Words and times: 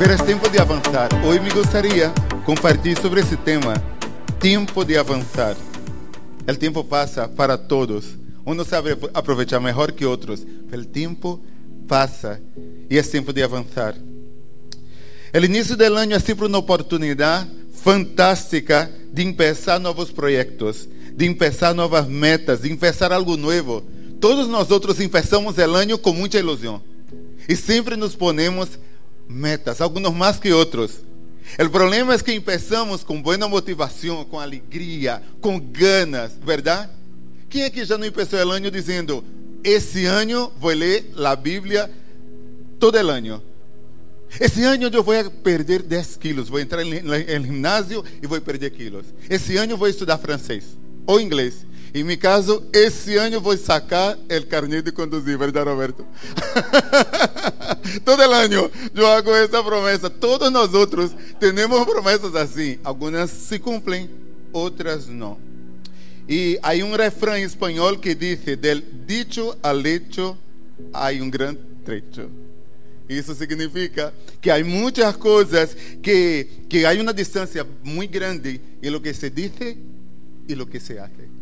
Es 0.00 0.24
tiempo 0.24 0.48
de 0.48 0.58
avanzar. 0.58 1.10
Hoy 1.22 1.38
me 1.38 1.50
gustaría 1.50 2.14
compartir 2.46 2.96
sobre 2.96 3.20
ese 3.20 3.36
tema, 3.36 3.74
tiempo 4.40 4.82
de 4.82 4.96
avanzar. 4.96 5.54
El 6.46 6.56
tiempo 6.56 6.82
pasa 6.86 7.28
para 7.30 7.58
todos. 7.58 8.06
Uno 8.44 8.64
sabe 8.64 8.96
aprovechar 9.12 9.60
mejor 9.60 9.92
que 9.92 10.06
otros, 10.06 10.46
pero 10.70 10.80
el 10.80 10.88
tiempo 10.88 11.42
pasa 11.86 12.40
y 12.88 12.96
es 12.96 13.10
tiempo 13.10 13.34
de 13.34 13.42
avanzar. 13.42 13.96
El 15.30 15.44
inicio 15.44 15.76
del 15.76 15.98
año 15.98 16.16
es 16.16 16.24
siempre 16.24 16.46
una 16.46 16.58
oportunidad 16.58 17.46
fantástica 17.82 18.90
de 19.12 19.22
empezar 19.22 19.78
nuevos 19.78 20.10
proyectos, 20.10 20.88
de 21.12 21.26
empezar 21.26 21.76
nuevas 21.76 22.08
metas, 22.08 22.62
de 22.62 22.70
empezar 22.70 23.12
algo 23.12 23.36
nuevo. 23.36 23.82
Todos 24.20 24.48
nosotros 24.48 24.98
empezamos 25.00 25.58
el 25.58 25.74
año 25.74 26.00
con 26.00 26.16
mucha 26.16 26.38
ilusión 26.38 26.82
y 27.46 27.56
siempre 27.56 27.96
nos 27.96 28.16
ponemos 28.16 28.78
metas, 29.28 29.80
algunos 29.80 30.14
más 30.14 30.38
que 30.38 30.52
otros. 30.52 31.00
El 31.56 31.70
problema 31.70 32.14
es 32.14 32.22
que 32.22 32.34
empezamos 32.34 33.04
con 33.04 33.22
buena 33.22 33.46
motivación, 33.46 34.24
con 34.26 34.42
alegría, 34.42 35.22
con 35.40 35.72
ganas, 35.72 36.32
¿verdad? 36.44 36.90
¿Quién 37.48 37.66
aquí 37.66 37.84
ya 37.84 37.96
no 37.96 38.04
empezó 38.04 38.40
el 38.40 38.50
año 38.50 38.70
diciendo, 38.70 39.24
ese 39.62 40.08
año 40.08 40.50
voy 40.60 40.74
a 40.74 40.76
leer 40.76 41.04
la 41.14 41.36
Biblia 41.36 41.90
todo 42.78 42.98
el 42.98 43.08
año? 43.08 43.42
Esse 44.40 44.62
ano 44.64 44.84
eu 44.92 45.02
vou 45.02 45.14
perder 45.42 45.82
10 45.82 46.16
quilos. 46.16 46.48
Vou 46.48 46.60
entrar 46.60 46.84
no 46.84 47.44
ginásio 47.44 48.04
e 48.22 48.26
vou 48.26 48.40
perder 48.40 48.70
quilos. 48.70 49.06
Esse 49.28 49.56
ano 49.56 49.76
vou 49.76 49.88
estudar 49.88 50.18
francês 50.18 50.76
ou 51.06 51.20
inglês. 51.20 51.66
Em 51.98 52.04
meu 52.04 52.16
caso, 52.16 52.64
esse 52.72 53.16
ano 53.16 53.40
vou 53.40 53.56
sacar 53.56 54.16
o 54.16 54.46
carnet 54.46 54.82
de 54.82 54.92
conduzir, 54.92 55.36
verdade, 55.36 55.68
Roberto? 55.68 56.06
Todo 58.04 58.22
ano 58.22 58.70
eu 58.94 59.04
hago 59.04 59.34
essa 59.34 59.64
promessa. 59.64 60.08
Todos 60.08 60.74
outros 60.74 61.10
temos 61.40 61.84
promessas 61.86 62.36
assim. 62.36 62.78
Algumas 62.84 63.30
se 63.30 63.58
cumprem, 63.58 64.08
outras 64.52 65.08
não. 65.08 65.38
E 66.28 66.56
há 66.62 66.72
um 66.84 66.94
refrão 66.94 67.36
em 67.36 67.42
espanhol 67.42 67.98
que 67.98 68.14
diz: 68.14 68.44
Del 68.56 68.80
dicho 69.04 69.58
al 69.60 69.84
hecho 69.84 70.38
há 70.92 71.10
um 71.10 71.28
grande 71.28 71.58
trecho. 71.84 72.30
Isso 73.08 73.34
significa 73.34 74.14
que 74.40 74.52
há 74.52 74.64
muitas 74.64 75.16
coisas 75.16 75.74
que, 76.00 76.46
que 76.68 76.84
há 76.84 76.92
uma 76.92 77.12
distância 77.12 77.66
muito 77.82 78.12
grande 78.12 78.60
em 78.80 78.88
lo 78.88 79.00
que 79.00 79.12
se 79.12 79.28
diz 79.30 79.50
e 80.46 80.54
lo 80.54 80.64
que 80.64 80.78
se 80.78 80.96
hace. 80.96 81.37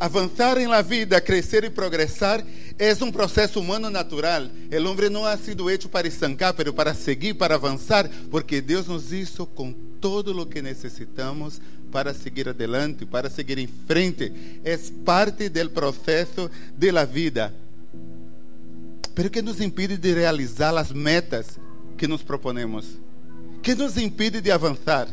Avançar 0.00 0.58
em 0.58 0.68
la 0.68 0.80
vida, 0.80 1.20
crescer 1.20 1.64
e 1.64 1.70
progressar 1.70 2.44
é 2.78 2.92
um 3.02 3.10
processo 3.10 3.58
humano 3.58 3.90
natural. 3.90 4.42
O 4.42 4.88
homem 4.88 5.10
não 5.10 5.24
ha 5.24 5.36
sido 5.36 5.68
hecho 5.68 5.88
para 5.88 6.06
estancar, 6.06 6.54
mas 6.56 6.70
para 6.72 6.94
seguir, 6.94 7.34
para 7.34 7.56
avançar, 7.56 8.08
porque 8.30 8.60
Deus 8.60 8.86
nos 8.86 9.12
hizo 9.12 9.44
com 9.44 9.72
todo 10.00 10.40
o 10.40 10.46
que 10.46 10.62
necessitamos 10.62 11.60
para 11.90 12.14
seguir 12.14 12.48
adelante, 12.48 13.04
para 13.04 13.28
seguir 13.28 13.58
em 13.58 13.66
frente. 13.66 14.32
É 14.62 14.78
parte 15.04 15.48
do 15.48 15.70
processo 15.70 16.48
de 16.76 16.92
la 16.92 17.04
vida. 17.04 17.52
Pero 19.16 19.30
que 19.30 19.42
nos 19.42 19.60
impide 19.60 19.96
de 19.96 20.14
realizar 20.14 20.76
as 20.76 20.92
metas 20.92 21.58
que 21.96 22.06
nos 22.06 22.22
proponemos? 22.22 22.86
Que 23.60 23.74
nos 23.74 23.96
impide 23.96 24.40
de 24.40 24.52
avançar? 24.52 25.08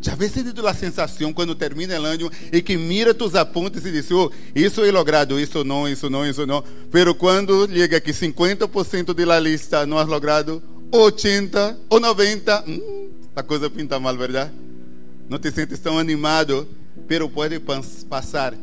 Já 0.00 0.14
vê 0.14 0.28
sentido 0.28 0.66
a 0.66 0.74
sensação 0.74 1.32
quando 1.32 1.54
termina 1.54 2.00
o 2.00 2.04
ano 2.04 2.30
e 2.52 2.62
que 2.62 2.76
mira 2.76 3.14
tus 3.14 3.34
apontes 3.34 3.84
e 3.84 3.90
diz: 3.90 4.10
oh, 4.10 4.30
isso 4.54 4.84
é 4.84 4.90
logrado, 4.90 5.40
isso 5.40 5.64
não, 5.64 5.88
isso 5.88 6.08
não, 6.08 6.26
isso 6.26 6.46
não. 6.46 6.62
Pero 6.90 7.14
quando 7.14 7.68
chega 7.68 8.00
que 8.00 8.12
50% 8.12 9.14
da 9.14 9.40
lista 9.40 9.86
não 9.86 9.98
has 9.98 10.06
logrado, 10.06 10.62
80 10.92 11.78
ou 11.88 11.98
90, 11.98 12.64
hum, 12.68 13.08
a 13.34 13.42
coisa 13.42 13.68
pinta 13.68 13.98
mal, 13.98 14.16
verdade? 14.16 14.52
Não 15.28 15.38
te 15.38 15.50
sentes 15.50 15.80
tão 15.80 15.98
animado, 15.98 16.68
pero 17.08 17.28
pode 17.28 17.60
passar 18.08 18.54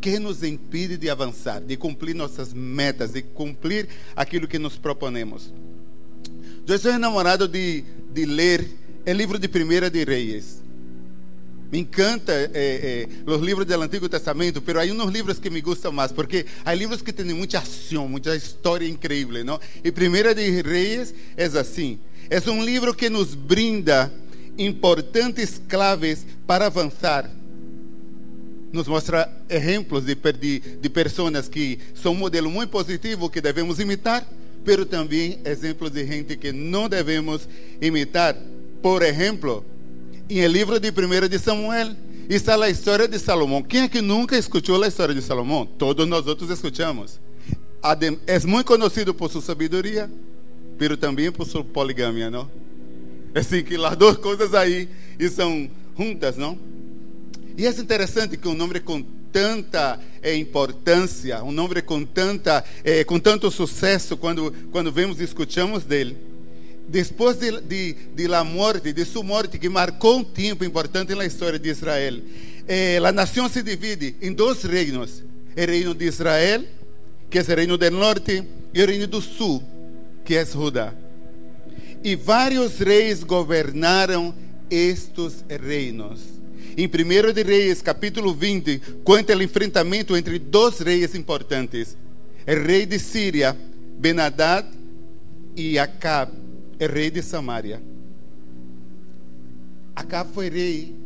que 0.00 0.18
nos 0.18 0.42
impede 0.42 0.96
de 0.96 1.10
avançar, 1.10 1.60
de 1.60 1.76
cumprir 1.76 2.14
nossas 2.14 2.52
metas, 2.54 3.12
de 3.12 3.22
cumprir 3.22 3.88
aquilo 4.16 4.48
que 4.48 4.58
nos 4.58 4.76
proponemos. 4.76 5.52
Eu 6.66 6.78
sou 6.78 6.92
enamorado 6.92 7.48
de, 7.48 7.84
de 8.12 8.24
ler 8.24 8.66
o 9.06 9.12
livro 9.12 9.38
de 9.38 9.48
Primeira 9.48 9.90
de 9.90 10.04
Reis. 10.04 10.62
Me 11.70 11.78
encanta 11.78 12.32
eh, 12.32 12.50
eh, 12.54 13.08
os 13.30 13.40
livros 13.40 13.64
do 13.66 13.80
Antigo 13.80 14.08
Testamento, 14.08 14.62
mas 14.66 14.76
há 14.76 14.92
uns 14.92 15.12
livros 15.12 15.38
que 15.38 15.48
me 15.48 15.60
gustam 15.60 15.92
mais, 15.92 16.10
porque 16.10 16.44
há 16.64 16.74
livros 16.74 17.00
que 17.00 17.12
têm 17.12 17.32
muita 17.32 17.58
ação, 17.58 18.08
muita 18.08 18.34
história 18.34 18.88
incrível, 18.88 19.44
não? 19.44 19.60
E 19.84 19.92
Primeira 19.92 20.34
de 20.34 20.62
Reis 20.62 21.14
é 21.36 21.44
assim. 21.44 21.98
É 22.28 22.38
um 22.50 22.64
livro 22.64 22.94
que 22.94 23.08
nos 23.08 23.34
brinda 23.34 24.12
importantes 24.58 25.60
claves 25.68 26.26
para 26.46 26.66
avançar 26.66 27.30
nos 28.72 28.86
mostra 28.86 29.30
exemplos 29.48 30.04
de, 30.04 30.14
de, 30.14 30.60
de 30.60 30.88
pessoas 30.88 31.48
que 31.48 31.78
são 31.94 32.12
um 32.12 32.16
modelo 32.16 32.50
muito 32.50 32.70
positivo 32.70 33.28
que 33.28 33.40
devemos 33.40 33.80
imitar, 33.80 34.26
pero 34.64 34.86
também 34.86 35.40
exemplos 35.44 35.90
de 35.90 36.06
gente 36.06 36.36
que 36.36 36.52
não 36.52 36.88
devemos 36.88 37.48
imitar. 37.80 38.36
Por 38.80 39.02
exemplo, 39.02 39.64
em 40.30 40.44
o 40.44 40.48
livro 40.48 40.78
de 40.78 40.90
1 40.90 41.28
de 41.28 41.38
Samuel 41.40 41.96
está 42.28 42.54
a 42.54 42.70
história 42.70 43.08
de 43.08 43.18
Salomão. 43.18 43.64
Quem 43.64 43.82
é 43.82 43.88
que 43.88 44.00
nunca 44.00 44.38
escutou 44.38 44.80
a 44.80 44.86
história 44.86 45.12
de 45.12 45.20
Salomão? 45.20 45.66
Todos 45.66 46.06
nós 46.06 46.24
outros 46.28 46.50
escutamos. 46.50 47.18
É 48.28 48.38
muito 48.46 48.66
conhecido 48.66 49.12
por 49.12 49.28
sua 49.28 49.42
sabedoria, 49.42 50.08
pero 50.78 50.96
também 50.96 51.32
por 51.32 51.46
sua 51.46 51.64
poligamia, 51.64 52.30
não? 52.30 52.48
Assim 53.34 53.64
que 53.64 53.74
as 53.74 53.96
duas 53.96 54.16
coisas 54.18 54.54
aí 54.54 54.88
estão 55.18 55.68
juntas, 55.98 56.36
não? 56.36 56.56
E 57.58 57.66
é 57.66 57.70
interessante 57.70 58.36
que 58.36 58.46
um 58.46 58.54
nome 58.54 58.78
com 58.78 59.02
tanta 59.32 59.98
eh, 60.22 60.36
importância, 60.36 61.42
um 61.42 61.50
nome 61.50 61.82
com 61.82 62.04
tanta, 62.04 62.64
eh, 62.84 63.02
com 63.02 63.18
tanto 63.18 63.50
sucesso 63.50 64.16
quando 64.16 64.52
quando 64.70 64.92
vemos 64.92 65.20
e 65.20 65.24
escutamos 65.24 65.84
dele, 65.84 66.16
depois 66.90 67.36
de, 67.36 67.60
de, 67.60 67.92
de 68.16 68.26
la 68.26 68.44
de 68.44 69.04
sua 69.04 69.22
morte 69.22 69.58
que 69.58 69.68
marcou 69.68 70.18
um 70.18 70.24
tempo 70.24 70.64
importante 70.64 71.14
na 71.14 71.24
história 71.24 71.56
de 71.56 71.68
Israel, 71.68 72.20
eh, 72.66 72.98
a 72.98 73.12
nação 73.12 73.48
se 73.48 73.62
divide 73.62 74.16
em 74.20 74.32
dois 74.32 74.64
reinos: 74.64 75.22
o 75.56 75.66
reino 75.66 75.94
de 75.94 76.06
Israel, 76.06 76.64
que 77.30 77.38
é 77.38 77.42
o 77.42 77.56
reino 77.56 77.78
do 77.78 77.90
norte, 77.92 78.44
e 78.74 78.82
o 78.82 78.86
reino 78.86 79.06
do 79.06 79.20
sul, 79.20 79.62
que 80.24 80.34
é 80.34 80.44
Judá. 80.44 80.92
E 82.02 82.16
vários 82.16 82.78
reis 82.78 83.22
governaram 83.22 84.34
estes 84.68 85.44
reinos. 85.48 86.40
Em 86.76 86.86
1 86.86 87.32
de 87.32 87.42
Reis, 87.44 87.82
capítulo 87.82 88.34
20, 88.34 88.80
conta 89.04 89.36
o 89.36 89.42
enfrentamento 89.42 90.16
entre 90.16 90.40
dois 90.40 90.80
reis 90.80 91.14
importantes: 91.14 91.96
o 92.44 92.66
rei 92.66 92.84
de 92.84 92.98
Síria, 92.98 93.56
Benadad, 93.96 94.66
e 95.56 95.78
Acab, 95.78 96.39
o 96.80 96.86
rei 96.86 97.10
de 97.10 97.22
Samaria. 97.22 97.82
Acab 99.94 100.32
foi 100.32 100.48
rei, 100.48 100.96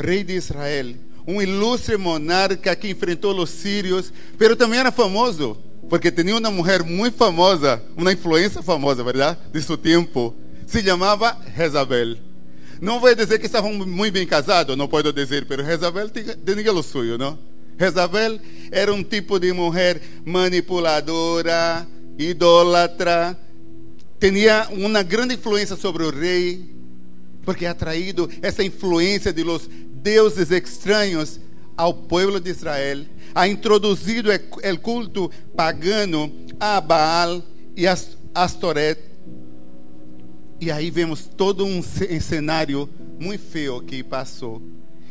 rei 0.00 0.24
de 0.24 0.34
Israel, 0.34 0.94
um 1.26 1.40
ilustre 1.40 1.96
monarca 1.96 2.74
que 2.74 2.88
enfrentou 2.88 3.38
os 3.38 3.50
sírios, 3.50 4.12
mas 4.38 4.56
também 4.56 4.80
era 4.80 4.90
famoso, 4.90 5.56
porque 5.88 6.10
tinha 6.10 6.36
uma 6.36 6.50
mulher 6.50 6.82
muito 6.82 7.16
famosa, 7.16 7.82
uma 7.96 8.12
influência 8.12 8.62
famosa, 8.62 9.04
verdade? 9.04 9.38
De 9.52 9.62
seu 9.62 9.76
tempo. 9.76 10.34
Se 10.66 10.82
chamava 10.82 11.36
Jezabel. 11.56 12.16
Não 12.80 12.98
vou 12.98 13.14
dizer 13.14 13.38
que 13.38 13.46
estavam 13.46 13.72
muito 13.72 14.12
bem 14.12 14.26
casados, 14.26 14.76
não 14.76 14.88
posso 14.88 15.12
dizer, 15.12 15.46
mas 15.48 15.64
Jezabel 15.64 16.10
tinha 16.10 16.72
o 16.72 16.82
suyo, 16.82 17.16
não? 17.16 17.38
Jezabel 17.78 18.40
era 18.72 18.92
um 18.92 19.04
tipo 19.04 19.38
de 19.38 19.52
mulher 19.52 20.00
manipuladora, 20.24 21.86
idólatra, 22.18 23.38
tinha 24.30 24.68
uma 24.70 25.02
grande 25.02 25.34
influência 25.34 25.74
sobre 25.74 26.04
o 26.04 26.10
rei, 26.10 26.70
porque 27.44 27.66
ha 27.66 27.74
traído 27.74 28.30
essa 28.40 28.62
influência 28.62 29.32
de 29.32 29.42
los 29.42 29.68
deuses 29.94 30.52
estranhos 30.52 31.40
ao 31.76 31.92
povo 31.92 32.38
de 32.38 32.50
Israel, 32.50 33.04
ha 33.34 33.48
introduzido 33.48 34.30
o 34.30 34.78
culto 34.78 35.28
pagano 35.56 36.32
a 36.60 36.80
Baal 36.80 37.42
e 37.76 37.84
a 37.86 37.96
Astoret 38.32 38.98
e 40.60 40.70
aí 40.70 40.88
vemos 40.92 41.26
todo 41.26 41.64
um 41.64 41.82
cenário 41.82 42.88
muito 43.18 43.42
feio 43.42 43.80
que 43.80 44.04
passou. 44.04 44.62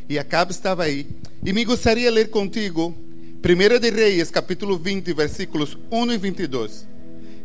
E 0.07 0.17
Acabe 0.17 0.53
estava 0.53 0.83
aí. 0.83 1.05
E 1.43 1.51
me 1.51 1.65
gostaria 1.65 2.09
de 2.09 2.15
ler 2.15 2.29
contigo 2.29 2.95
1 3.43 3.79
de 3.79 3.89
Reis, 3.89 4.31
capítulo 4.31 4.77
20, 4.77 5.11
versículos 5.13 5.77
1 5.91 6.13
e 6.13 6.17
22. 6.17 6.90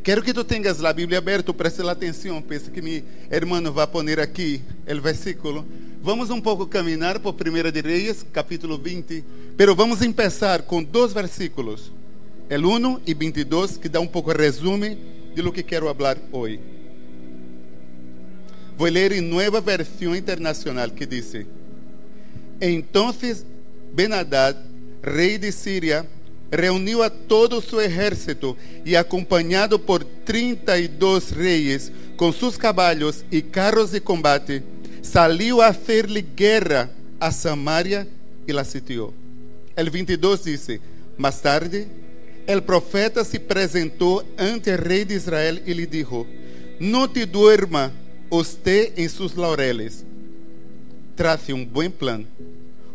Quero 0.07 0.23
que 0.23 0.33
tu 0.33 0.45
tenhas 0.45 0.85
a 0.85 0.93
Bíblia 0.93 1.19
aberta, 1.19 1.53
preste 1.53 1.83
atenção, 1.83 2.41
pensa 2.41 2.71
que 2.71 2.81
meu 2.81 3.03
irmão 3.29 3.73
vai 3.73 3.85
pôr 3.89 4.21
aqui 4.21 4.63
o 4.89 5.03
versículo. 5.03 5.67
Vamos 6.01 6.31
um 6.31 6.41
pouco 6.41 6.65
caminhar 6.65 7.19
por 7.19 7.35
1 7.35 7.73
de 7.73 7.81
Reis, 7.81 8.25
capítulo 8.33 8.79
20, 8.79 9.25
pero 9.57 9.75
vamos 9.75 9.99
começar 9.99 10.63
com 10.63 10.81
dois 10.81 11.13
versículos, 11.13 11.91
o 12.49 12.55
1 12.55 13.01
e 13.05 13.15
22, 13.15 13.79
que 13.79 13.89
dá 13.89 13.99
um 13.99 14.07
pouco 14.07 14.31
resumo 14.31 14.97
de 15.35 15.43
lo 15.43 15.53
que 15.53 15.65
quero 15.65 15.93
falar 15.93 16.17
hoje. 16.31 16.61
Vou 18.79 18.87
ler 18.87 19.11
em 19.11 19.21
nova 19.21 19.61
versão 19.61 20.15
internacional 20.15 20.89
que 20.89 21.05
diz: 21.05 21.35
Então 22.61 23.13
Benadad, 23.93 24.57
rei 25.03 25.37
de 25.37 25.51
Síria, 25.51 26.07
reuniu 26.51 27.03
a 27.03 27.11
todo 27.11 27.61
su 27.61 27.81
ejército 27.81 28.57
e, 28.85 28.97
acompanhado 28.97 29.79
por 29.79 30.05
32 30.05 31.31
reis, 31.31 31.93
com 32.17 32.33
seus 32.33 32.57
cavalos 32.57 33.25
e 33.31 33.43
carros 33.43 33.91
de 33.91 34.01
combate, 34.01 34.63
saliu 35.03 35.61
a 35.61 35.69
hacer-lhe 35.69 36.23
guerra 36.23 36.91
a 37.21 37.31
Samaria 37.31 38.07
e 38.47 38.53
la 38.53 38.65
sitiou. 38.65 39.13
El 39.77 39.91
22 39.91 40.45
diz: 40.45 40.81
Mais 41.19 41.41
tarde, 41.41 41.87
el 42.47 42.63
profeta 42.63 43.25
se 43.25 43.37
apresentou 43.37 44.25
ante 44.39 44.71
o 44.71 44.77
rei 44.77 45.05
de 45.05 45.15
Israel 45.15 45.61
e 45.67 45.73
lhe 45.73 45.87
dijo: 45.87 46.27
Não 46.79 47.09
te 47.09 47.27
duerma 47.27 47.93
usted 48.31 48.93
em 48.97 49.09
seus 49.09 49.35
laureles. 49.35 50.05
Trace 51.15 51.53
um 51.53 51.65
bom 51.65 51.91
plano, 51.91 52.27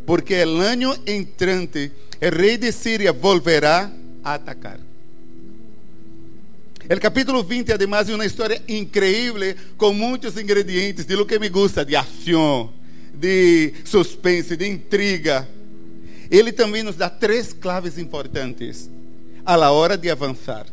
porque 0.05 0.41
el 0.41 0.61
año 0.61 0.93
entrante 1.05 1.91
el 2.21 2.31
rei 2.31 2.55
de 2.55 2.71
Síria 2.71 3.11
volverá 3.11 3.91
a 4.23 4.35
atacar. 4.35 4.79
O 6.89 6.99
capítulo 6.99 7.43
20, 7.43 7.73
además, 7.73 8.09
é 8.09 8.13
uma 8.13 8.25
história 8.25 8.61
increíble 8.67 9.55
com 9.77 9.93
muitos 9.93 10.37
ingredientes 10.37 11.05
de 11.05 11.15
lo 11.15 11.25
que 11.25 11.39
me 11.39 11.49
gusta, 11.49 11.83
de 11.83 11.95
ação, 11.95 12.71
de 13.13 13.73
suspense, 13.85 14.55
de 14.55 14.67
intriga. 14.67 15.47
Ele 16.29 16.51
também 16.51 16.83
nos 16.83 16.95
dá 16.95 17.09
três 17.09 17.53
claves 17.53 17.97
importantes 17.97 18.89
a 19.45 19.55
la 19.55 19.71
hora 19.71 19.97
de 19.97 20.09
avançar. 20.09 20.67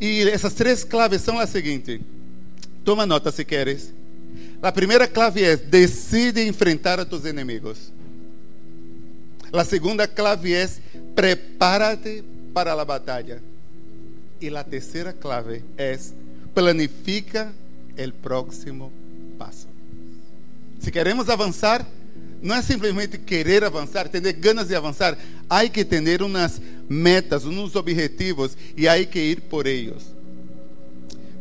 E 0.00 0.22
essas 0.28 0.54
três 0.54 0.84
claves 0.84 1.20
são 1.20 1.38
as 1.38 1.50
seguintes. 1.50 2.00
Toma 2.84 3.04
nota 3.04 3.30
se 3.30 3.44
queres. 3.44 3.92
A 4.62 4.72
primeira 4.72 5.06
clave 5.06 5.42
é: 5.42 5.56
decide 5.56 6.46
enfrentar 6.46 7.00
a 7.00 7.04
tus 7.04 7.24
inimigos. 7.24 7.92
A 9.52 9.64
segunda 9.64 10.08
clave 10.08 10.54
é: 10.54 10.68
prepárate 11.14 12.24
para 12.54 12.72
a 12.72 12.84
batalha. 12.84 13.42
E 14.40 14.48
a 14.48 14.64
terceira 14.64 15.12
clave 15.12 15.62
é: 15.76 15.98
planifica 16.54 17.52
o 17.96 18.12
próximo 18.12 18.90
passo. 19.38 19.68
Se 20.80 20.90
queremos 20.90 21.28
avançar, 21.28 21.86
não 22.42 22.56
é 22.56 22.62
simplesmente 22.62 23.18
querer 23.18 23.62
avançar, 23.62 24.08
ter 24.08 24.20
ganas 24.32 24.68
de 24.68 24.74
avançar, 24.74 25.16
há 25.48 25.68
que 25.68 25.84
ter 25.84 26.22
umas 26.22 26.60
metas, 26.88 27.44
uns 27.44 27.76
objetivos 27.76 28.56
e 28.76 28.88
há 28.88 29.04
que 29.04 29.18
ir 29.20 29.42
por 29.42 29.66
eles. 29.66 30.12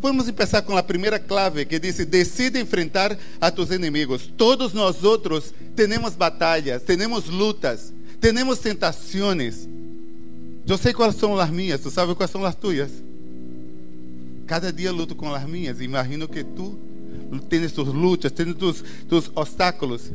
Vamos 0.01 0.29
começar 0.29 0.63
com 0.63 0.75
a 0.75 0.83
primeira 0.83 1.17
clave 1.19 1.65
que 1.65 1.79
diz: 1.79 1.97
decide 2.05 2.59
enfrentar 2.59 3.17
a 3.39 3.49
tus 3.51 3.71
inimigos. 3.71 4.29
Todos 4.35 4.73
nós 4.73 5.03
outros 5.03 5.53
temos 5.75 6.15
batalhas, 6.15 6.83
temos 6.83 7.27
lutas, 7.29 7.93
temos 8.21 8.59
tentações. 8.59 9.67
Eu 10.67 10.77
sei 10.77 10.93
quais 10.93 11.15
são 11.15 11.37
as 11.37 11.49
minhas, 11.49 11.81
tu 11.81 11.89
sabe 11.89 12.13
quais 12.13 12.31
são 12.31 12.45
as 12.45 12.55
tuas. 12.55 12.91
Cada 14.45 14.71
dia 14.71 14.91
luto 14.91 15.15
com 15.15 15.33
as 15.33 15.45
minhas. 15.45 15.81
Imagino 15.81 16.27
que 16.27 16.43
tu 16.43 16.77
tens 17.49 17.71
tus 17.71 17.87
lutas, 17.87 18.31
tens 18.31 18.53
tus, 18.55 18.83
tus 19.09 19.31
obstáculos. 19.33 20.11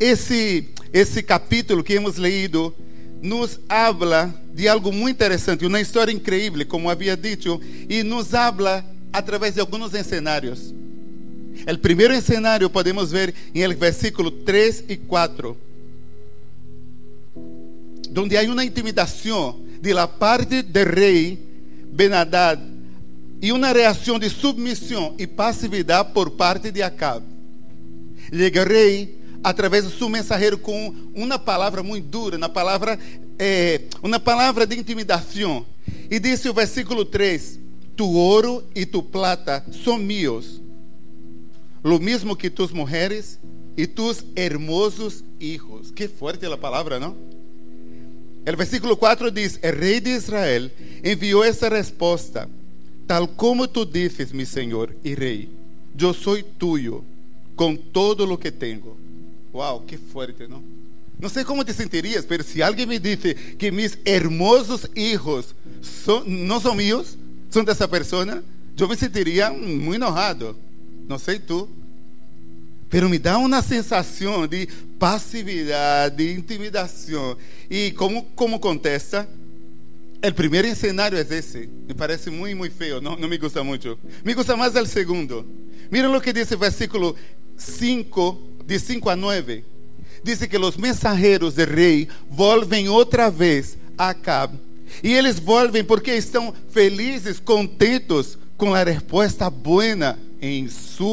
Esse, 0.00 0.68
esse 0.92 1.22
capítulo 1.22 1.84
que 1.84 1.92
hemos 1.92 2.16
leído 2.16 2.74
nos 3.22 3.60
habla 3.68 4.34
de 4.54 4.66
algo 4.66 4.92
muito 4.92 5.16
interessante, 5.16 5.66
uma 5.66 5.80
história 5.80 6.12
incrível, 6.12 6.64
como 6.66 6.90
havia 6.90 7.16
dito, 7.16 7.60
e 7.88 8.02
nos 8.02 8.34
habla 8.34 8.84
através 9.12 9.54
de 9.54 9.60
alguns 9.60 9.92
cenários. 9.92 10.74
O 11.72 11.78
primeiro 11.78 12.20
cenário 12.20 12.68
podemos 12.68 13.12
ver 13.12 13.34
em 13.54 13.62
el 13.62 13.74
versículo 13.74 14.30
3 14.30 14.84
e 14.88 14.96
4 14.96 15.63
donde 18.14 18.38
hay 18.38 18.46
una 18.46 18.64
intimidación 18.64 19.56
de 19.82 19.92
la 19.92 20.06
parte 20.06 20.62
del 20.62 20.86
rey 20.86 21.38
Benadad 21.92 22.60
y 23.40 23.50
una 23.50 23.72
reacción 23.72 24.20
de 24.20 24.30
submisión 24.30 25.14
y 25.18 25.26
pasividad 25.26 26.12
por 26.12 26.34
parte 26.34 26.70
de 26.70 26.82
Acab. 26.82 27.22
Llega 28.30 28.62
el 28.62 28.68
rey 28.68 29.18
a 29.42 29.52
través 29.52 29.84
de 29.84 29.90
su 29.90 30.08
mensajero 30.08 30.56
com 30.56 30.94
uma 31.14 31.38
palavra 31.38 31.82
muito 31.82 32.08
dura, 32.08 32.36
uma 32.36 32.48
palavra, 32.48 32.98
uma 34.02 34.20
palavra 34.20 34.64
de 34.64 34.78
intimidação. 34.78 35.66
E 36.08 36.18
disse 36.18 36.48
o 36.48 36.54
versículo 36.54 37.04
3: 37.04 37.58
Tu 37.96 38.08
ouro 38.08 38.64
e 38.74 38.86
tu 38.86 39.02
plata 39.02 39.64
são 39.84 39.98
meus, 39.98 40.60
lo 41.82 42.00
mesmo 42.00 42.36
que 42.36 42.48
tus 42.48 42.72
mulheres 42.72 43.38
e 43.76 43.86
tus 43.86 44.24
hermosos 44.34 45.24
hijos. 45.38 45.90
Que 45.90 46.08
forte 46.08 46.46
a 46.46 46.56
palavra, 46.56 46.98
não? 46.98 47.33
El 48.44 48.56
versículo 48.56 48.96
4 48.96 49.30
diz: 49.30 49.58
El 49.62 49.76
rei 49.76 50.00
de 50.00 50.16
Israel 50.16 50.70
enviou 51.02 51.42
essa 51.42 51.68
resposta: 51.68 52.48
Tal 53.06 53.28
como 53.28 53.68
tu 53.68 53.84
dices, 53.84 54.32
mi 54.32 54.44
Senhor 54.44 54.94
e 55.02 55.14
rei, 55.14 55.48
eu 55.98 56.12
sou 56.12 56.42
tuyo 56.42 57.04
com 57.56 57.76
todo 57.76 58.26
lo 58.26 58.38
que 58.38 58.50
tenho. 58.50 58.96
Uau, 59.52 59.80
que 59.82 59.96
forte, 59.96 60.46
não? 60.46 60.62
Não 61.18 61.28
sei 61.28 61.44
como 61.44 61.64
te 61.64 61.72
sentirias, 61.72 62.26
mas 62.28 62.46
se 62.46 62.62
alguém 62.62 62.86
me 62.86 62.98
disse 62.98 63.34
que 63.56 63.70
mis 63.70 63.96
hermosos 64.04 64.88
hijos 64.96 65.54
son, 65.80 66.24
não 66.26 66.60
são 66.60 66.74
meus, 66.74 67.16
são 67.48 67.62
dessa 67.62 67.86
pessoa, 67.86 68.42
eu 68.76 68.88
me 68.88 68.96
sentiria 68.96 69.50
muito 69.50 69.94
enojado. 69.94 70.56
Não 71.08 71.18
sei 71.18 71.38
tu. 71.38 71.68
Pero 72.94 73.08
me 73.08 73.18
dá 73.18 73.38
uma 73.38 73.60
sensação 73.60 74.46
de 74.46 74.68
passividade, 75.00 76.14
de 76.14 76.32
intimidação. 76.32 77.36
E 77.68 77.90
como, 77.90 78.22
como 78.36 78.60
contesta, 78.60 79.28
o 80.24 80.32
primeiro 80.32 80.72
cenário 80.76 81.18
é 81.18 81.22
esse. 81.22 81.68
Me 81.88 81.92
parece 81.92 82.30
muito, 82.30 82.56
muito 82.56 82.76
feio, 82.76 83.00
não, 83.00 83.16
não 83.16 83.26
me 83.28 83.36
gusta 83.36 83.64
muito. 83.64 83.98
Me 84.24 84.32
gusta 84.32 84.56
mais 84.56 84.76
o 84.76 84.86
segundo. 84.86 85.44
Mira 85.90 86.08
o 86.08 86.20
que 86.20 86.32
diz 86.32 86.48
o 86.52 86.56
versículo 86.56 87.16
5, 87.56 88.40
de 88.64 88.78
5 88.78 89.10
a 89.10 89.16
9. 89.16 89.64
Diz 90.22 90.38
que 90.46 90.56
os 90.56 90.76
mensageiros 90.76 91.54
do 91.54 91.64
rei 91.64 92.06
volvem 92.30 92.88
outra 92.88 93.28
vez 93.28 93.76
a 93.98 94.10
Acab. 94.10 94.56
E 95.02 95.12
eles 95.12 95.40
volvem 95.40 95.82
porque 95.82 96.12
estão 96.12 96.54
felizes, 96.70 97.40
contentos 97.40 98.38
com 98.56 98.72
a 98.72 98.84
resposta 98.84 99.50
boa 99.50 100.16
em 100.44 100.68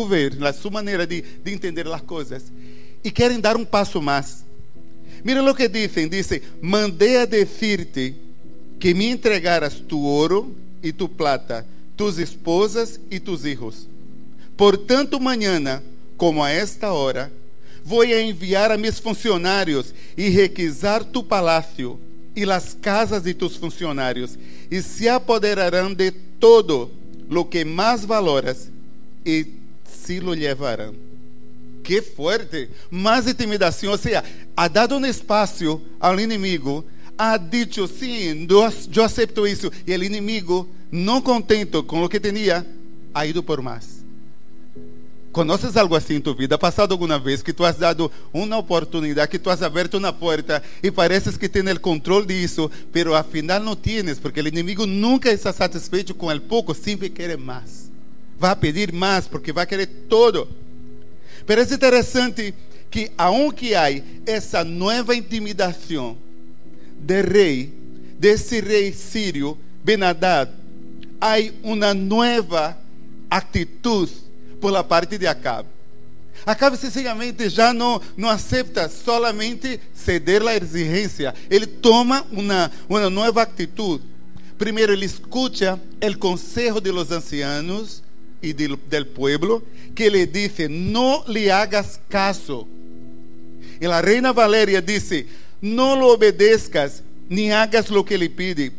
ver, 0.08 0.36
na 0.36 0.52
sua 0.52 0.72
maneira 0.72 1.08
de, 1.08 1.22
de 1.22 1.52
entender 1.52 1.88
as 1.88 2.02
coisas, 2.02 2.44
e 3.04 3.10
querem 3.10 3.40
dar 3.40 3.56
um 3.56 3.66
passo 3.66 4.02
mais. 4.02 4.46
Mira 5.24 5.44
o 5.44 5.56
que 5.56 5.68
dizem: 5.68 6.08
dizem, 6.08 6.42
mandei 6.62 7.18
a 7.18 7.26
decirte 7.26 8.16
que 8.80 8.94
me 8.94 9.08
entregaras 9.08 9.76
tu 9.76 10.00
ouro 10.00 10.56
e 10.84 10.92
tu 10.92 11.08
plata, 11.08 11.66
tus 11.96 12.18
esposas 12.18 13.00
e 13.10 13.20
tus 13.20 13.46
hijos. 13.46 13.88
Portanto, 14.58 15.20
mañana, 15.20 15.84
como 16.18 16.44
a 16.44 16.52
esta 16.52 16.92
hora, 16.92 17.32
vou 17.84 18.04
enviar 18.04 18.72
a 18.72 18.78
mis 18.78 19.00
funcionários 19.00 19.94
e 20.18 20.30
requisar 20.30 21.04
tu 21.04 21.24
palácio 21.24 22.00
e 22.36 22.46
las 22.46 22.74
casas 22.74 23.24
de 23.24 23.34
tus 23.34 23.56
funcionários, 23.56 24.38
e 24.70 24.82
se 24.82 25.10
apoderarão 25.10 25.94
de 25.94 26.12
todo 26.12 26.92
lo 27.30 27.46
que 27.46 27.66
mais 27.66 28.06
valoras 28.06 28.71
e 29.26 29.48
se 29.86 30.20
lo 30.20 30.32
levarão. 30.32 30.96
Que 31.84 32.02
forte! 32.02 32.70
Mais 32.90 33.28
intimidação, 33.28 33.92
ou 33.92 33.98
seja, 33.98 34.24
ha 34.56 34.68
dado 34.68 34.96
um 34.96 35.06
espaço 35.06 35.82
ao 36.00 36.20
inimigo, 36.20 36.86
ha 37.18 37.38
dicho, 37.38 37.88
sim, 37.88 38.48
eu 38.50 39.04
aceito 39.04 39.48
isso, 39.48 39.72
e 39.86 39.96
o 39.96 40.04
inimigo, 40.04 40.70
não 40.92 41.22
contento 41.22 41.84
com 41.84 42.04
o 42.04 42.10
que 42.10 42.20
tinha, 42.20 42.66
ha 43.14 43.26
ido 43.26 43.42
por 43.42 43.62
mais. 43.62 44.02
Conoces 45.32 45.78
algo 45.78 45.96
assim 45.96 46.16
em 46.16 46.22
tua 46.22 46.36
vida? 46.36 46.58
Passado 46.58 46.92
alguma 46.92 47.18
vez 47.18 47.42
que 47.42 47.54
tu 47.54 47.64
has 47.64 47.78
dado 47.78 48.12
uma 48.34 48.58
oportunidade, 48.58 49.32
que 49.32 49.40
tu 49.40 49.50
has 49.50 49.62
aberto 49.62 49.98
uma 49.98 50.12
porta 50.12 50.62
e 50.84 50.92
pareces 50.92 51.38
que 51.38 51.48
tem 51.48 51.64
o 51.64 51.80
controle 51.80 52.26
disso, 52.26 52.70
pero 52.92 53.16
afinal 53.16 53.60
não 53.62 53.76
tienes, 53.76 54.20
porque 54.20 54.42
o 54.42 54.48
inimigo 54.48 54.86
nunca 54.86 55.32
está 55.32 55.54
satisfeito 55.54 56.14
com 56.14 56.28
o 56.28 56.42
pouco, 56.42 56.76
sempre 56.76 57.10
quer 57.10 57.38
mais 57.38 57.91
vai 58.42 58.56
pedir 58.56 58.92
mais, 58.92 59.28
porque 59.28 59.54
vai 59.54 59.68
querer 59.68 59.86
todo. 59.86 60.48
Mas 61.48 61.72
é 61.72 61.76
interessante 61.76 62.56
que, 62.90 63.12
aunque 63.16 63.76
há 63.76 63.86
essa 64.26 64.64
nova 64.64 65.16
intimidação 65.16 66.18
de 66.98 67.22
rei, 67.22 67.72
desse 68.18 68.60
rei 68.60 68.92
sírio, 68.94 69.56
Benadad, 69.84 70.50
há 71.20 71.36
uma 71.62 71.94
nova 71.94 72.76
atitude 73.30 74.12
por 74.60 74.84
parte 74.86 75.20
de 75.20 75.28
Acabe. 75.28 75.70
Acabe 76.44 76.78
sencillamente 76.78 77.48
já 77.48 77.72
não, 77.72 78.02
não 78.18 78.28
aceita 78.28 78.90
solamente 78.90 79.80
ceder 79.94 80.42
a 80.48 80.56
exigência, 80.56 81.36
ele 81.48 81.68
toma 81.68 82.26
uma, 82.32 82.72
uma 82.90 83.08
nova 83.08 83.44
atitude. 83.44 84.04
Primeiro, 84.58 84.94
ele 84.94 85.06
escuta 85.06 85.80
o 86.04 86.18
conselho 86.18 86.82
de 86.82 86.90
los 86.90 87.12
ancianos, 87.12 88.02
y 88.42 88.54
del, 88.54 88.78
del 88.90 89.08
pueblo 89.08 89.64
que 89.94 90.10
le 90.10 90.26
dice, 90.26 90.68
no 90.70 91.24
le 91.28 91.52
hagas 91.52 92.00
caso. 92.08 92.68
Y 93.80 93.86
la 93.86 94.02
reina 94.02 94.32
Valeria 94.32 94.82
dice, 94.82 95.28
no 95.62 95.96
lo 95.96 96.08
obedezcas 96.10 97.04
ni 97.30 97.52
hagas 97.52 97.90
lo 97.90 98.04
que 98.04 98.18
le 98.18 98.30
pide. 98.30 98.72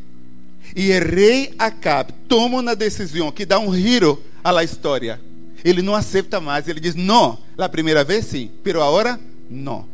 E 0.74 0.96
o 0.96 1.00
rei 1.00 1.54
Acab 1.58 2.12
toma 2.28 2.60
uma 2.60 2.74
decisão 2.74 3.30
que 3.30 3.44
dá 3.44 3.58
um 3.58 3.74
giro 3.74 4.22
à 4.42 4.64
história. 4.64 5.20
Ele 5.64 5.82
não 5.82 5.94
aceita 5.94 6.40
mais. 6.40 6.66
Ele 6.66 6.80
diz: 6.80 6.94
Não, 6.94 7.38
a 7.58 7.68
primeira 7.68 8.02
vez 8.02 8.26
sim, 8.26 8.50
pero 8.62 8.82
agora 8.82 9.20
não. 9.50 9.86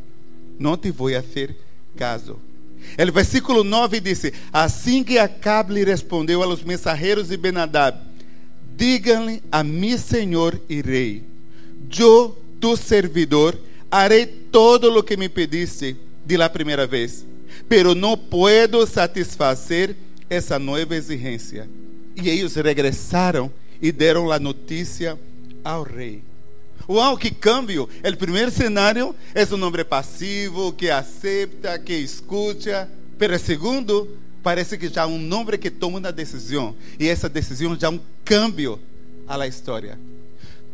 Não 0.58 0.76
te 0.76 0.90
vou 0.90 1.10
fazer 1.10 1.56
caso. 1.96 2.38
O 2.96 3.12
versículo 3.12 3.64
9 3.64 4.00
diz: 4.00 4.32
Assim 4.52 5.02
que 5.02 5.18
Acab 5.18 5.72
lhe 5.72 5.84
respondeu 5.84 6.42
aos 6.42 6.62
mensageiros 6.62 7.28
de 7.28 7.36
Benadab: 7.36 7.98
Díganle 8.78 9.42
a 9.50 9.64
mi 9.64 9.98
senhor 9.98 10.60
e 10.68 10.80
rei: 10.80 11.24
Eu, 11.98 12.38
tu 12.60 12.76
servidor, 12.76 13.58
harei 13.90 14.24
todo 14.24 14.96
o 14.96 15.02
que 15.02 15.16
me 15.16 15.28
pediste 15.28 15.96
de 16.24 16.38
la 16.38 16.48
primeira 16.48 16.86
vez, 16.86 17.26
pero 17.68 17.92
não 17.92 18.16
puedo 18.16 18.86
satisfazer 18.86 19.96
essa 20.30 20.60
nova 20.60 20.94
exigência. 20.94 21.68
E 22.14 22.28
eles 22.28 22.54
regressaram 22.54 23.50
e 23.82 23.90
deram 23.90 24.30
a 24.30 24.38
notícia 24.38 25.18
ao 25.64 25.82
rei. 25.82 26.22
Uau, 26.88 27.18
que 27.18 27.32
cambio! 27.32 27.88
O 28.04 28.16
primeiro 28.16 28.52
cenário 28.52 29.12
é 29.34 29.44
um 29.52 29.64
homem 29.64 29.84
passivo 29.84 30.72
que 30.72 30.88
aceita, 30.88 31.76
que 31.80 31.94
escuta, 31.94 32.88
pero 33.18 33.36
segundo 33.40 34.08
parece 34.42 34.78
que 34.78 34.88
já 34.88 35.06
um 35.06 35.34
homem 35.34 35.58
que 35.58 35.70
toma 35.70 35.98
uma 35.98 36.12
decisão 36.12 36.74
e 36.98 37.08
essa 37.08 37.28
decisão 37.28 37.78
já 37.78 37.88
é 37.88 37.90
um 37.90 38.00
cambio 38.24 38.80
à 39.26 39.46
história. 39.46 39.98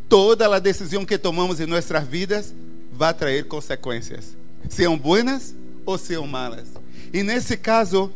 Toda 0.09 0.55
a 0.55 0.59
decisão 0.59 1.05
que 1.05 1.19
tomamos 1.19 1.61
em 1.61 1.67
nossas 1.67 2.07
vidas 2.07 2.55
vai 2.93 3.13
trazer 3.13 3.45
consequências, 3.45 4.37
sejam 4.69 4.97
buenas 4.97 5.55
ou 5.85 5.99
sejam 5.99 6.27
malas. 6.27 6.69
E 7.13 7.23
nesse 7.23 7.57
caso, 7.57 8.13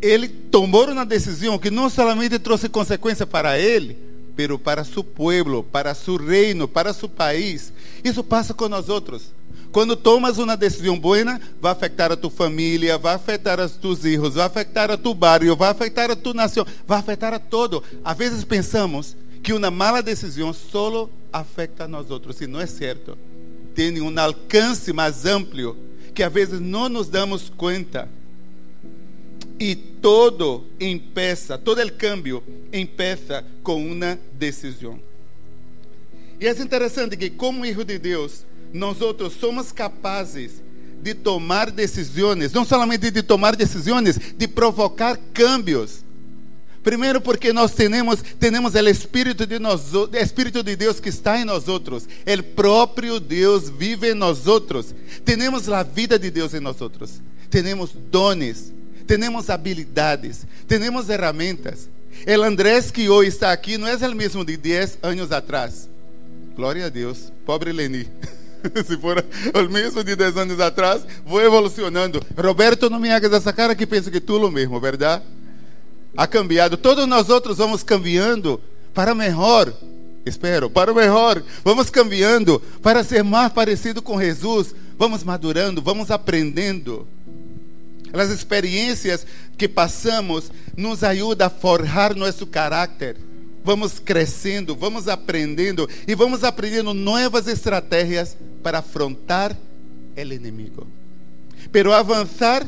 ele 0.00 0.28
tomou 0.28 0.90
uma 0.90 1.06
decisão 1.06 1.58
que 1.58 1.70
não 1.70 1.88
somente 1.88 2.38
trouxe 2.38 2.68
consequência 2.68 3.26
para 3.26 3.58
ele, 3.58 3.96
pero 4.36 4.58
para 4.58 4.84
seu 4.84 5.02
povo, 5.02 5.62
para 5.62 5.94
seu 5.94 6.16
reino, 6.16 6.68
para 6.68 6.92
seu 6.92 7.08
país. 7.08 7.72
Isso 8.04 8.22
passa 8.22 8.52
com 8.52 8.68
nós 8.68 8.88
outros. 8.88 9.32
Quando 9.76 9.94
tomas 9.94 10.38
uma 10.38 10.56
decisão 10.56 10.98
boa, 10.98 11.38
vai 11.60 11.70
afetar 11.70 12.10
a 12.10 12.16
tua 12.16 12.30
família, 12.30 12.96
vai 12.96 13.12
afetar 13.12 13.60
a 13.60 13.68
tus 13.68 14.00
filhos, 14.00 14.32
vai 14.32 14.46
afetar 14.46 14.90
a 14.90 14.96
tu 14.96 15.12
barrio, 15.12 15.54
vai 15.54 15.68
afetar 15.68 16.10
a 16.10 16.16
tua 16.16 16.32
nação, 16.32 16.66
vai 16.86 16.98
afetar 16.98 17.34
a 17.34 17.38
todo. 17.38 17.84
Às 18.02 18.16
vezes 18.16 18.42
pensamos 18.42 19.14
que 19.42 19.52
uma 19.52 19.70
mala 19.70 20.02
decisão 20.02 20.50
só 20.54 21.10
afeta 21.30 21.84
a 21.84 21.88
nós 21.88 22.10
outros, 22.10 22.40
e 22.40 22.46
não 22.46 22.58
é 22.58 22.64
certo. 22.64 23.18
Tem 23.74 24.00
um 24.00 24.18
alcance 24.18 24.94
mais 24.94 25.26
amplo 25.26 25.76
que 26.14 26.22
às 26.22 26.32
vezes 26.32 26.58
não 26.58 26.88
nos 26.88 27.10
damos 27.10 27.50
conta. 27.50 28.08
E 29.60 29.74
todo 29.74 30.64
empieza, 30.80 31.58
todo 31.58 31.82
o 31.82 31.92
cambio 31.92 32.42
empieza 32.72 33.44
com 33.62 33.86
uma 33.86 34.18
decisão. 34.32 34.98
E 36.40 36.48
é 36.48 36.52
interessante 36.52 37.14
que, 37.14 37.28
como 37.28 37.66
hijo 37.66 37.84
de 37.84 37.98
Deus, 37.98 38.46
nós 38.72 39.00
outros 39.00 39.34
somos 39.34 39.72
capazes 39.72 40.62
de 41.02 41.14
tomar 41.14 41.70
decisões, 41.70 42.52
não 42.52 42.64
somente 42.64 43.10
de 43.10 43.22
tomar 43.22 43.54
decisões, 43.54 44.18
de 44.18 44.48
provocar 44.48 45.16
cambios. 45.32 46.04
Primeiro 46.82 47.20
porque 47.20 47.52
nós 47.52 47.72
temos 47.72 48.22
temos 48.38 48.74
o 48.74 48.88
espírito 48.88 49.44
de 49.44 49.58
nós, 49.58 49.92
o 49.92 50.08
espírito 50.14 50.62
de 50.62 50.76
Deus 50.76 51.00
que 51.00 51.08
está 51.08 51.38
em 51.38 51.44
nós 51.44 51.68
outros. 51.68 52.04
O 52.04 52.42
próprio 52.54 53.18
Deus 53.18 53.68
vive 53.68 54.12
em 54.12 54.14
nós 54.14 54.46
outros. 54.46 54.94
Temos 55.24 55.68
a 55.68 55.82
vida 55.82 56.18
de 56.18 56.30
Deus 56.30 56.54
em 56.54 56.60
nós 56.60 56.80
outros. 56.80 57.20
Temos 57.50 57.90
dones 57.92 58.72
temos 59.06 59.48
habilidades, 59.48 60.46
temos 60.66 61.06
ferramentas. 61.06 61.88
O 62.26 62.42
Andrés 62.42 62.90
que 62.90 63.08
hoje 63.08 63.28
está 63.28 63.52
aqui 63.52 63.78
não 63.78 63.86
é 63.86 63.94
o 63.94 64.14
mesmo 64.14 64.44
de 64.44 64.56
10 64.56 64.98
anos 65.02 65.30
atrás. 65.30 65.88
Glória 66.56 66.86
a 66.86 66.88
Deus. 66.88 67.32
Pobre 67.44 67.72
Leni. 67.72 68.08
Se 68.86 68.96
for 68.96 69.24
o 69.54 69.70
mesmo 69.70 70.02
de 70.02 70.16
10 70.16 70.36
anos 70.36 70.60
atrás, 70.60 71.02
vou 71.24 71.40
evolucionando. 71.40 72.20
Roberto, 72.36 72.90
não 72.90 72.98
me 72.98 73.10
hagas 73.10 73.32
essa 73.32 73.52
cara 73.52 73.74
que 73.74 73.86
penso 73.86 74.10
que 74.10 74.20
tu 74.20 74.36
o 74.36 74.50
mesmo, 74.50 74.80
verdade? 74.80 75.24
Ha 76.16 76.26
cambiado. 76.26 76.76
Todos 76.76 77.06
nós 77.06 77.28
outros 77.28 77.58
vamos 77.58 77.82
cambiando 77.82 78.60
para 78.94 79.14
melhor. 79.14 79.72
Espero, 80.24 80.68
para 80.68 80.90
o 80.90 80.94
melhor. 80.94 81.42
Vamos 81.64 81.90
cambiando 81.90 82.60
para 82.82 83.04
ser 83.04 83.22
mais 83.22 83.52
parecido 83.52 84.02
com 84.02 84.20
Jesus. 84.20 84.74
Vamos 84.98 85.22
madurando, 85.22 85.82
vamos 85.82 86.10
aprendendo. 86.10 87.06
As 88.12 88.30
experiências 88.30 89.26
que 89.58 89.68
passamos 89.68 90.50
nos 90.76 91.04
ajudam 91.04 91.46
a 91.46 91.50
forjar 91.50 92.14
nosso 92.14 92.46
caráter. 92.46 93.16
Vamos 93.66 93.98
crescendo, 93.98 94.76
vamos 94.76 95.08
aprendendo 95.08 95.88
e 96.06 96.14
vamos 96.14 96.44
aprendendo 96.44 96.94
novas 96.94 97.48
estratégias 97.48 98.36
para 98.62 98.78
afrontar 98.78 99.58
o 100.16 100.20
inimigo. 100.20 100.86
Pero 101.72 101.92
avançar 101.92 102.64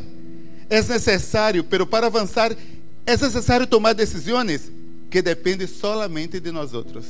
é 0.68 0.82
necessário, 0.82 1.62
pero 1.62 1.86
para 1.86 2.08
avançar 2.08 2.50
é 3.06 3.12
necessário 3.12 3.64
tomar 3.64 3.92
decisões 3.92 4.72
que 5.08 5.22
dependem 5.22 5.68
solamente 5.68 6.40
de 6.40 6.50
nós 6.50 6.74
outros. 6.74 7.06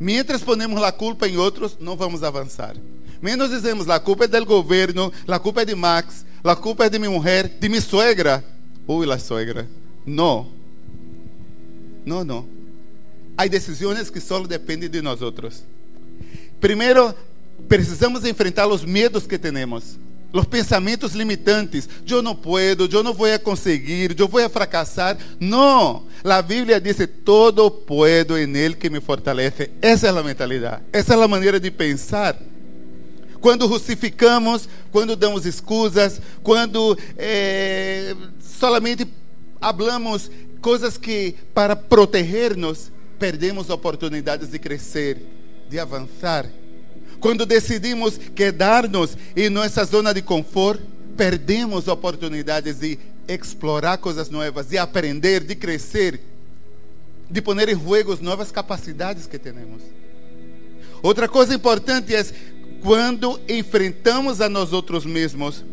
Mientras 0.00 0.42
ponemos 0.42 0.82
a 0.82 0.90
culpa 0.90 1.28
em 1.28 1.36
outros, 1.36 1.78
não 1.78 1.96
vamos 1.96 2.24
avançar. 2.24 2.74
Menos 3.22 3.50
dizemos, 3.50 3.88
a 3.88 4.00
culpa 4.00 4.24
é 4.24 4.26
do 4.26 4.44
governo, 4.44 5.12
a 5.28 5.38
culpa 5.38 5.62
é 5.62 5.64
de 5.64 5.76
Max, 5.76 6.26
a 6.42 6.56
culpa 6.56 6.86
é 6.86 6.90
de 6.90 6.98
minha 6.98 7.12
mulher, 7.12 7.46
de 7.46 7.68
minha 7.68 7.80
suegra. 7.80 8.44
Ui, 8.88 9.06
la 9.06 9.20
suegra. 9.20 9.68
Não. 10.04 10.48
Não, 12.04 12.24
não. 12.24 12.53
Há 13.36 13.46
decisões 13.46 14.10
que 14.10 14.20
só 14.20 14.40
dependem 14.40 14.88
de 14.88 15.02
nós 15.02 15.20
outros. 15.20 15.64
Primeiro, 16.60 17.14
precisamos 17.68 18.24
enfrentar 18.24 18.66
os 18.66 18.84
medos 18.84 19.26
que 19.26 19.38
temos. 19.38 19.98
Os 20.32 20.44
pensamentos 20.46 21.14
limitantes. 21.14 21.88
Eu 22.08 22.22
não 22.22 22.34
puedo, 22.34 22.88
eu 22.90 23.02
não 23.02 23.14
vou 23.14 23.26
conseguir, 23.40 24.14
eu 24.18 24.28
vou 24.28 24.48
fracassar. 24.48 25.16
Não. 25.38 26.04
A 26.24 26.42
Bíblia 26.42 26.80
diz: 26.80 26.96
todo 27.24 27.70
puedo 27.70 28.36
em 28.36 28.56
Ele 28.56 28.74
que 28.74 28.90
me 28.90 29.00
fortalece. 29.00 29.70
Essa 29.80 30.08
é 30.08 30.10
a 30.10 30.22
mentalidade. 30.22 30.82
Essa 30.92 31.14
é 31.14 31.22
a 31.22 31.28
maneira 31.28 31.60
de 31.60 31.70
pensar 31.70 32.36
quando 33.44 33.68
justificamos, 33.68 34.66
quando 34.90 35.14
damos 35.14 35.44
excusas, 35.44 36.18
quando 36.42 36.96
é, 37.18 38.16
solamente 38.40 39.06
hablamos 39.60 40.30
coisas 40.62 40.96
que 40.96 41.34
para 41.52 41.76
proteger-nos 41.76 42.90
perdemos 43.18 43.70
oportunidades 43.70 44.50
de 44.50 44.58
crescer, 44.58 45.18
de 45.68 45.78
avançar. 45.78 46.48
Quando 47.20 47.46
decidimos 47.46 48.18
quedar-nos 48.34 49.16
em 49.34 49.48
nossa 49.48 49.84
zona 49.84 50.12
de 50.12 50.20
conforto, 50.20 50.82
perdemos 51.16 51.88
oportunidades 51.88 52.80
de 52.80 52.98
explorar 53.26 53.98
coisas 53.98 54.28
novas, 54.28 54.66
de 54.66 54.78
aprender, 54.78 55.42
de 55.42 55.54
crescer, 55.54 56.20
de 57.30 57.40
pôr 57.40 57.58
em 57.68 57.72
jogo 57.72 58.18
novas 58.20 58.50
capacidades 58.50 59.26
que 59.26 59.38
temos. 59.38 59.82
Outra 61.02 61.28
coisa 61.28 61.54
importante 61.54 62.14
é 62.14 62.24
quando 62.82 63.40
enfrentamos 63.48 64.40
a 64.40 64.48
nós 64.48 64.72
outros 64.72 65.06
mesmos, 65.06 65.64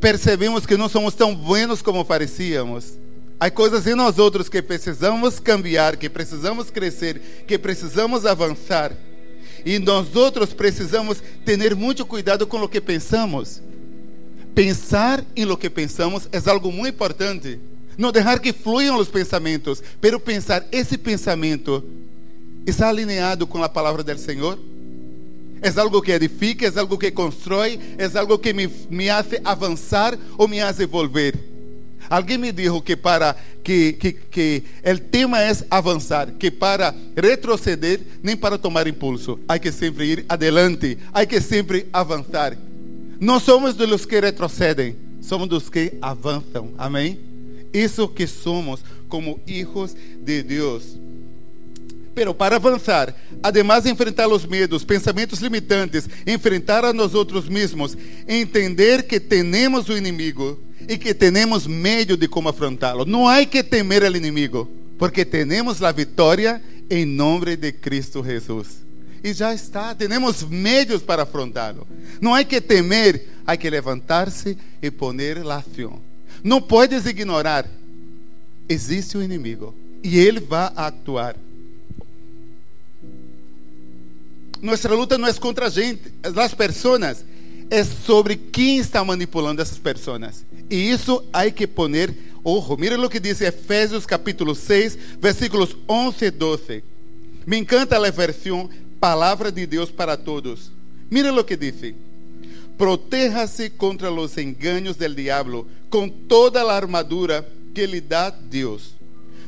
percebemos 0.00 0.66
que 0.66 0.76
não 0.76 0.88
somos 0.88 1.14
tão 1.14 1.34
buenos 1.34 1.80
como 1.80 2.04
parecíamos. 2.04 2.98
Há 3.38 3.50
coisas 3.50 3.86
em 3.86 3.94
nós 3.94 4.18
outros 4.18 4.48
que 4.48 4.62
precisamos 4.62 5.38
cambiar, 5.38 5.96
que 5.96 6.08
precisamos 6.08 6.70
crescer, 6.70 7.44
que 7.46 7.58
precisamos 7.58 8.24
avançar. 8.24 8.92
E 9.64 9.78
nós 9.78 10.16
outros 10.16 10.54
precisamos 10.54 11.22
ter 11.44 11.74
muito 11.74 12.06
cuidado 12.06 12.46
com 12.46 12.62
o 12.62 12.68
que 12.68 12.80
pensamos. 12.80 13.60
Pensar 14.54 15.22
em 15.36 15.44
lo 15.44 15.56
que 15.56 15.68
pensamos 15.68 16.26
é 16.32 16.40
algo 16.48 16.72
muito 16.72 16.94
importante. 16.94 17.60
Não 17.98 18.10
deixar 18.10 18.40
que 18.40 18.54
fluam 18.54 18.96
os 18.98 19.08
pensamentos, 19.08 19.82
pero 20.00 20.18
pensar 20.18 20.66
esse 20.72 20.96
pensamento 20.96 21.84
está 22.66 22.88
alinhado 22.88 23.46
com 23.46 23.62
a 23.62 23.68
palavra 23.68 24.02
do 24.02 24.18
Senhor. 24.18 24.58
É 25.60 25.68
algo 25.78 26.00
que 26.00 26.12
edifica, 26.12 26.66
é 26.66 26.78
algo 26.78 26.96
que 26.96 27.10
constrói, 27.10 27.78
é 27.98 28.18
algo 28.18 28.38
que 28.38 28.54
me, 28.54 28.66
me 28.88 29.10
hace 29.10 29.40
avançar 29.44 30.18
ou 30.38 30.48
me 30.48 30.60
hace 30.60 30.86
volver. 30.86 31.55
Alguém 32.08 32.38
me 32.38 32.52
disse 32.52 32.80
que 32.80 32.96
para 32.96 33.36
que, 33.64 33.94
que, 33.94 34.12
que 34.12 34.62
o 34.84 34.98
tema 34.98 35.40
é 35.40 35.52
avançar, 35.70 36.30
que 36.32 36.50
para 36.50 36.94
retroceder 37.16 38.00
nem 38.22 38.36
para 38.36 38.58
tomar 38.58 38.86
impulso, 38.86 39.40
há 39.48 39.58
que 39.58 39.72
sempre 39.72 40.06
ir 40.06 40.24
adelante, 40.28 40.98
há 41.12 41.26
que 41.26 41.40
sempre 41.40 41.86
avançar. 41.92 42.56
Não 43.18 43.40
somos 43.40 43.74
dos 43.74 44.04
que 44.04 44.20
retrocedem, 44.20 44.96
somos 45.20 45.48
dos 45.48 45.68
que 45.68 45.94
avançam. 46.00 46.72
Amém? 46.78 47.18
Isso 47.72 48.08
que 48.08 48.26
somos 48.26 48.84
como 49.08 49.40
hijos 49.46 49.96
de 50.22 50.42
Deus. 50.42 50.96
Pero 52.14 52.34
para 52.34 52.56
avançar, 52.56 53.14
además 53.42 53.84
de 53.84 53.90
enfrentar 53.90 54.26
os 54.28 54.46
medos, 54.46 54.84
pensamentos 54.84 55.40
limitantes, 55.40 56.08
enfrentar 56.26 56.84
a 56.84 56.92
nós 56.92 57.14
outros 57.14 57.48
mesmos, 57.48 57.96
entender 58.26 59.02
que 59.02 59.20
temos 59.20 59.88
o 59.88 59.96
inimigo 59.96 60.58
e 60.88 60.96
que 60.96 61.14
temos 61.14 61.66
meio 61.66 62.16
de 62.16 62.28
como 62.28 62.48
afrontá-lo. 62.48 63.04
Não 63.04 63.26
há 63.28 63.44
que 63.44 63.62
temer 63.62 64.04
ao 64.04 64.14
inimigo, 64.14 64.70
porque 64.98 65.24
temos 65.24 65.82
a 65.82 65.92
vitória 65.92 66.62
em 66.88 67.04
nome 67.04 67.56
de 67.56 67.72
Cristo 67.72 68.24
Jesus. 68.24 68.84
E 69.22 69.32
já 69.32 69.52
está, 69.52 69.94
temos 69.94 70.42
meios 70.44 71.02
para 71.02 71.24
afrontá-lo. 71.24 71.86
Não 72.20 72.34
há 72.34 72.44
que 72.44 72.60
temer, 72.60 73.26
há 73.46 73.56
que 73.56 73.68
levantar-se 73.68 74.56
e 74.80 74.90
poner 74.90 75.44
la 75.44 75.56
ação. 75.56 76.00
Não 76.44 76.60
podes 76.60 77.06
ignorar, 77.06 77.66
existe 78.68 79.16
o 79.16 79.22
inimigo 79.22 79.74
e 80.02 80.18
ele 80.18 80.38
vai 80.38 80.70
actuar. 80.76 81.34
Nossa 84.62 84.88
luta 84.94 85.18
não 85.18 85.28
é 85.28 85.34
contra 85.34 85.66
a 85.66 85.70
gente, 85.70 86.12
as 86.22 86.54
pessoas, 86.54 87.24
é 87.70 87.84
sobre 87.84 88.36
quem 88.36 88.78
está 88.78 89.04
manipulando 89.04 89.60
essas 89.60 89.78
pessoas. 89.78 90.44
E 90.70 90.90
isso 90.90 91.22
há 91.32 91.50
que 91.50 91.66
poner 91.66 92.14
ojo. 92.44 92.76
Mira 92.76 93.00
o 93.00 93.10
que 93.10 93.20
diz 93.20 93.40
Efésios 93.40 94.06
capítulo 94.06 94.54
6, 94.54 94.98
versículos 95.20 95.76
11 95.88 96.24
e 96.24 96.30
12. 96.30 96.84
Me 97.46 97.56
encanta 97.56 97.96
a 97.96 98.10
versão 98.10 98.68
Palavra 99.00 99.52
de 99.52 99.66
Deus 99.66 99.90
para 99.90 100.16
todos. 100.16 100.72
Mira 101.10 101.32
o 101.32 101.44
que 101.44 101.56
diz. 101.56 101.94
Proteja-se 102.78 103.70
contra 103.70 104.10
os 104.10 104.36
engaños 104.36 104.96
del 104.96 105.14
diablo 105.14 105.66
com 105.88 106.08
toda 106.08 106.62
a 106.62 106.76
armadura 106.76 107.46
que 107.74 107.86
lhe 107.86 108.00
dá 108.00 108.30
Deus. 108.30 108.94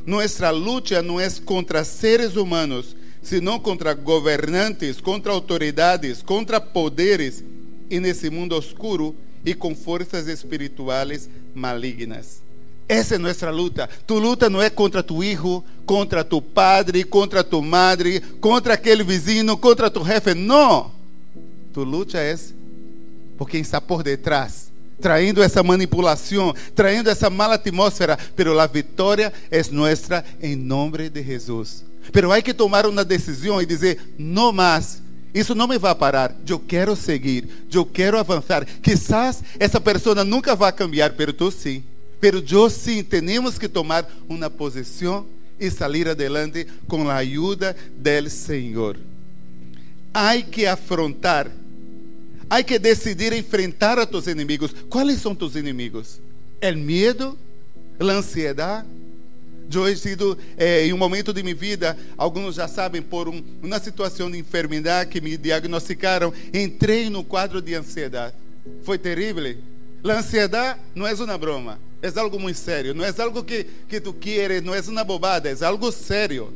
Nuestra 0.05 0.49
luta 0.49 1.01
não 1.01 1.19
é 1.19 1.29
contra 1.45 1.83
seres 1.83 2.35
humanos, 2.35 2.95
senão 3.21 3.59
contra 3.59 3.93
governantes, 3.93 5.01
contra 5.01 5.31
autoridades, 5.31 6.21
contra 6.21 6.61
poderes 6.61 7.43
e 7.89 7.99
nesse 7.99 8.29
mundo 8.29 8.55
oscuro 8.55 9.15
e 9.45 9.53
com 9.53 9.75
forças 9.75 10.27
espirituais 10.27 11.29
malignas. 11.53 12.41
Essa 12.87 13.15
é 13.15 13.17
nossa 13.19 13.51
luta. 13.51 13.87
Tu 14.07 14.17
luta 14.17 14.49
não 14.49 14.61
é 14.61 14.69
contra 14.69 15.03
tu 15.03 15.21
filho, 15.21 15.63
contra 15.85 16.23
tu 16.23 16.41
padre, 16.41 17.03
contra 17.03 17.43
tu 17.43 17.61
madre, 17.61 18.19
contra 18.41 18.73
aquele 18.73 19.03
vizinho, 19.03 19.55
contra 19.55 19.91
tu 19.91 20.03
jefe. 20.03 20.33
Não. 20.33 20.91
Tu 21.71 21.83
luta 21.83 22.17
é 22.17 22.35
por 23.37 23.47
quem 23.47 23.61
está 23.61 23.79
por 23.79 24.03
detrás, 24.03 24.71
traindo 24.99 25.41
essa 25.41 25.63
manipulação, 25.63 26.53
traindo 26.75 27.09
essa 27.09 27.29
mala 27.29 27.55
atmosfera. 27.55 28.17
Pero 28.35 28.59
a 28.59 28.65
vitória 28.65 29.31
é 29.51 29.61
nossa 29.71 30.25
em 30.41 30.55
nome 30.55 31.09
de 31.09 31.23
Jesus. 31.23 31.85
Pero 32.11 32.31
há 32.31 32.41
que 32.41 32.55
tomar 32.55 32.87
uma 32.87 33.05
decisão 33.05 33.61
e 33.61 33.67
dizer: 33.67 34.15
não 34.17 34.51
mais. 34.51 35.01
Isso 35.33 35.53
não 35.53 35.67
me 35.67 35.77
vai 35.77 35.93
parar. 35.93 36.35
Eu 36.47 36.59
quero 36.59 36.95
seguir. 36.95 37.47
Eu 37.71 37.85
quero 37.85 38.17
avançar. 38.17 38.65
Quizás 38.65 39.43
essa 39.59 39.79
pessoa 39.79 40.23
nunca 40.23 40.55
vai 40.55 40.71
cambiar, 40.71 41.13
pero 41.13 41.33
tu 41.33 41.51
sim. 41.51 41.83
Pero 42.19 42.43
eu 42.51 42.69
sim, 42.69 43.03
temos 43.03 43.57
que 43.57 43.69
tomar 43.69 44.09
uma 44.27 44.49
posição 44.49 45.25
e 45.59 45.69
sair 45.69 46.07
adelante 46.07 46.67
com 46.87 47.09
a 47.09 47.17
ajuda 47.17 47.75
do 47.95 48.29
Senhor. 48.29 48.97
Há 50.13 50.41
que 50.41 50.65
afrontar, 50.65 51.49
há 52.49 52.63
que 52.63 52.79
decidir 52.79 53.31
enfrentar 53.33 53.99
a 53.99 54.05
tus 54.05 54.27
inimigos. 54.27 54.73
Quais 54.89 55.21
são 55.21 55.35
tus 55.35 55.55
inimigos? 55.55 56.19
O 56.61 56.77
medo, 56.77 57.37
a 57.99 58.03
ansiedade. 58.05 58.98
Eu 59.71 59.87
he 59.87 59.95
sido, 59.95 60.37
eh, 60.57 60.85
em 60.85 60.93
um 60.93 60.97
momento 60.97 61.31
de 61.31 61.43
minha 61.43 61.55
vida, 61.55 61.97
alguns 62.17 62.55
já 62.55 62.67
sabem, 62.67 63.01
por 63.01 63.29
um, 63.29 63.43
uma 63.61 63.79
situação 63.79 64.29
de 64.29 64.37
enfermidade 64.37 65.09
que 65.09 65.21
me 65.21 65.37
diagnosticaram, 65.37 66.33
entrei 66.53 67.09
no 67.09 67.23
quadro 67.23 67.61
de 67.61 67.75
ansiedade. 67.75 68.33
Foi 68.83 68.97
terrível. 68.97 69.57
A 70.03 70.13
ansiedade 70.13 70.79
não 70.95 71.05
é 71.05 71.13
uma 71.13 71.37
broma. 71.37 71.79
É 72.01 72.19
algo 72.19 72.39
muito 72.39 72.57
sério. 72.57 72.93
Não 72.93 73.03
é 73.03 73.13
algo 73.19 73.43
que, 73.43 73.65
que 73.87 73.99
tu 73.99 74.13
queres, 74.13 74.63
não 74.63 74.73
é 74.73 74.79
uma 74.81 75.03
bobada, 75.03 75.49
é 75.49 75.65
algo 75.65 75.91
sério. 75.91 76.53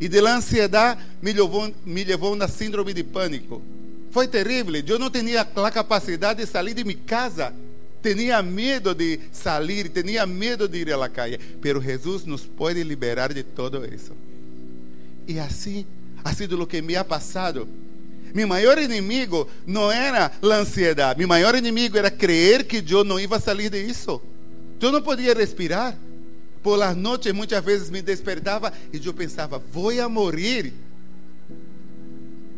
E 0.00 0.08
de 0.08 0.20
la 0.20 0.36
ansiedade 0.36 1.00
me 1.20 1.32
levou, 1.32 1.72
me 1.84 2.04
levou 2.04 2.34
na 2.34 2.48
síndrome 2.48 2.94
de 2.94 3.04
pânico. 3.04 3.62
Foi 4.10 4.26
terrível. 4.26 4.74
Eu 4.86 4.98
não 4.98 5.10
tinha 5.10 5.42
a 5.42 5.70
capacidade 5.70 6.40
de 6.40 6.50
sair 6.50 6.74
de 6.74 6.82
minha 6.82 6.98
casa. 7.06 7.54
Tinha 8.02 8.42
medo 8.42 8.94
de 8.94 9.20
sair, 9.30 9.88
tinha 9.90 10.26
medo 10.26 10.66
de 10.66 10.78
ir 10.78 10.92
à 10.92 11.08
calle. 11.08 11.38
Pero 11.60 11.80
Jesus 11.80 12.24
nos 12.24 12.46
pode 12.46 12.82
liberar 12.82 13.32
de 13.32 13.42
todo 13.42 13.84
isso. 13.84 14.12
E 15.26 15.38
assim 15.38 15.86
ha 16.24 16.32
sido 16.32 16.60
o 16.60 16.66
que 16.66 16.82
me 16.82 16.96
ha 16.96 17.04
passado. 17.04 17.68
Mi 18.32 18.46
maior 18.46 18.78
inimigo 18.78 19.48
não 19.66 19.90
era 19.90 20.32
a 20.42 20.54
ansiedade. 20.54 21.18
Mi 21.18 21.26
maior 21.26 21.54
inimigo 21.54 21.98
era 21.98 22.10
crer 22.10 22.64
que 22.64 22.82
eu 22.88 23.04
não 23.04 23.18
ia 23.18 23.40
sair 23.40 23.70
de 23.70 23.82
isso. 23.82 24.20
Eu 24.80 24.92
não 24.92 25.02
podia 25.02 25.34
respirar. 25.34 25.96
Por 26.62 26.76
las 26.76 26.94
noches 26.94 27.32
muitas 27.32 27.64
vezes 27.64 27.90
me 27.90 28.02
despertava 28.02 28.72
e 28.92 29.00
eu 29.04 29.14
pensava, 29.14 29.58
vou 29.58 29.90
a 29.98 30.08
morrer. 30.08 30.72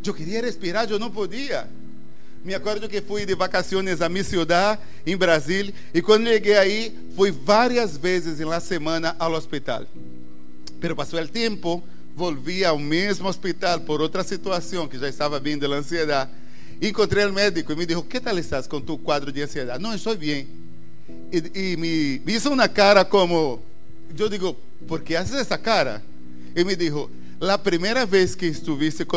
Eu 0.04 0.12
queria 0.12 0.40
respirar, 0.40 0.90
eu 0.90 0.98
não 0.98 1.10
podia. 1.10 1.68
Me 2.44 2.54
acordo 2.54 2.88
que 2.88 3.00
fui 3.00 3.24
de 3.24 3.34
vacações 3.34 4.00
a 4.00 4.08
minha 4.08 4.24
cidade, 4.24 4.80
em 5.06 5.16
Brasília, 5.16 5.72
e 5.94 6.02
quando 6.02 6.26
cheguei 6.26 6.56
aí, 6.56 6.98
fui 7.14 7.30
várias 7.30 7.96
vezes 7.96 8.40
na 8.40 8.60
semana 8.60 9.14
ao 9.18 9.32
hospital. 9.32 9.84
Pero 10.80 10.96
passou 10.96 11.20
o 11.20 11.28
tempo, 11.28 11.82
volvi 12.16 12.64
ao 12.64 12.78
mesmo 12.78 13.28
hospital 13.28 13.80
por 13.80 14.00
outra 14.00 14.24
situação 14.24 14.88
que 14.88 14.98
já 14.98 15.08
estava 15.08 15.38
bem 15.38 15.56
da 15.56 15.68
ansiedade. 15.68 16.30
Encontrei 16.80 17.24
o 17.26 17.32
médico 17.32 17.72
e 17.72 17.76
me 17.76 17.86
disse: 17.86 18.02
Que 18.02 18.20
tal 18.20 18.36
estás 18.38 18.66
com 18.66 18.80
tu 18.80 18.98
quadro 18.98 19.30
de 19.30 19.40
ansiedade? 19.40 19.80
Não, 19.80 19.94
estou 19.94 20.16
bem 20.16 20.62
e, 21.32 21.72
e 21.72 21.76
me, 21.76 22.20
me 22.24 22.34
hizo 22.34 22.50
uma 22.50 22.68
cara 22.68 23.04
como, 23.04 23.62
eu 24.16 24.28
digo, 24.28 24.56
¿por 24.86 25.00
que 25.00 25.16
haces 25.16 25.34
essa 25.34 25.56
cara? 25.56 26.02
E 26.54 26.64
me 26.64 26.76
dijo, 26.76 27.10
la 27.40 27.56
primeira 27.56 28.04
vez 28.04 28.34
que 28.34 28.52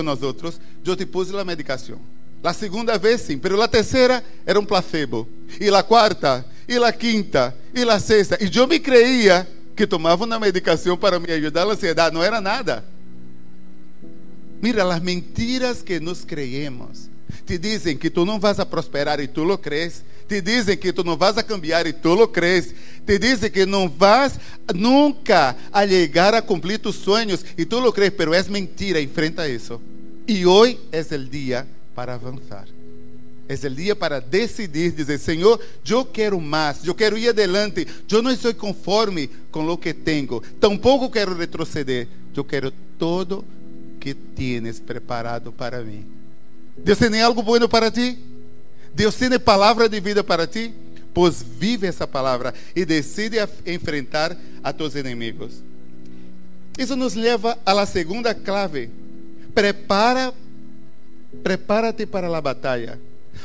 nós 0.02 0.24
outros, 0.24 0.60
eu 0.86 0.96
te 0.96 1.06
puse 1.06 1.36
a 1.38 1.44
medicação. 1.44 2.00
La 2.46 2.54
segunda 2.54 2.96
vez 3.00 3.22
sim, 3.22 3.40
pero 3.40 3.58
la 3.58 3.68
terceira 3.68 4.24
era 4.46 4.60
um 4.60 4.66
placebo. 4.68 5.28
E 5.60 5.68
la 5.72 5.82
quarta, 5.82 6.46
e 6.68 6.78
la 6.78 6.94
quinta, 6.94 7.56
e 7.74 7.84
la 7.84 8.00
sexta. 8.00 8.38
E 8.40 8.56
eu 8.56 8.68
me 8.68 8.80
creia 8.80 9.48
que 9.76 9.88
tomava 9.88 10.26
uma 10.26 10.40
medicação 10.40 10.96
para 10.96 11.20
me 11.20 11.32
ajudar 11.32 11.64
a 11.64 11.72
ansiedade. 11.72 12.14
Não 12.14 12.22
era 12.22 12.40
nada. 12.40 12.86
Mira 14.62 14.84
as 14.84 15.02
mentiras 15.02 15.82
que 15.82 16.00
nos 16.00 16.24
creemos. 16.24 17.10
Te 17.48 17.58
dizem 17.58 17.98
que 17.98 18.12
tu 18.12 18.24
não 18.24 18.40
vas 18.40 18.60
a 18.60 18.66
prosperar 18.66 19.20
e 19.20 19.28
tu 19.28 19.44
lo 19.44 19.58
crees. 19.58 20.04
Te 20.28 20.40
dizem 20.40 20.78
que 20.78 20.94
tu 20.94 21.04
não 21.04 21.18
vas 21.18 21.40
a 21.40 21.42
cambiar 21.42 21.88
e 21.88 21.94
tu 21.94 22.14
lo 22.14 22.28
crees. 22.28 22.76
Te 23.08 23.18
dizem 23.18 23.50
que 23.50 23.66
não 23.66 23.90
vas 23.90 24.40
nunca 24.72 25.56
a 25.74 25.88
chegar 25.88 26.36
a 26.36 26.44
cumprir 26.44 26.78
tus 26.78 26.98
sonhos 26.98 27.44
e 27.58 27.66
tu 27.66 27.80
lo 27.80 27.92
crees, 27.92 28.14
pero 28.16 28.36
é 28.36 28.44
mentira, 28.44 29.02
enfrenta 29.02 29.50
isso. 29.50 29.82
E 30.28 30.46
hoje 30.46 30.80
é 30.92 31.02
o 31.02 31.26
dia 31.26 31.68
para 31.96 32.14
avançar. 32.14 32.68
É 33.48 33.54
o 33.54 33.70
dia 33.70 33.96
para 33.96 34.20
decidir, 34.20 34.92
dizer, 34.92 35.20
Senhor, 35.20 35.60
eu 35.88 36.04
quero 36.04 36.42
mais, 36.42 36.86
eu 36.86 36.96
quero 36.96 37.18
ir 37.18 37.30
adelante, 37.30 37.88
eu 38.12 38.22
não 38.22 38.32
estou 38.32 38.54
conforme 38.56 39.30
com 39.52 39.68
o 39.68 39.78
que 39.78 39.94
tenho, 39.94 40.42
tampouco 40.60 41.10
quero 41.10 41.36
retroceder, 41.36 42.08
eu 42.36 42.44
quero 42.44 42.72
todo 42.98 43.46
que 44.00 44.14
tienes 44.14 44.80
preparado 44.80 45.52
para 45.52 45.84
mim. 45.84 46.06
Deus 46.78 46.98
tem 46.98 47.22
algo 47.22 47.42
bueno 47.42 47.70
para 47.70 47.92
ti? 47.92 48.18
Deus 48.94 49.16
tem 49.16 49.40
palavra 49.40 49.88
de 49.88 50.00
vida 50.00 50.24
para 50.24 50.48
ti? 50.48 50.74
Pois 51.14 51.42
vive 51.42 51.88
essa 51.88 52.08
palavra 52.08 52.54
e 52.76 52.84
decide 52.84 53.38
enfrentar 53.66 54.36
a 54.64 54.74
tus 54.74 54.96
inimigos. 54.96 55.64
Isso 56.78 56.96
nos 56.96 57.14
leva 57.14 57.58
à 57.66 57.86
segunda 57.86 58.34
clave. 58.34 58.90
Prepara, 59.54 60.34
prepárate 61.44 62.06
para 62.06 62.36
a 62.36 62.42
batalha. 62.42 63.00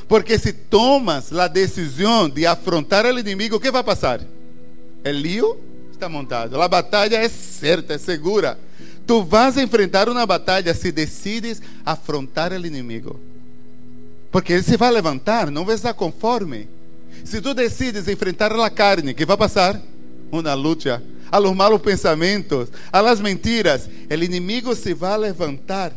Porque 0.08 0.38
se 0.38 0.52
tomas 0.52 1.32
a 1.32 1.46
decisão 1.46 2.28
de 2.28 2.46
afrontar 2.46 3.04
o 3.06 3.18
inimigo, 3.18 3.56
o 3.56 3.60
que 3.60 3.70
vai 3.70 3.82
passar? 3.82 4.20
O 4.20 5.10
lío 5.10 5.56
está 5.92 6.08
montado. 6.08 6.60
A 6.60 6.68
batalha 6.68 7.16
é 7.16 7.28
certa, 7.28 7.94
é 7.94 7.98
segura. 7.98 8.58
Tu 9.06 9.22
vas 9.22 9.56
enfrentar 9.56 10.08
uma 10.08 10.24
batalha 10.24 10.72
se 10.74 10.90
decides 10.90 11.60
afrontar 11.84 12.52
o 12.52 12.66
inimigo. 12.66 13.20
Porque 14.30 14.52
ele 14.52 14.62
se 14.62 14.76
vai 14.76 14.90
levantar, 14.90 15.50
não 15.50 15.64
vai 15.64 15.74
estar 15.74 15.92
conforme. 15.94 16.68
Se 17.24 17.40
tu 17.40 17.52
decides 17.52 18.08
enfrentar 18.08 18.52
a 18.52 18.70
carne, 18.70 19.12
que 19.14 19.26
vai 19.26 19.36
passar? 19.36 19.80
Uma 20.30 20.54
luta. 20.54 21.02
A 21.30 21.38
los 21.38 21.54
malos 21.54 21.80
pensamentos, 21.80 22.68
a 22.90 23.00
las 23.00 23.20
mentiras, 23.20 23.88
o 24.10 24.14
inimigo 24.14 24.74
se 24.74 24.94
vai 24.94 25.16
levantar. 25.18 25.92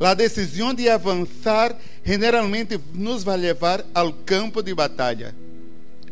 A 0.00 0.14
decisão 0.14 0.72
de 0.72 0.88
avançar 0.88 1.76
generalmente 2.04 2.80
nos 2.94 3.24
vai 3.24 3.36
levar 3.36 3.84
ao 3.92 4.12
campo 4.12 4.62
de 4.62 4.74
batalha. 4.74 5.34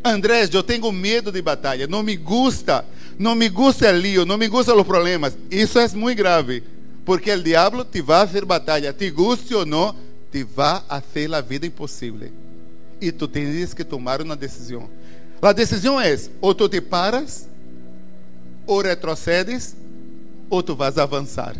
Andrés, 0.03 0.53
eu 0.53 0.61
tenho 0.61 0.91
medo 0.91 1.31
de 1.31 1.41
batalha, 1.41 1.87
não 1.87 2.03
me 2.03 2.15
gusta, 2.15 2.85
não 3.17 3.33
me 3.33 3.49
gusta 3.49 3.89
o 3.91 3.97
lío, 3.97 4.25
não 4.25 4.37
me 4.37 4.47
gustam 4.47 4.77
os 4.77 4.85
problemas. 4.85 5.37
Isso 5.49 5.79
é 5.79 5.87
muito 5.89 6.17
grave, 6.17 6.63
Porque 7.05 7.31
o 7.31 7.41
diabo 7.41 7.83
te 7.85 8.01
vai 8.01 8.27
fazer 8.27 8.45
batalha, 8.45 8.93
te 8.93 9.09
guste 9.09 9.55
ou 9.55 9.65
não, 9.65 9.95
te 10.31 10.43
vai 10.43 10.81
fazer 10.89 11.33
a 11.33 11.41
vida 11.41 11.65
impossível. 11.65 12.29
E 12.99 13.11
tu 13.11 13.27
tens 13.27 13.73
que 13.73 13.83
tomar 13.83 14.21
uma 14.21 14.35
decisão. 14.35 14.89
A 15.41 15.53
decisão 15.53 15.99
é: 15.99 16.17
ou 16.41 16.53
tu 16.53 16.67
te 16.67 16.81
paras, 16.81 17.47
ou 18.65 18.81
retrocedes, 18.81 19.75
ou 20.49 20.61
tu 20.61 20.75
vas 20.75 20.97
avançar. 20.97 21.55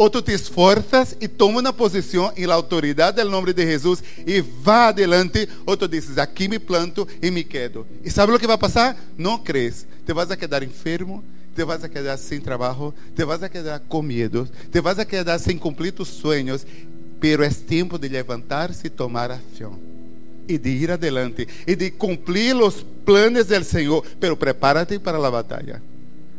Ou 0.00 0.08
tu 0.08 0.22
te 0.22 0.32
esforças 0.32 1.14
e 1.20 1.28
toma 1.28 1.60
uma 1.60 1.74
posição 1.74 2.32
em 2.34 2.46
la 2.46 2.54
autoridade 2.54 3.22
do 3.22 3.28
nome 3.28 3.52
de 3.52 3.66
Jesus 3.66 4.02
e 4.26 4.40
vá 4.40 4.88
adelante, 4.88 5.46
ou 5.66 5.76
tu 5.76 5.86
dizes, 5.86 6.16
aqui 6.16 6.48
me 6.48 6.58
planto 6.58 7.06
e 7.20 7.30
me 7.30 7.44
quedo. 7.44 7.86
E 8.02 8.10
sabe 8.10 8.32
o 8.32 8.38
que 8.38 8.46
vai 8.46 8.56
passar? 8.56 8.96
Não 9.18 9.36
crees. 9.36 9.86
Te 10.06 10.14
vas 10.14 10.30
a 10.30 10.38
quedar 10.38 10.62
enfermo, 10.62 11.22
te 11.54 11.62
vas 11.64 11.84
a 11.84 11.88
quedar 11.90 12.16
sem 12.16 12.40
trabalho, 12.40 12.94
te 13.14 13.22
vas 13.26 13.42
a 13.42 13.50
quedar 13.50 13.78
com 13.80 14.00
medo, 14.00 14.48
te 14.72 14.80
vas 14.80 14.98
a 14.98 15.04
quedar 15.04 15.38
sem 15.38 15.58
cumprir 15.58 15.92
tus 15.92 16.08
sueños, 16.08 16.66
pero 17.20 17.44
é 17.44 17.50
tempo 17.50 17.98
de 17.98 18.08
levantar-se 18.08 18.86
e 18.86 18.88
tomar 18.88 19.30
ação. 19.30 19.78
E 20.48 20.56
de 20.56 20.70
ir 20.70 20.92
adelante, 20.92 21.46
e 21.66 21.76
de 21.76 21.90
cumprir 21.90 22.56
os 22.56 22.82
planos 23.04 23.48
do 23.48 23.64
Senhor, 23.64 24.02
pero 24.18 24.34
prepárate 24.34 24.98
para 24.98 25.18
a 25.18 25.30
batalha. 25.30 25.82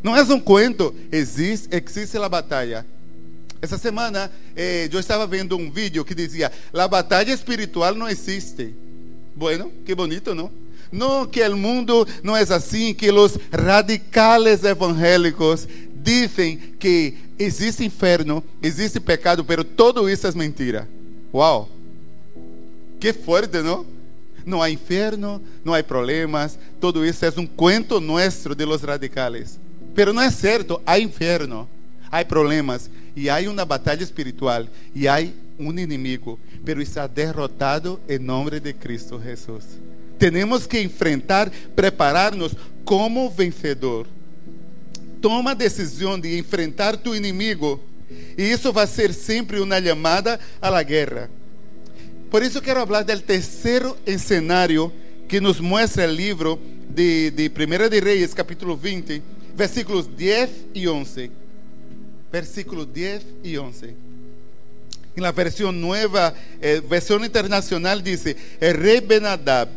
Não 0.01 0.17
é 0.17 0.23
um 0.23 0.39
cuento, 0.39 0.95
existe, 1.11 1.69
existe 1.71 2.17
a 2.17 2.27
batalha. 2.27 2.83
Essa 3.61 3.77
semana 3.77 4.31
eh, 4.55 4.89
eu 4.91 4.99
estava 4.99 5.27
vendo 5.27 5.55
um 5.55 5.69
vídeo 5.69 6.03
que 6.03 6.15
dizia: 6.15 6.51
a 6.73 6.87
batalha 6.87 7.31
espiritual 7.31 7.93
não 7.93 8.09
existe. 8.09 8.73
Bueno, 9.35 9.71
que 9.85 9.93
bonito, 9.93 10.33
não? 10.33 10.51
Não 10.91 11.25
que 11.25 11.41
o 11.47 11.55
mundo 11.55 12.05
não 12.23 12.35
é 12.35 12.41
assim, 12.41 12.93
que 12.93 13.09
os 13.11 13.37
radicales 13.53 14.63
evangélicos 14.63 15.67
dizem 15.95 16.57
que 16.79 17.13
existe 17.39 17.85
inferno, 17.85 18.43
existe 18.61 18.99
pecado, 18.99 19.45
pero 19.45 19.63
todo 19.63 20.09
isso 20.09 20.27
é 20.27 20.31
mentira. 20.31 20.89
Uau! 21.33 21.69
Que 22.99 23.13
forte, 23.13 23.61
não? 23.61 23.85
Não 24.45 24.61
há 24.61 24.69
inferno, 24.69 25.41
não 25.63 25.73
há 25.73 25.83
problemas, 25.83 26.57
todo 26.79 27.05
isso 27.05 27.23
é 27.23 27.31
um 27.37 27.45
cuento 27.45 28.01
nosso 28.01 28.53
de 28.55 28.65
los 28.65 28.81
radicales. 28.81 29.59
Pero 29.95 30.13
não 30.13 30.21
é 30.21 30.31
certo, 30.31 30.81
há 30.85 30.99
inferno, 30.99 31.69
há 32.11 32.25
problemas 32.25 32.89
e 33.15 33.29
há 33.29 33.39
uma 33.49 33.65
batalha 33.65 34.03
espiritual 34.03 34.65
e 34.95 35.07
há 35.07 35.17
um 35.59 35.71
inimigo, 35.77 36.39
pero 36.65 36.81
está 36.81 37.07
derrotado 37.07 37.99
em 38.07 38.19
nome 38.19 38.59
de 38.59 38.73
Cristo 38.73 39.21
Jesus. 39.21 39.65
Temos 40.17 40.67
que 40.67 40.79
enfrentar, 40.79 41.49
preparar-nos 41.75 42.55
como 42.83 43.29
vencedor. 43.29 44.07
Toma 45.21 45.51
a 45.51 45.55
decisão 45.55 46.19
de 46.19 46.37
enfrentar 46.37 46.97
tu 46.97 47.15
inimigo 47.15 47.79
e 48.37 48.43
isso 48.43 48.71
vai 48.73 48.87
ser 48.87 49.13
sempre 49.13 49.59
uma 49.59 49.81
chamada 49.81 50.39
à 50.61 50.69
la 50.69 50.83
guerra. 50.83 51.29
Por 52.29 52.41
isso 52.43 52.61
quero 52.61 52.85
falar 52.85 53.03
do 53.03 53.19
terceiro 53.19 53.97
cenário 54.17 54.91
que 55.27 55.39
nos 55.39 55.59
mostra 55.59 56.07
o 56.07 56.11
livro 56.11 56.59
de, 56.89 57.31
de 57.31 57.49
1 57.49 57.89
de 57.89 57.99
Reis, 57.99 58.33
capítulo 58.33 58.75
20, 58.75 59.21
versículos 59.55 60.07
10 60.07 60.49
e 60.73 60.87
11. 60.87 61.40
Versículos 62.31 62.85
10 62.87 63.21
e 63.43 63.57
11. 63.57 63.95
Em 65.15 65.19
la 65.19 65.31
versão 65.31 65.71
nova, 65.71 66.33
eh, 66.61 66.79
versão 66.81 67.23
internacional, 67.23 67.99
diz: 67.99 68.25
El 68.61 68.77
rei 68.77 69.01
Benadab, 69.01 69.69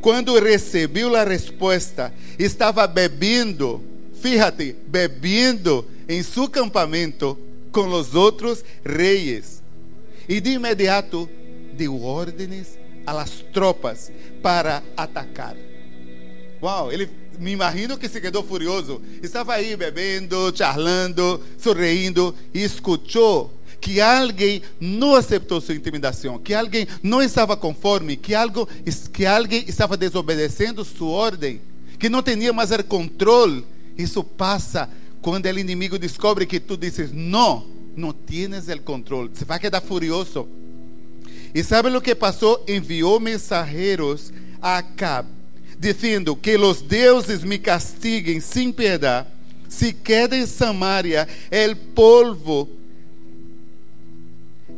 quando 0.00 0.38
recebeu 0.38 1.14
a 1.14 1.24
resposta, 1.24 2.12
estava 2.38 2.86
bebendo, 2.86 3.82
fíjate, 4.20 4.74
bebendo 4.86 5.86
em 6.08 6.22
seu 6.22 6.48
campamento 6.48 7.38
com 7.70 7.88
os 7.88 8.14
outros 8.14 8.64
reis. 8.84 9.62
E 10.28 10.40
de 10.40 10.52
imediato 10.52 11.28
deu 11.76 12.02
ordens 12.02 12.78
a 13.06 13.12
las 13.12 13.44
tropas 13.52 14.10
para 14.42 14.82
atacar. 14.96 15.56
Uau, 16.64 16.90
ele 16.90 17.10
me 17.38 17.52
imagino 17.52 17.98
que 17.98 18.08
se 18.08 18.22
quedou 18.22 18.42
furioso. 18.42 19.02
Estava 19.22 19.52
aí 19.52 19.76
bebendo, 19.76 20.50
charlando, 20.56 21.38
sorrindo 21.58 22.34
e 22.54 22.62
escutou 22.62 23.52
que 23.82 24.00
alguém 24.00 24.62
não 24.80 25.14
aceitou 25.14 25.60
sua 25.60 25.74
intimidação, 25.74 26.38
que 26.38 26.54
alguém 26.54 26.88
não 27.02 27.22
estava 27.22 27.54
conforme, 27.54 28.16
que, 28.16 28.34
algo, 28.34 28.66
que 29.12 29.26
alguém 29.26 29.62
estava 29.68 29.94
desobedecendo 29.94 30.86
sua 30.86 31.10
ordem, 31.10 31.60
que 31.98 32.08
não 32.08 32.22
tinha 32.22 32.50
mais 32.50 32.70
o 32.70 32.82
controle. 32.82 33.62
Isso 33.98 34.24
passa 34.24 34.88
quando 35.20 35.44
o 35.44 35.58
inimigo 35.58 35.98
descobre 35.98 36.46
que 36.46 36.58
tu 36.58 36.78
dizes 36.78 37.12
não, 37.12 37.66
não 37.94 38.10
tienes 38.10 38.68
o 38.68 38.80
controle. 38.80 39.30
Você 39.34 39.44
vai 39.44 39.58
quedar 39.58 39.82
furioso. 39.82 40.48
E 41.54 41.62
sabe 41.62 41.94
o 41.94 42.00
que 42.00 42.14
passou? 42.14 42.64
Enviou 42.66 43.20
mensageiros 43.20 44.32
a 44.62 44.78
Acab 44.78 45.33
dizendo 45.84 46.34
que 46.34 46.56
os 46.56 46.80
deuses 46.80 47.44
me 47.44 47.58
castiguem 47.58 48.40
sem 48.40 48.72
piedade, 48.72 49.28
se 49.68 49.92
queda 49.92 50.34
em 50.34 50.46
Samaria 50.46 51.28
el 51.50 51.76
polvo, 51.76 52.70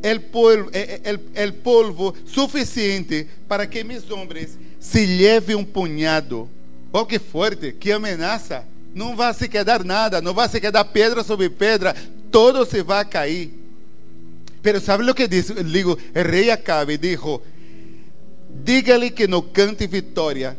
el 0.02 0.20
polvo, 0.20 0.70
el, 0.72 1.20
el 1.34 1.54
polvo 1.54 2.12
suficiente 2.24 3.28
para 3.46 3.68
que 3.68 3.84
mis 3.84 4.10
homens 4.10 4.58
se 4.80 5.06
leve 5.06 5.54
um 5.54 5.64
punhado. 5.64 6.48
Oh, 6.92 7.06
que 7.06 7.18
forte, 7.18 7.72
que 7.72 7.92
ameaça! 7.92 8.64
Não 8.94 9.14
vai 9.14 9.32
se 9.34 9.48
quedar 9.48 9.84
nada, 9.84 10.20
não 10.20 10.32
vai 10.32 10.48
se 10.48 10.60
quedar 10.60 10.84
pedra 10.86 11.22
sobre 11.22 11.50
pedra, 11.50 11.94
todo 12.32 12.64
se 12.64 12.82
vai 12.82 13.04
cair. 13.04 13.52
Pero 14.62 14.80
sabe 14.80 15.08
o 15.08 15.14
que 15.14 15.28
disse? 15.28 15.52
Digo, 15.62 15.92
o 15.92 16.22
rei 16.28 16.50
Acabe 16.50 16.96
dijo: 16.96 17.42
Dígale 18.64 19.10
que 19.10 19.28
não 19.28 19.42
cante 19.42 19.86
vitória 19.86 20.56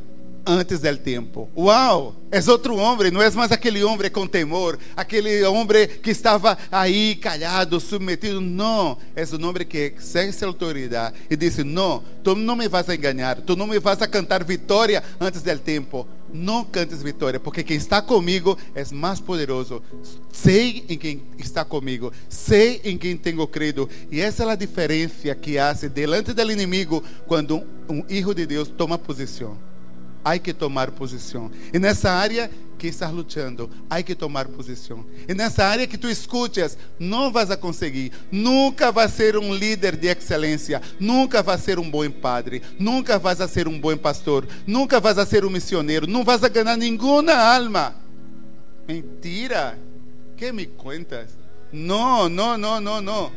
antes 0.47 0.79
del 0.79 0.97
tempo. 0.97 1.49
Uau! 1.55 2.15
É 2.29 2.39
outro 2.49 2.75
homem, 2.75 3.09
não 3.09 3.21
é 3.21 3.29
mais 3.31 3.53
aquele 3.53 3.83
homem 3.83 4.11
com 4.11 4.27
temor, 4.27 4.77
aquele 4.97 5.43
homem 5.43 5.87
que 6.01 6.11
estava 6.11 6.57
aí 6.69 7.15
calhado, 7.15 7.79
submetido. 7.79 8.41
Não, 8.41 8.97
é 9.15 9.23
um 9.23 9.47
homem 9.47 9.65
que 9.65 9.93
exerce 9.97 10.43
autoridade 10.43 11.15
e 11.29 11.37
disse: 11.37 11.63
Não, 11.63 12.03
tu 12.23 12.35
não 12.35 12.55
me 12.55 12.67
vas 12.67 12.89
a 12.89 12.95
enganar, 12.95 13.41
tu 13.41 13.55
não 13.55 13.65
me 13.65 13.79
vas 13.79 14.01
a 14.01 14.07
cantar 14.07 14.43
vitória 14.43 15.03
antes 15.19 15.41
del 15.41 15.59
tempo. 15.59 16.07
Não 16.33 16.65
cantes 16.65 17.01
vitória, 17.01 17.39
porque 17.39 17.63
quem 17.63 17.77
está 17.77 18.01
comigo 18.01 18.57
é 18.75 18.83
mais 18.93 19.21
poderoso. 19.21 19.81
Sei 20.29 20.83
em 20.89 20.97
quem 20.97 21.23
está 21.37 21.63
comigo, 21.63 22.11
sei 22.27 22.81
em 22.83 22.97
quem 22.97 23.15
tenho 23.15 23.47
crido. 23.47 23.89
E 24.11 24.19
essa 24.19 24.43
é 24.43 24.49
a 24.49 24.55
diferença 24.55 25.33
que 25.33 25.57
há 25.57 25.71
delante 25.71 26.33
do 26.33 26.51
inimigo 26.51 27.01
quando 27.25 27.55
um, 27.89 27.99
um 27.99 28.03
filho 28.05 28.33
de 28.33 28.45
Deus 28.45 28.67
toma 28.67 28.97
posição 28.97 29.66
há 30.27 30.37
que 30.37 30.53
tomar 30.53 30.91
posição. 30.91 31.49
E 31.73 31.79
nessa 31.79 32.11
área 32.11 32.51
que 32.77 32.87
estás 32.87 33.11
lutando, 33.11 33.69
há 33.89 34.03
que 34.03 34.13
tomar 34.13 34.47
posição. 34.47 35.05
E 35.27 35.33
nessa 35.33 35.65
área 35.65 35.87
que 35.87 35.97
tu 35.97 36.09
escutas, 36.09 36.77
não 36.99 37.31
vas 37.31 37.49
a 37.49 37.57
conseguir. 37.57 38.11
Nunca 38.31 38.91
vai 38.91 39.07
ser 39.07 39.37
um 39.37 39.53
líder 39.53 39.95
de 39.95 40.07
excelência. 40.07 40.81
Nunca 40.99 41.41
vai 41.41 41.57
ser 41.57 41.79
um 41.79 41.89
bom 41.89 42.09
padre. 42.11 42.61
Nunca 42.77 43.17
vas 43.17 43.39
a 43.39 43.47
ser 43.47 43.67
um 43.67 43.79
bom 43.79 43.95
pastor. 43.97 44.45
Nunca 44.65 44.99
vas 44.99 45.17
a 45.17 45.25
ser 45.25 45.45
um 45.45 45.49
missioneiro. 45.49 46.05
Não 46.05 46.23
vas 46.23 46.43
a 46.43 46.49
ganhar 46.49 46.77
nenhuma 46.77 47.33
alma. 47.33 47.95
Mentira. 48.87 49.79
Que 50.35 50.51
me 50.51 50.67
contas? 50.67 51.31
Não, 51.71 52.29
não, 52.29 52.57
não, 52.57 52.79
não, 52.79 53.01
não. 53.01 53.31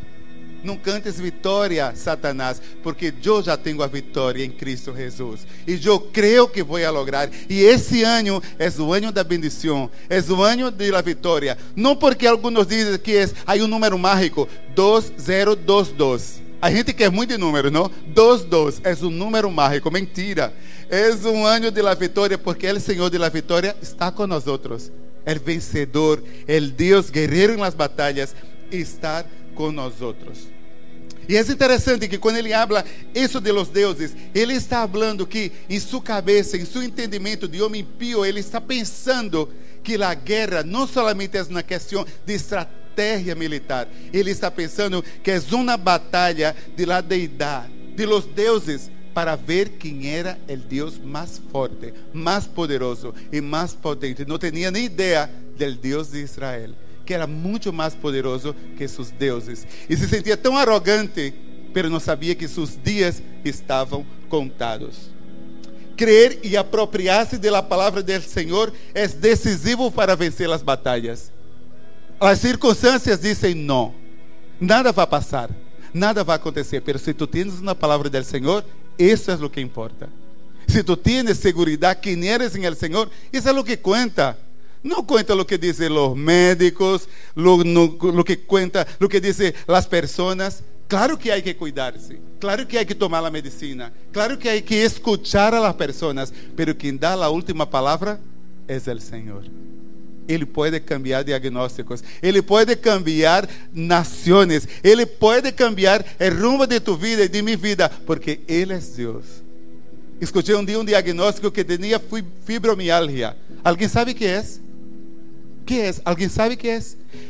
Não 0.63 0.77
cantes 0.77 1.19
vitória, 1.19 1.93
Satanás, 1.95 2.61
porque 2.83 3.13
eu 3.25 3.43
já 3.43 3.57
tenho 3.57 3.83
a 3.83 3.87
vitória 3.87 4.45
em 4.45 4.51
Cristo 4.51 4.95
Jesus. 4.97 5.47
E 5.67 5.79
eu 5.85 6.01
creio 6.01 6.49
que 6.49 6.63
vou 6.63 6.79
lograr. 6.91 7.31
E 7.49 7.63
esse 7.63 8.03
ano 8.03 8.43
é 8.59 8.69
o 8.81 8.93
ano 8.93 9.13
da 9.13 9.25
bendição, 9.25 9.91
é 10.09 10.21
o 10.21 10.43
ano 10.43 10.71
da 10.71 11.01
vitória. 11.01 11.57
Não 11.75 11.97
porque 11.97 12.27
alguns 12.27 12.67
dizem 12.67 12.99
que 12.99 13.17
é, 13.17 13.31
há 13.47 13.55
um 13.55 13.67
número 13.67 13.99
mágico, 13.99 14.49
2022. 14.75 16.43
A 16.63 16.71
gente 16.71 16.93
quer 16.93 17.11
muito 17.11 17.31
de 17.31 17.39
número, 17.39 17.71
não? 17.71 17.91
22 18.07 18.83
é 18.85 18.95
um 19.03 19.11
número 19.11 19.51
mágico, 19.51 19.91
mentira. 19.91 20.53
É 20.91 21.11
um 21.27 21.47
ano 21.47 21.71
de 21.71 21.81
la 21.81 21.95
vitória, 21.95 22.37
porque 22.37 22.71
o 22.71 22.79
Senhor 22.79 23.09
de 23.09 23.17
la 23.17 23.31
vitória 23.31 23.75
está 23.81 24.11
com 24.11 24.27
nós 24.27 24.47
outros. 24.47 24.93
O 25.25 25.41
vencedor, 25.45 26.23
o 26.23 26.71
Deus 26.71 27.09
guerreiro 27.09 27.57
nas 27.57 27.75
batalhas, 27.75 28.35
está 28.71 29.25
com 29.61 29.71
nós 29.71 30.01
outros. 30.01 30.49
E 31.29 31.37
é 31.37 31.41
interessante 31.43 32.09
que 32.09 32.17
quando 32.17 32.37
ele 32.37 32.55
habla 32.55 32.83
isso 33.15 33.43
de 33.43 33.53
los 33.53 33.69
deuses, 33.69 34.17
ele 34.35 34.55
está 34.55 34.89
falando 34.89 35.27
que 35.27 35.53
em 35.69 35.79
sua 35.79 36.01
cabeça, 36.01 36.57
em 36.57 36.65
seu 36.65 36.83
entendimento 36.83 37.47
de 37.47 37.61
homem 37.61 37.85
pio, 37.85 38.25
ele 38.25 38.41
está 38.41 38.59
pensando 38.59 39.51
que 39.85 40.03
a 40.03 40.15
guerra 40.15 40.63
não 40.63 40.89
somente 40.89 41.37
é 41.37 41.43
uma 41.43 41.63
questão 41.63 42.07
de 42.25 42.33
estratégia 42.33 43.35
militar, 43.35 43.87
ele 44.15 44.31
está 44.31 44.51
pensando 44.51 45.05
que 45.23 45.31
é 45.31 45.39
uma 45.53 45.77
batalha 45.77 46.57
de 46.75 46.87
la 46.87 47.03
deidade, 47.03 47.71
de 47.95 48.07
los 48.07 48.25
deuses, 48.25 48.91
para 49.13 49.37
ver 49.37 49.71
quem 49.71 50.09
era 50.09 50.39
o 50.49 50.57
Deus 50.57 50.99
mais 50.99 51.41
forte, 51.53 51.93
mais 52.15 52.47
poderoso 52.47 53.15
e 53.31 53.43
mais 53.43 53.75
potente. 53.75 54.25
Não 54.25 54.39
tinha 54.39 54.71
nem 54.71 54.87
ideia 54.87 55.31
del 55.59 55.75
Deus 55.75 56.13
de 56.13 56.23
Israel 56.23 56.71
que 57.11 57.15
era 57.15 57.27
muito 57.27 57.73
mais 57.73 57.93
poderoso 57.93 58.55
que 58.79 58.87
seus 58.87 59.11
deuses. 59.11 59.67
E 59.89 59.97
se 59.97 60.07
sentia 60.07 60.37
tão 60.37 60.57
arrogante, 60.57 61.35
pero 61.75 61.91
não 61.91 61.99
sabia 61.99 62.37
que 62.37 62.47
seus 62.47 62.79
dias 62.81 63.21
estavam 63.45 64.07
contados. 64.29 65.11
Crer 65.97 66.39
e 66.45 66.57
apropriar-se 66.57 67.37
da 67.37 67.61
palavra 67.65 68.01
do 68.01 68.21
Senhor 68.21 68.73
é 68.95 69.09
decisivo 69.09 69.91
para 69.91 70.15
vencer 70.15 70.49
as 70.53 70.63
batalhas. 70.63 71.33
As 72.21 72.39
circunstâncias 72.39 73.19
dizem 73.19 73.57
não, 73.57 73.93
nada 74.61 74.93
vai 74.93 75.05
passar, 75.09 75.51
nada 75.93 76.23
vai 76.23 76.37
acontecer, 76.37 76.81
pero 76.81 76.97
se 76.97 77.13
tu 77.13 77.27
tens 77.27 77.59
uma 77.59 77.75
palavra 77.75 78.09
do 78.09 78.23
Senhor, 78.23 78.65
isso 78.97 79.33
é 79.33 79.35
o 79.35 79.51
que 79.51 79.61
importa. 79.61 80.09
Se 80.69 80.85
tu 80.85 80.97
tienes 80.97 81.39
seguridad 81.39 81.99
quién 82.01 82.23
eres 82.23 82.55
en 82.55 82.63
el 82.63 82.77
Señor, 82.77 83.11
eso 83.33 83.49
es 83.49 83.57
lo 83.57 83.65
que 83.65 83.81
cuenta. 83.81 84.39
No 84.83 85.07
cuenta 85.07 85.35
lo 85.35 85.47
que 85.47 85.59
dicen 85.59 85.95
los 85.95 86.17
médicos, 86.17 87.09
lo, 87.35 87.63
no, 87.65 87.99
lo, 88.01 88.25
que 88.25 88.41
cuenta, 88.41 88.87
lo 88.99 89.09
que 89.09 89.21
dicen 89.21 89.55
las 89.67 89.87
personas. 89.87 90.63
Claro 90.89 91.19
que 91.19 91.31
hay 91.31 91.43
que 91.43 91.55
cuidarse, 91.55 92.19
claro 92.41 92.67
que 92.67 92.77
hay 92.77 92.85
que 92.85 92.97
tomar 92.97 93.23
la 93.23 93.31
medicina, 93.31 93.93
claro 94.11 94.37
que 94.37 94.51
hay 94.51 94.63
que 94.63 94.85
escuchar 94.85 95.55
a 95.55 95.61
las 95.61 95.75
personas, 95.75 96.33
pero 96.57 96.77
quien 96.77 96.99
da 96.99 97.15
la 97.15 97.31
última 97.31 97.69
palabra 97.69 98.19
es 98.67 98.89
el 98.89 99.01
Señor. 99.01 99.45
Ele 100.27 100.47
pode 100.47 100.81
cambiar 100.81 101.25
diagnósticos, 101.25 102.05
Ele 102.23 102.41
pode 102.41 102.77
cambiar 102.77 103.49
nações, 103.73 104.67
Ele 104.83 105.05
pode 105.05 105.53
cambiar 105.53 106.05
o 106.21 106.43
rumo 106.43 106.67
de 106.67 106.81
tu 106.81 106.97
vida 106.97 107.25
e 107.25 107.29
de 107.29 107.43
minha 107.43 107.57
vida, 107.57 107.89
porque 108.07 108.41
Ele 108.49 108.73
é 108.73 108.79
Deus. 108.79 109.25
Escutei 110.21 110.55
um 110.55 110.65
dia 110.65 110.79
um 110.79 110.85
diagnóstico 110.85 111.51
que 111.51 111.65
tinha 111.65 112.01
fibromialgia. 112.45 113.37
Alguém 113.65 113.89
sabe 113.89 114.13
o 114.13 114.15
que 114.15 114.27
é? 114.27 114.45
Que 115.61 115.81
é? 115.81 115.95
Alguém 116.05 116.29
sabe 116.29 116.55
o 116.55 116.59
que 116.59 116.69
é? 116.69 116.81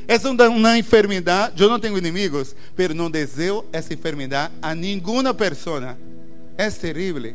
É 0.09 0.17
uma, 0.29 0.49
uma 0.49 0.79
enfermidade. 0.79 1.63
Eu 1.63 1.69
não 1.69 1.79
tenho 1.79 1.97
inimigos, 1.97 2.55
mas 2.77 2.95
não 2.95 3.11
desejo 3.11 3.65
essa 3.73 3.93
enfermidade 3.93 4.53
a 4.61 4.75
nenhuma 4.75 5.35
pessoa. 5.35 5.97
É 6.57 6.71
terrível. 6.71 7.35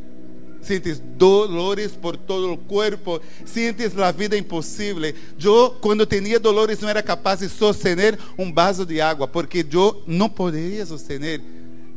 Sientes 0.61 0.99
dolores 0.99 1.91
por 1.91 2.17
todo 2.17 2.53
o 2.53 2.57
corpo, 2.57 3.21
sientes 3.45 3.95
a 3.99 4.11
vida 4.11 4.35
impossível. 4.35 5.13
Eu, 5.39 5.77
quando 5.79 6.05
tinha 6.07 6.39
dolores, 6.39 6.79
não 6.79 6.89
era 6.89 7.03
capaz 7.03 7.39
de 7.39 7.49
sostener 7.49 8.17
um 8.37 8.51
vaso 8.51 8.83
de 8.83 8.99
água, 8.99 9.27
porque 9.27 9.63
eu 9.71 10.03
não 10.07 10.27
poderia 10.27 10.83
sostener 10.85 11.39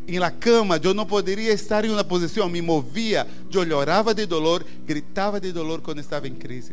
em 0.07 0.19
la 0.19 0.31
cama, 0.31 0.81
eu 0.83 0.95
não 0.95 1.05
poderia 1.05 1.53
estar 1.53 1.85
em 1.85 1.91
uma 1.91 2.03
posição, 2.03 2.49
me 2.49 2.63
movia, 2.63 3.27
eu 3.53 3.67
chorava 3.67 4.15
de 4.15 4.25
dolor, 4.25 4.65
gritava 4.87 5.39
de 5.39 5.53
dolor 5.53 5.83
quando 5.83 6.01
estava 6.01 6.27
em 6.27 6.35
crise. 6.35 6.73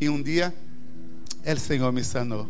E 0.00 0.08
um 0.08 0.22
dia, 0.22 0.54
o 1.52 1.60
Senhor 1.60 1.92
me 1.92 2.02
sanou. 2.02 2.48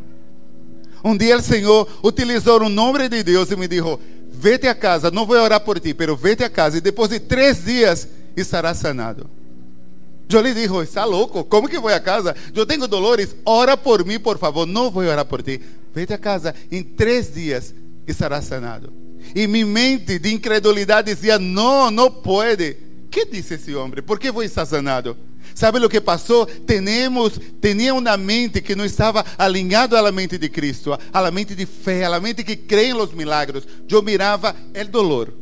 Um 1.04 1.16
dia 1.16 1.37
o 1.37 1.42
Senhor 1.42 1.88
utilizou 2.02 2.62
o 2.62 2.68
nome 2.68 3.09
de 3.09 3.22
Deus 3.22 3.50
e 3.50 3.56
me 3.56 3.68
disse: 3.68 3.98
Vete 4.30 4.66
a 4.66 4.74
casa, 4.74 5.11
não 5.11 5.26
vou 5.26 5.37
orar 5.37 5.61
por 5.61 5.78
ti, 5.78 5.94
pero 5.94 6.16
vete 6.16 6.42
a 6.44 6.50
casa 6.50 6.78
e 6.78 6.80
depois 6.80 7.11
de 7.11 7.20
três 7.20 7.64
dias 7.64 8.09
estarás 8.37 8.78
sanado. 8.78 9.28
Eu 10.28 10.40
lhe 10.40 10.52
disse: 10.52 10.74
Está 10.82 11.04
louco? 11.04 11.44
Como 11.44 11.68
que 11.68 11.78
vou 11.78 11.90
a 11.90 12.00
casa? 12.00 12.35
Eu 12.54 12.66
tenho 12.66 12.88
dolores, 12.88 13.37
ora 13.44 13.76
por 13.76 14.04
mim, 14.04 14.18
por 14.18 14.38
favor. 14.38 14.66
Não 14.66 14.90
vou 14.90 15.04
orar 15.04 15.24
por 15.24 15.42
ti. 15.42 15.61
Vete 15.94 16.12
a 16.12 16.18
casa, 16.18 16.54
em 16.70 16.82
três 16.82 17.32
dias 17.32 17.74
estarás 18.06 18.44
sanado. 18.44 18.92
E 19.35 19.46
minha 19.46 19.66
mente 19.66 20.18
de 20.18 20.32
incredulidade 20.35 21.14
dizia: 21.14 21.38
Não, 21.38 21.90
não 21.90 22.11
pode. 22.11 22.76
que 23.11 23.24
disse 23.24 23.54
esse 23.54 23.74
homem? 23.74 24.02
Por 24.02 24.18
que 24.18 24.30
vou 24.30 24.42
estar 24.42 24.66
sanado? 24.66 25.16
¿Sabe 25.54 25.78
o 25.85 25.88
que 25.88 26.00
passou? 26.00 26.46
Tenemos, 26.46 27.40
tinha 27.61 27.94
uma 27.94 28.16
mente 28.16 28.61
que 28.61 28.74
não 28.74 28.85
estava 28.85 29.24
alinhado 29.38 29.96
à 29.96 30.12
mente 30.12 30.38
de 30.38 30.48
Cristo, 30.48 30.98
à 31.12 31.30
mente 31.30 31.54
de 31.54 31.66
fé, 31.66 32.04
à 32.04 32.20
mente 32.20 32.44
que 32.44 32.56
crê 32.56 32.92
los 32.92 33.12
milagros. 33.12 33.66
Eu 33.88 34.02
mirava 34.02 34.54
o 34.74 34.88
dolor, 34.88 35.32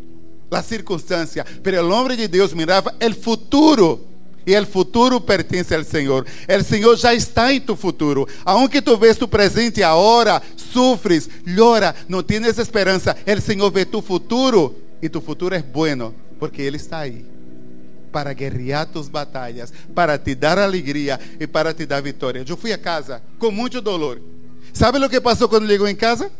a 0.51 0.63
circunstância, 0.63 1.45
pero 1.63 1.85
o 1.85 1.91
homem 1.91 2.17
de 2.17 2.29
Deus 2.29 2.53
mirava 2.53 2.95
o 3.01 3.15
futuro. 3.15 4.09
E 4.47 4.55
o 4.59 4.67
futuro 4.67 5.21
pertence 5.23 5.75
ao 5.75 5.83
Senhor. 5.83 6.27
O 6.47 6.65
Senhor 6.65 6.97
já 6.97 7.15
está 7.15 7.53
em 7.53 7.61
tu 7.61 7.75
futuro. 7.75 8.29
Aunque 8.45 8.83
tu 8.83 8.97
vês 8.99 9.17
tu 9.17 9.27
presente 9.27 9.83
agora, 9.83 10.43
sufres, 10.55 11.31
llora, 11.47 11.95
não 12.07 12.23
tienes 12.23 12.59
esperança. 12.59 13.17
O 13.27 13.41
Senhor 13.41 13.71
vê 13.71 13.87
tu 13.87 14.03
futuro 14.03 14.77
e 15.01 15.09
tu 15.09 15.23
futuro 15.23 15.55
é 15.55 15.63
bueno, 15.63 16.15
porque 16.39 16.61
Ele 16.61 16.77
está 16.77 16.99
aí 16.99 17.34
para 18.15 18.33
guerrear 18.33 18.87
tus 18.87 19.09
batalhas, 19.09 19.73
para 19.93 20.17
te 20.17 20.37
dar 20.37 20.57
alegria 20.57 21.19
e 21.41 21.49
para 21.49 21.75
te 21.75 21.85
dar 21.85 22.01
vitória. 22.01 22.45
Eu 22.49 22.57
fui 22.57 22.73
a 22.73 22.79
casa 22.79 23.21
com 23.41 23.51
muito 23.51 23.81
dolor. 23.81 24.21
Sabe 24.73 25.05
o 25.05 25.11
que 25.11 25.21
passou 25.21 25.49
quando 25.49 25.67
chegou 25.67 25.89
em 25.89 25.97
casa? 25.97 26.31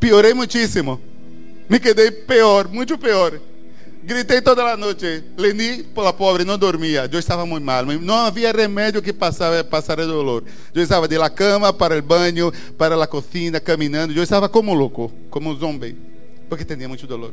Piorei 0.00 0.34
muitíssimo. 0.34 1.00
Me 1.70 1.78
quedei 1.78 2.10
pior, 2.10 2.66
muito 2.66 2.98
pior. 2.98 3.40
Gritei 4.02 4.42
toda 4.42 4.64
a 4.64 4.76
noite. 4.76 5.22
Leni, 5.38 5.84
pela 5.84 6.12
pobre, 6.12 6.44
não 6.44 6.58
dormia. 6.58 7.08
Eu 7.10 7.20
estava 7.20 7.46
muito 7.46 7.64
mal. 7.64 7.86
Não 7.86 8.26
havia 8.26 8.50
remédio 8.50 9.00
que 9.00 9.12
passava, 9.12 9.62
passar 9.62 10.00
o 10.00 10.06
dolor. 10.06 10.42
Eu 10.74 10.82
estava 10.82 11.06
de 11.06 11.16
la 11.16 11.30
cama 11.30 11.72
para 11.72 11.96
o 11.96 12.02
banho, 12.02 12.52
para 12.76 13.00
a 13.00 13.06
cozinha, 13.06 13.60
caminhando. 13.60 14.12
Eu 14.12 14.22
estava 14.24 14.48
como 14.48 14.74
louco, 14.74 15.12
como 15.30 15.48
um 15.48 15.54
zombie, 15.56 15.96
porque 16.48 16.64
tinha 16.64 16.88
muito 16.88 17.06
dolor. 17.06 17.32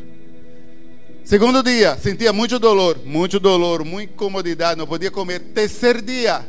Segundo 1.23 1.63
dia, 1.63 1.97
sentia 1.97 2.33
muito 2.33 2.59
dolor, 2.59 2.99
muito 3.05 3.39
dolor, 3.39 3.85
muita 3.85 4.13
incomodidade, 4.13 4.77
não 4.77 4.87
podia 4.87 5.11
comer. 5.11 5.39
Terceiro 5.39 6.01
dia, 6.01 6.45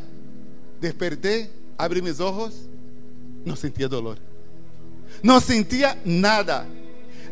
despertei, 0.81 1.51
abri 1.79 2.03
meus 2.03 2.21
olhos, 2.21 2.69
não 3.45 3.55
sentia 3.55 3.89
dolor. 3.89 4.19
Não 5.23 5.41
sentia 5.41 5.97
nada 6.05 6.67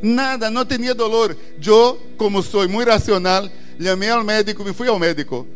nada, 0.02 0.50
não 0.50 0.64
tinha 0.64 0.94
dolor. 0.94 1.36
Eu, 1.64 2.00
como 2.16 2.42
sou 2.42 2.68
muito 2.68 2.88
racional, 2.88 3.48
chamei 3.80 4.10
ao 4.10 4.24
médico, 4.24 4.64
me 4.64 4.72
fui 4.72 4.88
ao 4.88 4.98
médico. 4.98 5.46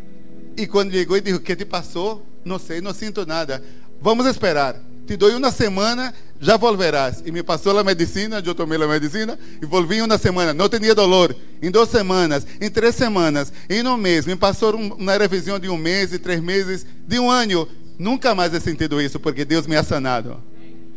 E 0.56 0.66
quando 0.66 0.92
chegou, 0.92 1.16
ele 1.16 1.24
disse: 1.24 1.36
O 1.36 1.40
que 1.40 1.56
te 1.56 1.64
passou? 1.64 2.24
Não 2.44 2.58
sei, 2.58 2.80
não 2.80 2.92
sinto 2.92 3.26
nada. 3.26 3.62
Vamos 4.00 4.26
esperar. 4.26 4.80
Te 5.06 5.16
dou 5.16 5.30
uma 5.36 5.52
semana, 5.52 6.14
já 6.40 6.56
volverás. 6.56 7.22
E 7.24 7.30
me 7.30 7.42
passou 7.42 7.78
a 7.78 7.84
medicina, 7.84 8.42
eu 8.44 8.54
tomei 8.54 8.82
a 8.82 8.88
medicina 8.88 9.38
e 9.60 9.66
volvi 9.66 10.00
uma 10.00 10.16
semana. 10.16 10.54
Não 10.54 10.68
tinha 10.68 10.94
dolor. 10.94 11.34
Em 11.60 11.70
duas 11.70 11.88
semanas, 11.90 12.46
em 12.60 12.70
três 12.70 12.94
semanas, 12.94 13.52
em 13.68 13.86
um 13.86 13.96
mês. 13.96 14.24
Me 14.26 14.34
passou 14.34 14.74
uma 14.74 15.16
revisão 15.16 15.58
de 15.58 15.68
um 15.68 15.76
mês, 15.76 16.10
de 16.10 16.18
três 16.18 16.40
meses, 16.40 16.86
de 17.06 17.18
um 17.18 17.30
ano. 17.30 17.68
Nunca 17.98 18.34
mais 18.34 18.52
he 18.54 18.60
sentido 18.60 19.00
isso, 19.00 19.20
porque 19.20 19.44
Deus 19.44 19.66
me 19.66 19.76
ha 19.76 19.82
sanado. 19.82 20.42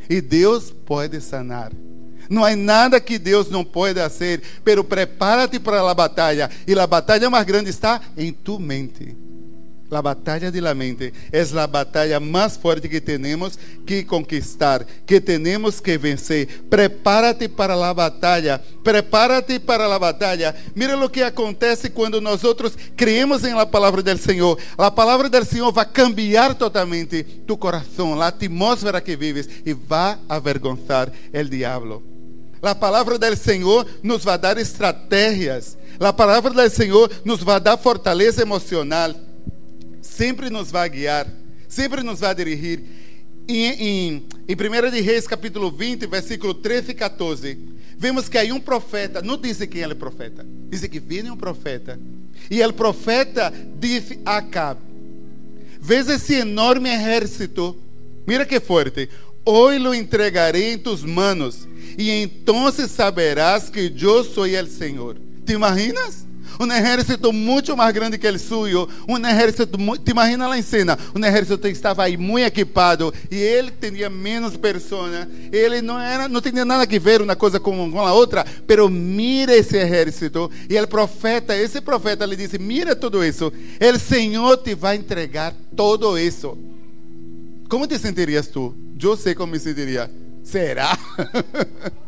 E 0.10 0.22
Deus 0.22 0.72
pode 0.72 1.20
sanar. 1.22 1.72
Não 2.30 2.43
há 2.43 2.56
nada 2.56 3.00
que 3.00 3.17
Deus 3.17 3.50
não 3.50 3.63
pode 3.63 4.00
fazer, 4.00 4.41
pero 4.63 4.84
prepárate 4.84 5.60
para 5.60 5.89
a 5.89 5.93
batalha. 5.93 6.50
E 6.65 6.78
a 6.78 6.88
batalha 6.88 7.30
mais 7.30 7.46
grande 7.46 7.70
está 7.70 8.02
em 8.17 8.32
tu 8.32 8.60
mente. 8.60 9.27
A 9.89 10.02
batalha 10.02 10.52
de 10.52 10.60
la 10.60 10.76
mente 10.76 11.13
é 11.32 11.41
a 11.58 11.65
batalha 11.65 12.19
mais 12.19 12.58
forte 12.58 12.89
que 12.89 13.00
temos 13.00 13.58
que 13.86 14.04
conquistar, 14.04 14.86
que 15.06 15.21
temos 15.21 15.80
que 15.80 15.97
vencer. 15.97 16.63
Prepárate 16.69 17.47
para 17.47 17.73
a 17.73 17.93
batalha, 17.93 18.62
prepárate 18.84 19.60
para 19.60 19.86
a 19.86 19.97
batalha. 19.97 20.54
Mira 20.76 20.97
o 20.97 21.10
que 21.10 21.23
acontece 21.23 21.89
quando 21.89 22.19
nós 22.19 22.43
outros 22.43 22.78
creemos 22.97 23.45
em 23.45 23.54
la 23.54 23.65
palavra 23.65 24.04
do 24.04 24.17
Senhor. 24.17 24.60
A 24.78 24.91
palavra 24.91 25.30
do 25.30 25.45
Senhor 25.45 25.71
vai 25.71 25.86
cambiar 25.86 26.54
totalmente 26.56 27.23
tu 27.23 27.56
coração, 27.56 28.21
a 28.21 28.28
atmosfera 28.28 29.00
que 29.00 29.15
vives 29.15 29.47
e 29.65 29.73
vai 29.73 30.17
avergonzar 30.28 31.10
o 31.34 31.43
diabo. 31.45 32.04
A 32.62 32.76
palavra 32.76 33.17
do 33.17 33.36
Senhor 33.38 33.88
nos 34.04 34.23
vai 34.26 34.38
dar 34.38 34.58
estratégias. 34.58 35.78
A 35.97 36.12
palavra 36.12 36.52
do 36.52 36.69
Senhor 36.69 37.10
nos 37.23 37.41
vai 37.41 37.60
dar 37.62 37.78
fortaleza 37.78 38.41
emocional. 38.41 39.27
Sempre 40.02 40.50
nos 40.50 40.72
vai 40.72 40.90
guiar, 40.90 41.28
sempre 41.68 42.04
nos 42.04 42.20
vai 42.20 42.34
dirigir. 42.34 42.84
Em, 43.48 43.66
em, 43.66 44.24
em 44.48 44.56
1 44.56 44.92
de 44.92 45.02
Reis, 45.02 45.26
capítulo 45.26 45.72
20, 45.72 46.06
versículo 46.08 46.54
13 46.54 46.92
e 46.92 46.94
14, 46.94 47.58
vemos 47.98 48.28
que 48.28 48.38
aí 48.38 48.52
um 48.52 48.60
profeta, 48.60 49.22
não 49.22 49.38
diz 49.38 49.58
quem 49.58 49.82
é 49.82 49.88
o 49.88 49.96
profeta, 49.96 50.46
diz 50.70 50.82
que 50.82 51.00
vem 51.00 51.32
um 51.32 51.38
profeta. 51.38 52.00
E 52.52 52.62
o 52.62 52.74
profeta 52.74 53.54
disse 53.80 54.20
a 54.26 54.38
Acabe: 54.38 54.82
Vês 55.80 56.10
esse 56.10 56.36
enorme 56.36 56.90
exército, 56.90 57.78
mira 58.28 58.46
que 58.46 58.60
forte, 58.60 59.10
hoje 59.46 59.80
lo 59.80 59.96
entregarei 59.96 60.74
em 60.74 60.78
tus 60.78 61.04
manos 61.04 61.68
e 61.98 62.12
então 62.12 62.72
saberás 62.72 63.70
que 63.70 63.92
eu 64.00 64.24
sou 64.24 64.44
o 64.44 64.68
Senhor. 64.68 65.18
¿Te 65.46 65.54
imaginas? 65.54 66.27
Um 66.60 66.72
exército 66.72 67.32
muito 67.32 67.76
mais 67.76 67.93
grande 67.93 68.17
que 68.17 68.28
o 68.28 68.39
suyo. 68.39 68.88
Um 69.08 69.17
exército, 69.17 69.78
te 70.04 70.12
imagina 70.12 70.48
lá 70.48 70.58
em 70.58 70.62
cena. 70.62 70.98
Um 71.15 71.24
exército 71.24 71.60
que 71.60 71.67
estava 71.70 72.04
aí 72.04 72.17
muito 72.17 72.46
equipado 72.46 73.13
e 73.30 73.36
ele 73.36 73.72
tinha 73.72 74.10
menos 74.10 74.58
pessoas. 74.58 75.28
Ele 75.52 75.82
não 75.82 76.00
era, 76.00 76.28
não 76.28 76.41
tinha 76.41 76.65
nada 76.65 76.86
que 76.88 77.00
ver 77.00 77.22
uma 77.22 77.36
coisa 77.36 77.60
com, 77.60 78.00
a 78.00 78.13
outra. 78.13 78.46
Pero 78.65 78.89
mira 78.89 79.56
esse 79.56 79.78
exército 79.78 80.50
e 80.70 80.80
o 80.80 80.88
profeta, 80.88 81.56
esse 81.56 81.82
profeta 81.82 82.26
lhe 82.26 82.36
disse: 82.36 82.58
mira 82.58 82.96
tudo 82.96 83.24
isso. 83.24 83.52
O 83.52 84.00
Senhor 84.00 84.58
te 84.58 84.76
vai 84.76 84.96
entregar 84.96 85.54
todo 85.76 86.17
isso. 86.17 86.58
Como 87.70 87.86
te 87.86 88.00
sentirias 88.00 88.48
tu? 88.48 88.74
eu 89.02 89.17
sei 89.17 89.36
como 89.36 89.52
me 89.52 89.60
sentiria. 89.60 90.10
Será? 90.43 90.98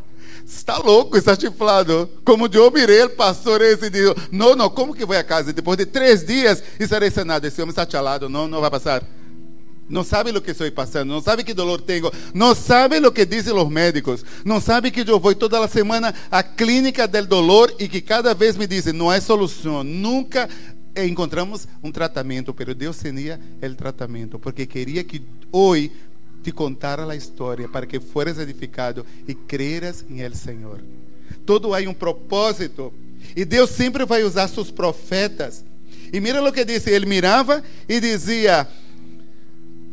Está 0.50 0.80
louco, 0.80 1.16
está 1.16 1.36
chiflado. 1.36 2.10
Como 2.26 2.50
eu 2.52 2.72
virei 2.72 3.04
o 3.04 3.10
pastor 3.12 3.62
esse 3.62 3.88
disse, 3.88 4.16
não, 4.32 4.56
não, 4.56 4.68
como 4.68 4.96
que 4.96 5.06
vou 5.06 5.16
a 5.16 5.24
casa? 5.24 5.54
Depois 5.54 5.78
de 5.78 5.86
três 5.86 6.26
dias 6.26 6.64
estarei 6.80 7.12
sanado. 7.12 7.46
Esse 7.46 7.62
homem 7.62 7.70
está 7.70 7.88
chalado, 7.88 8.28
não, 8.28 8.48
não 8.48 8.60
vai 8.60 8.72
passar. 8.72 9.04
Não 9.88 10.04
sabe 10.04 10.32
o 10.32 10.42
que 10.42 10.52
estou 10.52 10.72
passando, 10.72 11.10
não 11.10 11.22
sabe 11.22 11.44
que 11.44 11.54
dolor 11.54 11.82
tenho, 11.82 12.12
não 12.32 12.54
sabe 12.54 12.98
o 12.98 13.12
que 13.12 13.26
dizem 13.26 13.54
os 13.54 13.70
médicos, 13.70 14.24
não 14.46 14.62
sabe 14.62 14.92
que 14.92 15.02
eu 15.02 15.20
vou 15.20 15.34
toda 15.34 15.64
a 15.64 15.68
semana 15.68 16.14
à 16.30 16.44
clínica 16.44 17.08
del 17.08 17.26
dolor 17.26 17.74
e 17.80 17.88
que 17.88 18.00
cada 18.00 18.36
vez 18.36 18.56
me 18.56 18.68
dizem, 18.68 18.94
não 18.94 19.10
há 19.10 19.20
solução, 19.20 19.84
nunca 19.84 20.48
encontramos 20.96 21.68
um 21.82 21.92
tratamento, 21.92 22.54
pero 22.54 22.76
Deus 22.76 23.00
tinha 23.00 23.40
o 23.64 23.76
tratamento, 23.76 24.38
porque 24.38 24.68
queria 24.68 25.04
que 25.04 25.24
hoje 25.52 25.92
te 26.44 26.52
contara 26.52 27.10
a 27.10 27.16
história 27.16 27.68
para 27.68 27.86
que 27.86 28.00
fueras 28.00 28.40
edificado 28.40 29.06
e 29.28 29.34
creras 29.34 30.06
em 30.10 30.22
El 30.22 30.34
Senhor. 30.36 30.80
Todo 31.46 31.74
há 31.74 31.80
um 31.80 31.94
propósito 31.94 32.94
e 33.36 33.46
Deus 33.46 33.70
sempre 33.70 34.06
vai 34.06 34.24
usar 34.24 34.48
seus 34.48 34.72
profetas. 34.72 35.64
E 36.12 36.20
mira 36.20 36.44
o 36.44 36.52
que 36.52 36.66
disse, 36.66 36.90
ele 36.90 37.06
mirava 37.06 37.64
e 37.88 38.00
dizia: 38.00 38.68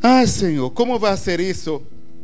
Ai, 0.02 0.26
Senhor, 0.26 0.70
como 0.70 0.98
vai 0.98 1.16
ser 1.16 1.40
isso? 1.40 1.82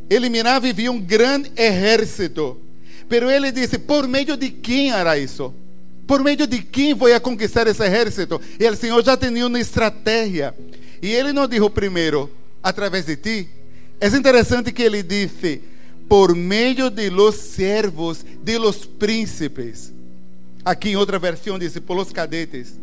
Ele 0.09 0.29
mirava 0.29 0.67
e 0.67 0.73
via 0.73 0.91
um 0.91 0.99
grande 0.99 1.51
exército. 1.55 2.59
Pero 3.07 3.29
ele 3.29 3.51
disse: 3.51 3.77
Por 3.77 4.07
meio 4.07 4.35
de 4.35 4.49
quem 4.49 4.91
hará 4.91 5.17
isso? 5.17 5.53
Por 6.07 6.21
meio 6.21 6.47
de 6.47 6.61
quem 6.61 6.93
vou 6.93 7.13
a 7.13 7.19
conquistar 7.19 7.67
esse 7.67 7.83
exército? 7.83 8.41
E 8.59 8.67
o 8.67 8.75
Senhor 8.75 9.03
já 9.03 9.15
tinha 9.15 9.45
uma 9.45 9.59
estratégia. 9.59 10.53
E 11.01 11.11
ele 11.11 11.31
não 11.31 11.47
disse 11.47 11.69
primeiro, 11.69 12.29
através 12.61 13.05
de 13.05 13.15
ti. 13.15 13.49
É 14.03 14.07
interessante 14.07 14.73
que 14.73 14.83
ele 14.83 15.01
disse: 15.01 15.61
Por 16.09 16.35
meio 16.35 16.89
de 16.89 17.09
los 17.09 17.35
servos, 17.35 18.25
de 18.43 18.57
los 18.57 18.85
príncipes. 18.85 19.93
Aqui 20.65 20.89
em 20.89 20.97
outra 20.97 21.17
versão 21.17 21.57
diz: 21.57 21.79
Por 21.79 21.95
los 21.95 22.11
cadetes. 22.11 22.77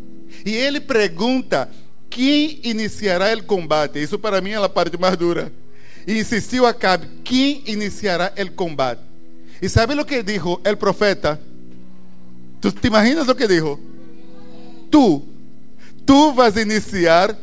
E 0.46 0.56
ele 0.56 0.80
pergunta: 0.80 1.68
quem 2.08 2.58
iniciará 2.64 3.34
o 3.34 3.42
combate? 3.42 4.02
Isso 4.02 4.18
para 4.18 4.40
mim 4.40 4.52
é 4.52 4.56
a 4.56 4.66
parte 4.66 4.96
mais 4.96 5.14
dura. 5.14 5.52
E 6.06 6.18
insistiu 6.18 6.64
Acabe: 6.64 7.06
quem 7.22 7.64
iniciará 7.66 8.32
o 8.38 8.50
combate? 8.52 9.02
E 9.60 9.68
sabe 9.68 9.92
o 9.92 10.06
que 10.06 10.22
dijo 10.22 10.52
o 10.52 10.76
profeta? 10.78 11.38
¿Tú 12.62 12.72
te 12.72 12.88
imaginas 12.88 13.28
o 13.28 13.34
que 13.34 13.46
dijo? 13.46 13.78
Tú, 14.90 15.22
tú 16.06 16.32
vas 16.32 16.56
a 16.56 16.62
iniciar 16.62 17.36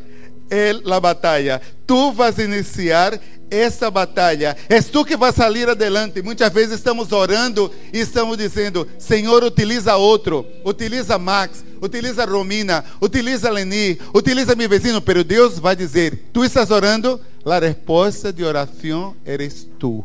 el, 0.50 0.82
la 0.84 0.98
batalla. 0.98 1.60
Tú 1.86 2.12
vas 2.12 2.38
a 2.38 2.42
iniciar 2.42 3.20
essa 3.50 3.90
batalha. 3.90 4.56
És 4.68 4.86
tu 4.86 5.04
que 5.04 5.16
vai 5.16 5.32
sair 5.32 5.68
adelante. 5.68 6.22
Muitas 6.22 6.52
vezes 6.52 6.74
estamos 6.74 7.12
orando 7.12 7.70
e 7.92 8.00
estamos 8.00 8.36
dizendo: 8.36 8.86
Senhor, 8.98 9.42
utiliza 9.44 9.96
outro, 9.96 10.46
utiliza 10.64 11.18
Max, 11.18 11.64
utiliza 11.80 12.24
Romina, 12.24 12.84
utiliza 13.00 13.50
Leni, 13.50 13.98
utiliza 14.14 14.54
meu 14.54 14.68
vizinho. 14.68 15.00
Pero 15.00 15.24
Deus 15.24 15.58
vai 15.58 15.74
dizer: 15.74 16.28
Tu 16.32 16.44
estás 16.44 16.70
orando? 16.70 17.20
A 17.44 17.58
resposta 17.58 18.30
de 18.30 18.44
oração 18.44 19.16
eres 19.24 19.66
tu. 19.78 20.04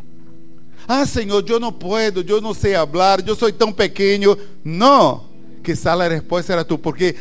Ah, 0.88 1.06
Senhor, 1.06 1.44
eu 1.48 1.60
não 1.60 1.74
posso, 1.74 2.24
eu 2.28 2.42
não 2.42 2.54
sei 2.54 2.74
falar, 2.74 3.26
eu 3.28 3.36
sou 3.36 3.52
tão 3.52 3.72
pequeno. 3.72 4.38
Não, 4.64 5.26
que 5.62 5.74
a 5.86 6.08
resposta 6.08 6.54
era 6.54 6.64
tu, 6.64 6.78
porque 6.78 7.16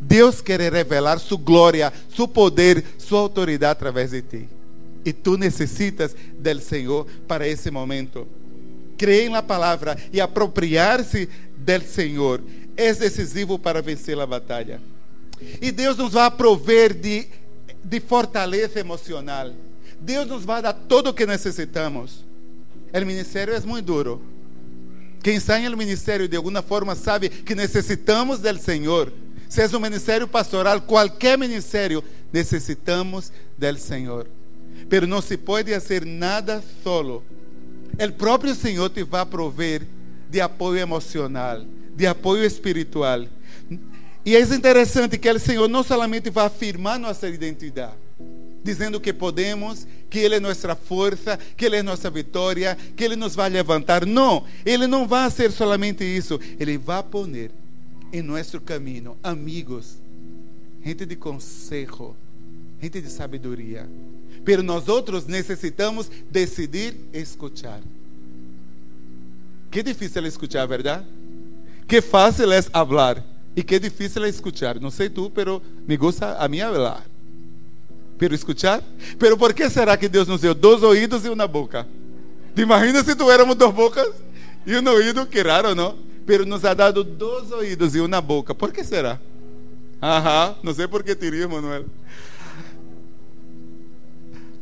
Deus 0.00 0.40
quer 0.40 0.60
revelar 0.60 1.18
sua 1.18 1.38
glória, 1.38 1.92
seu 2.14 2.26
poder, 2.26 2.84
sua 2.96 3.20
autoridade 3.20 3.72
através 3.72 4.10
de 4.10 4.22
ti. 4.22 4.57
E 5.04 5.12
tu 5.12 5.36
necessitas 5.36 6.14
do 6.38 6.60
Senhor 6.60 7.06
para 7.26 7.46
esse 7.46 7.70
momento. 7.70 8.26
Creer 8.96 9.30
na 9.30 9.42
palavra 9.42 9.96
e 10.12 10.20
apropriar-se 10.20 11.28
do 11.56 11.80
Senhor 11.82 12.42
é 12.78 12.94
decisivo 12.94 13.58
para 13.58 13.82
vencer 13.82 14.18
a 14.18 14.24
batalha. 14.24 14.80
E 15.60 15.72
Deus 15.72 15.96
nos 15.96 16.12
vai 16.12 16.30
prover 16.30 16.94
de, 16.94 17.26
de 17.84 18.00
fortaleza 18.00 18.78
emocional. 18.78 19.52
Deus 20.00 20.28
nos 20.28 20.44
vai 20.44 20.62
dar 20.62 20.72
tudo 20.72 21.10
o 21.10 21.14
que 21.14 21.26
necessitamos. 21.26 22.24
O 22.94 23.04
ministério 23.04 23.52
é 23.52 23.60
muito 23.60 23.84
duro. 23.84 24.22
Quem 25.22 25.36
está 25.36 25.58
no 25.58 25.76
ministério 25.76 26.28
de 26.28 26.36
alguma 26.36 26.62
forma 26.62 26.94
sabe 26.94 27.28
que 27.28 27.54
necessitamos 27.54 28.38
do 28.38 28.58
Senhor. 28.58 29.12
Se 29.48 29.62
é 29.62 29.66
um 29.76 29.80
ministério 29.80 30.28
pastoral, 30.28 30.80
qualquer 30.80 31.36
ministério, 31.36 32.04
necessitamos 32.32 33.32
do 33.56 33.78
Senhor. 33.78 34.28
Pero 34.88 35.06
não 35.06 35.20
se 35.20 35.36
pode 35.36 35.72
fazer 35.72 36.04
nada 36.04 36.62
solo. 36.82 37.22
O 37.98 38.12
próprio 38.12 38.54
Senhor 38.54 38.88
te 38.90 39.02
vai 39.02 39.24
prover 39.26 39.86
de 40.30 40.40
apoio 40.40 40.78
emocional, 40.78 41.64
de 41.96 42.06
apoio 42.06 42.44
espiritual. 42.44 43.24
E 44.24 44.36
é 44.36 44.40
interessante 44.40 45.18
que 45.18 45.30
o 45.30 45.40
Senhor 45.40 45.68
não 45.68 45.82
somente 45.82 46.30
vai 46.30 46.46
afirmar 46.46 46.98
nossa 46.98 47.28
identidade, 47.28 47.94
dizendo 48.62 49.00
que 49.00 49.12
podemos, 49.12 49.86
que 50.10 50.18
Ele 50.18 50.36
é 50.36 50.40
nossa 50.40 50.76
força, 50.76 51.38
que 51.56 51.64
Ele 51.64 51.76
é 51.76 51.82
nossa 51.82 52.10
vitória, 52.10 52.76
que 52.94 53.04
Ele 53.04 53.16
nos 53.16 53.34
vai 53.34 53.48
levantar. 53.48 54.04
Não, 54.04 54.44
Ele 54.64 54.86
não 54.86 55.08
vai 55.08 55.30
ser 55.30 55.50
somente 55.50 56.04
isso. 56.04 56.38
Ele 56.60 56.76
vai 56.76 57.02
poner 57.02 57.50
em 58.12 58.22
nosso 58.22 58.60
caminho 58.60 59.16
amigos, 59.22 59.98
gente 60.84 61.04
de 61.06 61.16
conselho, 61.16 62.14
gente 62.80 63.00
de 63.00 63.10
sabedoria 63.10 63.88
Pero 64.48 64.62
nós 64.62 64.88
outros 64.88 65.26
necessitamos 65.26 66.10
decidir 66.30 66.96
escuchar. 67.12 67.82
Que 69.70 69.82
difícil 69.82 70.24
é 70.24 70.28
escuchar, 70.28 70.66
verdade? 70.66 71.04
Que 71.86 72.00
fácil 72.00 72.50
é 72.50 72.62
falar 72.62 73.22
e 73.54 73.62
que 73.62 73.78
difícil 73.78 74.24
é 74.24 74.28
escuchar. 74.30 74.80
Não 74.80 74.90
sei 74.90 75.10
tu, 75.10 75.28
pero 75.28 75.60
me 75.86 75.98
gusta 75.98 76.38
a 76.38 76.48
mim 76.48 76.60
falar. 76.60 77.04
Pero 78.16 78.34
escuchar? 78.34 78.82
Pero 79.18 79.36
por 79.36 79.52
que 79.52 79.68
será 79.68 79.98
que 79.98 80.08
Deus 80.08 80.26
nos 80.26 80.40
deu 80.40 80.54
dois 80.54 80.82
ouvidos 80.82 81.26
e 81.26 81.28
uma 81.28 81.46
boca? 81.46 81.86
Te 82.54 82.62
imagina 82.62 83.04
se 83.04 83.14
tuviéramos 83.14 83.54
duas 83.54 83.74
bocas 83.74 84.08
e 84.66 84.74
um 84.74 84.88
ouvido, 84.88 85.26
que 85.26 85.42
raro, 85.42 85.74
não? 85.74 85.94
Pero 86.24 86.46
nos 86.46 86.64
ha 86.64 86.72
dado 86.72 87.04
dois 87.04 87.52
ouvidos 87.52 87.94
e 87.94 88.00
uma 88.00 88.22
boca. 88.22 88.54
Por 88.54 88.72
que 88.72 88.82
será? 88.82 89.20
Aham, 90.00 90.56
não 90.62 90.72
sei 90.72 90.88
por 90.88 91.02
que 91.02 91.14
teria, 91.14 91.46
Manuel. 91.46 91.84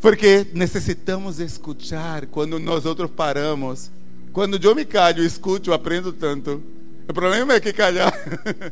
Porque 0.01 0.47
necessitamos 0.53 1.41
escutar 1.41 2.27
quando 2.27 2.59
nós 2.59 2.85
outros 2.85 3.11
paramos. 3.11 3.91
Quando 4.33 4.63
eu 4.63 4.75
me 4.75 4.85
calho, 4.85 5.25
escuto, 5.25 5.73
aprendo 5.73 6.13
tanto. 6.13 6.63
O 7.09 7.15
problema 7.15 7.55
é 7.55 7.61
que 7.61 7.73
calhar 7.73 8.13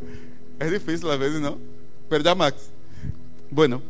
é 0.58 0.68
difícil 0.68 1.10
às 1.10 1.18
vezes, 1.18 1.40
não? 1.40 1.58
Verdade, 2.10 2.38
Max? 2.38 2.70
Bueno, 3.50 3.82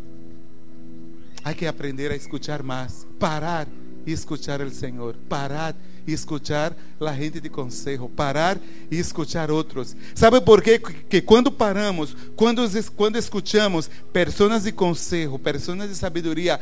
há 1.42 1.54
que 1.54 1.66
aprender 1.66 2.10
a 2.10 2.16
escutar 2.16 2.62
mais, 2.62 3.06
parar 3.18 3.66
e 4.06 4.12
escutar 4.12 4.60
o 4.60 4.70
Senhor, 4.70 5.16
parar 5.28 5.74
e 6.06 6.12
escutar 6.12 6.76
a 7.00 7.12
gente 7.12 7.40
de 7.40 7.48
conselho, 7.48 8.08
parar 8.08 8.58
e 8.90 8.98
escutar 8.98 9.50
outros. 9.50 9.96
Sabe 10.14 10.40
por 10.40 10.62
quê? 10.62 10.78
Que 10.78 11.20
quando 11.20 11.50
paramos, 11.50 12.14
quando, 12.36 12.62
quando 12.94 13.16
escutamos 13.16 13.90
pessoas 14.12 14.64
de 14.64 14.72
conselho, 14.72 15.38
pessoas 15.38 15.88
de 15.88 15.94
sabedoria, 15.94 16.60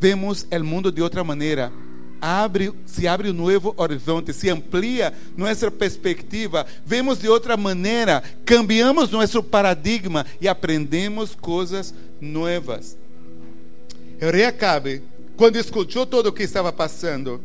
vemos 0.00 0.46
o 0.50 0.64
mundo 0.64 0.92
de 0.92 1.02
outra 1.02 1.24
maneira. 1.24 1.72
Abre, 2.20 2.72
se 2.86 3.06
abre 3.06 3.30
um 3.30 3.32
novo 3.32 3.74
horizonte, 3.76 4.32
se 4.32 4.48
amplia 4.48 5.12
nossa 5.36 5.70
perspectiva, 5.70 6.66
vemos 6.84 7.18
de 7.18 7.28
outra 7.28 7.56
maneira, 7.56 8.22
cambiamos 8.44 9.10
nosso 9.10 9.42
paradigma 9.42 10.24
e 10.40 10.48
aprendemos 10.48 11.34
coisas 11.34 11.94
novas. 12.20 12.96
O 14.20 14.30
rei 14.30 14.46
Acabe, 14.46 15.02
quando 15.36 15.56
escutou 15.56 16.06
tudo 16.06 16.30
o 16.30 16.32
que 16.32 16.42
estava 16.42 16.72
passando, 16.72 17.40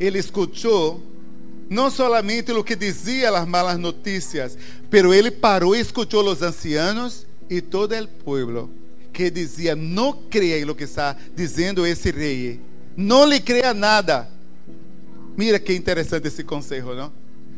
ele 0.00 0.18
escutou 0.18 1.02
não 1.68 1.90
somente 1.90 2.52
o 2.52 2.64
que 2.64 2.74
dizia 2.74 3.30
as 3.30 3.46
malas 3.46 3.78
notícias, 3.78 4.56
pero 4.90 5.12
ele 5.12 5.30
parou 5.30 5.76
e 5.76 5.80
escutou 5.80 6.24
os 6.24 6.42
ancianos 6.42 7.26
e 7.48 7.60
todo 7.60 7.94
o 7.94 8.08
povo 8.08 8.81
que 9.12 9.30
dizia: 9.30 9.76
Não 9.76 10.12
creia 10.12 10.58
em 10.58 10.64
lo 10.64 10.74
que 10.74 10.84
está 10.84 11.16
dizendo 11.34 11.86
esse 11.86 12.10
rei. 12.10 12.60
Não 12.96 13.24
lhe 13.26 13.40
creia 13.40 13.74
nada. 13.74 14.28
Mira 15.36 15.58
que 15.58 15.74
interessante 15.74 16.28
esse 16.28 16.44
conselho, 16.44 16.94
não? 16.94 17.12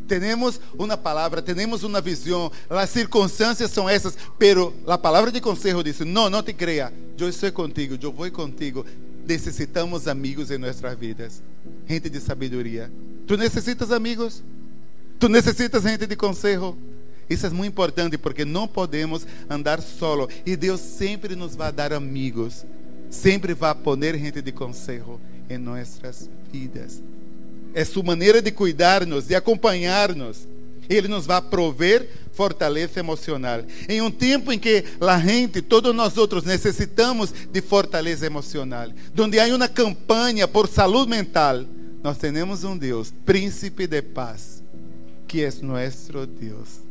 Temos 0.06 0.60
uma 0.78 0.96
palavra, 0.96 1.40
temos 1.40 1.82
uma 1.82 2.00
visão, 2.00 2.52
as 2.68 2.90
circunstâncias 2.90 3.70
são 3.70 3.88
essas, 3.88 4.16
pero 4.38 4.74
a 4.86 4.98
palavra 4.98 5.32
de 5.32 5.40
conselho 5.40 5.82
diz: 5.82 6.00
Não, 6.00 6.28
não 6.28 6.42
te 6.42 6.52
creia, 6.52 6.92
eu 7.18 7.28
estou 7.28 7.50
contigo, 7.52 7.96
eu 8.00 8.12
vou 8.12 8.30
contigo. 8.30 8.84
Necessitamos 9.26 10.06
amigos 10.06 10.50
em 10.50 10.58
nossas 10.58 10.98
vidas, 10.98 11.42
gente 11.88 12.10
de 12.10 12.20
sabedoria. 12.20 12.92
Tu 13.26 13.38
necessitas 13.38 13.90
amigos? 13.90 14.42
Tu 15.18 15.28
necessitas 15.30 15.82
gente 15.82 16.06
de 16.06 16.14
conselho? 16.14 16.76
Isso 17.28 17.46
é 17.46 17.50
muito 17.50 17.72
importante 17.72 18.18
porque 18.18 18.44
não 18.44 18.66
podemos 18.66 19.26
andar 19.48 19.80
solo. 19.80 20.28
E 20.44 20.56
Deus 20.56 20.80
sempre 20.80 21.34
nos 21.34 21.54
vai 21.56 21.72
dar 21.72 21.92
amigos. 21.92 22.64
Sempre 23.10 23.54
vai 23.54 23.74
poner 23.74 24.18
gente 24.18 24.42
de 24.42 24.52
conselho. 24.52 25.20
em 25.48 25.58
nossas 25.58 26.28
vidas. 26.50 27.02
É 27.74 27.84
sua 27.84 28.02
maneira 28.02 28.40
de 28.40 28.50
cuidar-nos, 28.50 29.26
de 29.26 29.34
acompanhar-nos. 29.34 30.46
Ele 30.88 31.08
nos 31.08 31.26
vai 31.26 31.40
prover 31.40 32.08
fortaleza 32.32 33.00
emocional. 33.00 33.62
Em 33.88 34.00
um 34.02 34.10
tempo 34.10 34.52
em 34.52 34.58
que 34.58 34.84
a 35.00 35.18
gente, 35.18 35.62
todos 35.62 35.94
nós 35.94 36.16
outros, 36.18 36.44
necessitamos 36.44 37.32
de 37.50 37.60
fortaleza 37.62 38.26
emocional, 38.26 38.90
onde 39.18 39.38
há 39.40 39.46
uma 39.46 39.68
campanha 39.68 40.46
por 40.46 40.68
saúde 40.68 41.10
mental, 41.10 41.64
nós 42.02 42.18
temos 42.18 42.64
um 42.64 42.76
Deus, 42.76 43.12
príncipe 43.24 43.86
de 43.86 44.02
paz, 44.02 44.62
que 45.26 45.42
é 45.42 45.50
nosso 45.62 46.26
Deus. 46.26 46.83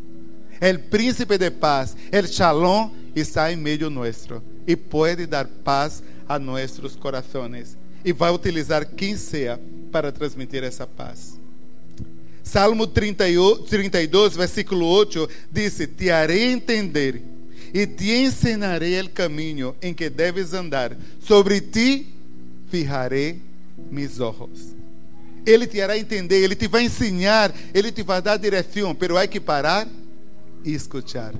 O 0.64 0.80
príncipe 0.80 1.38
de 1.38 1.51
paz, 1.51 1.93
o 1.93 2.26
shalom, 2.26 2.89
está 3.14 3.51
em 3.51 3.57
meio 3.57 3.89
nosso 3.89 4.41
e 4.66 4.78
pode 4.78 5.26
dar 5.26 5.45
paz 5.45 6.01
a 6.26 6.39
nossos 6.39 6.95
corações 6.95 7.76
e 8.05 8.14
vai 8.14 8.32
utilizar 8.32 8.86
quem 8.86 9.18
seja 9.18 9.59
para 9.91 10.09
transmitir 10.09 10.64
essa 10.64 10.88
paz. 10.88 11.38
Salmo 12.41 12.88
32, 12.88 14.38
versículo 14.38 14.86
8 14.86 15.30
diz: 15.51 15.86
Te 15.97 16.09
harei 16.09 16.53
entender 16.53 17.22
e 17.74 17.86
te 17.86 18.11
ensinarei 18.11 19.01
o 19.01 19.09
caminho 19.09 19.76
em 19.82 19.93
que 19.93 20.09
deves 20.09 20.53
andar. 20.53 20.95
Sobre 21.20 21.59
ti 21.59 22.07
fijarei 22.70 23.41
mis 23.91 24.22
ojos. 24.22 24.74
Ele 25.45 25.68
te 25.68 25.82
hará 25.82 25.97
entender, 25.97 26.41
ele 26.41 26.55
te 26.55 26.70
vai 26.70 26.86
ensinar, 26.86 27.53
ele 27.74 27.91
te 27.91 28.01
vai 28.01 28.22
dar 28.22 28.38
direção, 28.38 28.95
pero 28.95 29.18
há 29.18 29.28
que 29.28 29.41
parar 29.41 29.86
e 30.64 30.74
escutar. 30.74 31.34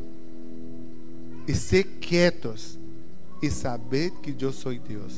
E 1.48 1.54
ser 1.54 1.84
quietos 2.00 2.80
e 3.42 3.50
saber 3.52 4.12
que 4.22 4.36
eu 4.40 4.54
sou 4.54 4.74
Deus. 4.74 5.14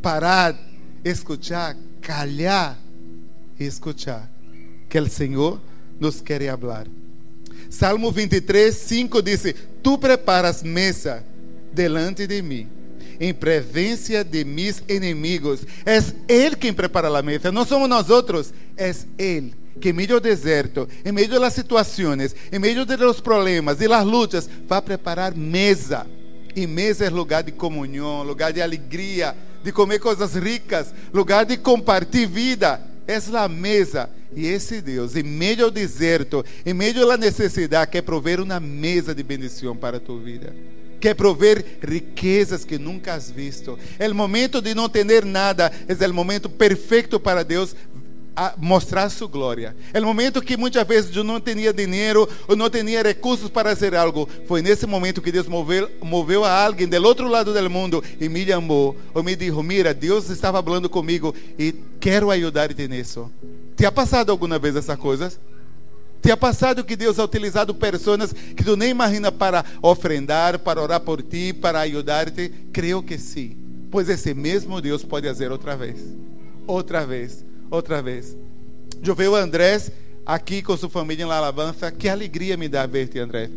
Parar, 0.00 0.56
escutar, 1.04 1.76
calhar 2.00 2.78
e 3.58 3.64
escutar 3.64 4.30
que 4.88 4.98
o 4.98 5.08
Senhor 5.08 5.60
nos 5.98 6.20
quer 6.20 6.40
falar. 6.58 6.86
Salmo 7.68 8.12
23, 8.12 8.74
5 8.74 9.22
diz: 9.22 9.54
Tu 9.82 9.98
preparas 9.98 10.62
mesa 10.62 11.24
delante 11.72 12.26
de 12.26 12.40
mim, 12.40 12.68
em 13.18 13.34
presença 13.34 14.22
de 14.22 14.44
mis 14.44 14.82
inimigos. 14.88 15.66
É 15.84 15.98
Ele 16.32 16.54
quem 16.54 16.72
prepara 16.72 17.08
a 17.08 17.22
mesa, 17.22 17.50
não 17.50 17.66
somos 17.66 17.88
nós 17.88 18.08
outros, 18.08 18.54
é 18.76 18.94
Ele 19.18 19.65
que 19.80 19.90
em 19.90 19.92
meio 19.92 20.14
ao 20.14 20.20
deserto, 20.20 20.88
em 21.04 21.12
meio 21.12 21.28
das 21.28 21.52
situações, 21.52 22.34
em 22.50 22.58
meio 22.58 22.84
dos 22.84 23.20
problemas 23.20 23.80
e 23.80 23.88
das 23.88 24.04
lutas, 24.04 24.48
vai 24.66 24.80
preparar 24.80 25.34
mesa. 25.34 26.06
E 26.54 26.66
mesa 26.66 27.04
é 27.04 27.10
lugar 27.10 27.42
de 27.42 27.52
comunhão, 27.52 28.22
lugar 28.22 28.52
de 28.52 28.62
alegria, 28.62 29.36
de 29.62 29.72
comer 29.72 29.98
coisas 29.98 30.34
ricas, 30.34 30.94
lugar 31.12 31.44
de 31.44 31.56
compartilhar 31.56 32.28
vida. 32.28 32.80
É 33.06 33.18
a 33.36 33.48
mesa. 33.48 34.10
E 34.34 34.46
esse 34.46 34.80
Deus, 34.80 35.16
em 35.16 35.22
meio 35.22 35.64
ao 35.64 35.70
deserto, 35.70 36.44
em 36.64 36.74
meio 36.74 37.10
à 37.10 37.16
necessidade, 37.16 37.90
quer 37.90 38.02
prover 38.02 38.40
uma 38.40 38.58
mesa 38.58 39.14
de 39.14 39.22
bendição 39.22 39.76
para 39.76 39.98
a 39.98 40.00
tua 40.00 40.18
vida. 40.18 40.54
Quer 41.00 41.14
prover 41.14 41.78
riquezas 41.82 42.64
que 42.64 42.78
nunca 42.78 43.14
has 43.14 43.30
visto. 43.30 43.78
É 43.98 44.08
o 44.08 44.14
momento 44.14 44.60
de 44.60 44.74
não 44.74 44.88
ter 44.88 45.24
nada, 45.24 45.70
é 45.86 46.06
o 46.06 46.14
momento 46.14 46.48
perfeito 46.48 47.20
para 47.20 47.44
Deus 47.44 47.76
mostrar 48.58 49.08
sua 49.08 49.26
glória. 49.26 49.74
É 49.92 50.00
o 50.00 50.04
momento 50.04 50.42
que 50.42 50.56
muitas 50.56 50.86
vezes 50.86 51.14
eu 51.16 51.24
não 51.24 51.40
tinha 51.40 51.72
dinheiro 51.72 52.28
ou 52.46 52.54
não 52.54 52.68
tinha 52.68 53.02
recursos 53.02 53.48
para 53.48 53.70
fazer 53.70 53.94
algo. 53.94 54.28
Foi 54.46 54.60
nesse 54.60 54.86
momento 54.86 55.22
que 55.22 55.32
Deus 55.32 55.46
moveu, 55.46 55.90
moveu 56.02 56.44
a 56.44 56.64
alguém 56.64 56.86
do 56.86 57.02
outro 57.02 57.28
lado 57.28 57.52
do 57.52 57.70
mundo 57.70 58.04
e 58.20 58.28
me 58.28 58.44
chamou. 58.44 58.96
Ou 59.14 59.22
me 59.22 59.34
disse: 59.34 59.62
Mira, 59.62 59.94
Deus 59.94 60.28
estava 60.28 60.62
falando 60.62 60.88
comigo 60.88 61.34
e 61.58 61.74
quero 61.98 62.30
ajudar-te 62.30 62.86
nisso. 62.86 63.30
Te 63.74 63.86
ha 63.86 63.92
passado 63.92 64.30
alguma 64.30 64.58
vez 64.58 64.76
essas 64.76 64.98
coisas? 64.98 65.40
Te 66.22 66.30
ha 66.30 66.36
passado 66.36 66.84
que 66.84 66.96
Deus 66.96 67.18
ha 67.18 67.24
utilizado 67.24 67.74
pessoas 67.74 68.32
que 68.32 68.64
tu 68.64 68.76
nem 68.76 68.90
imagina 68.90 69.30
para 69.30 69.64
ofrendar, 69.80 70.58
para 70.58 70.82
orar 70.82 71.00
por 71.00 71.22
ti, 71.22 71.52
para 71.52 71.80
ajudar-te? 71.80 72.48
Creio 72.72 73.02
que 73.02 73.16
sim. 73.16 73.56
Pois 73.90 74.08
esse 74.08 74.34
mesmo 74.34 74.80
Deus 74.80 75.04
pode 75.04 75.28
fazer 75.28 75.52
outra 75.52 75.76
vez. 75.76 76.00
Outra 76.66 77.06
vez 77.06 77.45
outra 77.70 78.02
vez. 78.02 78.36
Eu 79.04 79.14
vejo 79.14 79.32
o 79.32 79.36
Andrés 79.36 79.90
aqui 80.24 80.62
com 80.62 80.76
sua 80.76 80.88
família 80.88 81.24
em 81.24 81.26
La 81.26 81.36
Alabanza. 81.36 81.90
Que 81.90 82.08
alegria 82.08 82.56
me 82.56 82.68
dá 82.68 82.86
ver-te, 82.86 83.18
Andrés. 83.18 83.50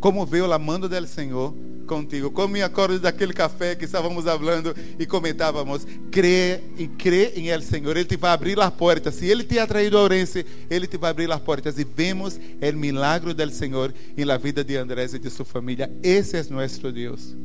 Como 0.00 0.26
veio 0.26 0.52
a 0.52 0.58
mando 0.58 0.88
do 0.88 1.06
Senhor 1.06 1.54
contigo. 1.86 2.30
Como 2.30 2.54
me 2.54 2.62
acordo 2.62 2.98
daquele 2.98 3.32
café 3.32 3.76
que 3.76 3.84
estávamos 3.84 4.24
falando 4.24 4.74
e 4.98 5.06
comentávamos. 5.06 5.86
Crê 6.10 6.60
e 6.76 6.88
crê 6.88 7.32
em 7.36 7.48
El 7.48 7.62
Senhor. 7.62 7.96
Ele 7.96 8.04
te 8.04 8.16
vai 8.16 8.32
abrir 8.32 8.58
as 8.58 8.72
portas. 8.72 9.14
Se 9.14 9.26
Ele 9.26 9.44
te 9.44 9.58
ha 9.58 9.66
traído 9.66 9.96
a 9.96 10.02
Orense, 10.02 10.44
Ele 10.68 10.86
te 10.86 10.96
vai 10.96 11.10
abrir 11.10 11.30
as 11.30 11.40
portas. 11.40 11.78
E 11.78 11.84
vemos 11.84 12.38
o 12.38 12.76
milagre 12.76 13.32
do 13.32 13.50
Senhor 13.50 13.94
em 14.16 14.24
la 14.24 14.36
vida 14.36 14.64
de 14.64 14.76
Andrés 14.76 15.14
e 15.14 15.18
de 15.18 15.30
sua 15.30 15.44
família. 15.44 15.90
Esse 16.02 16.36
é 16.36 16.44
nosso 16.50 16.90
Deus. 16.90 17.36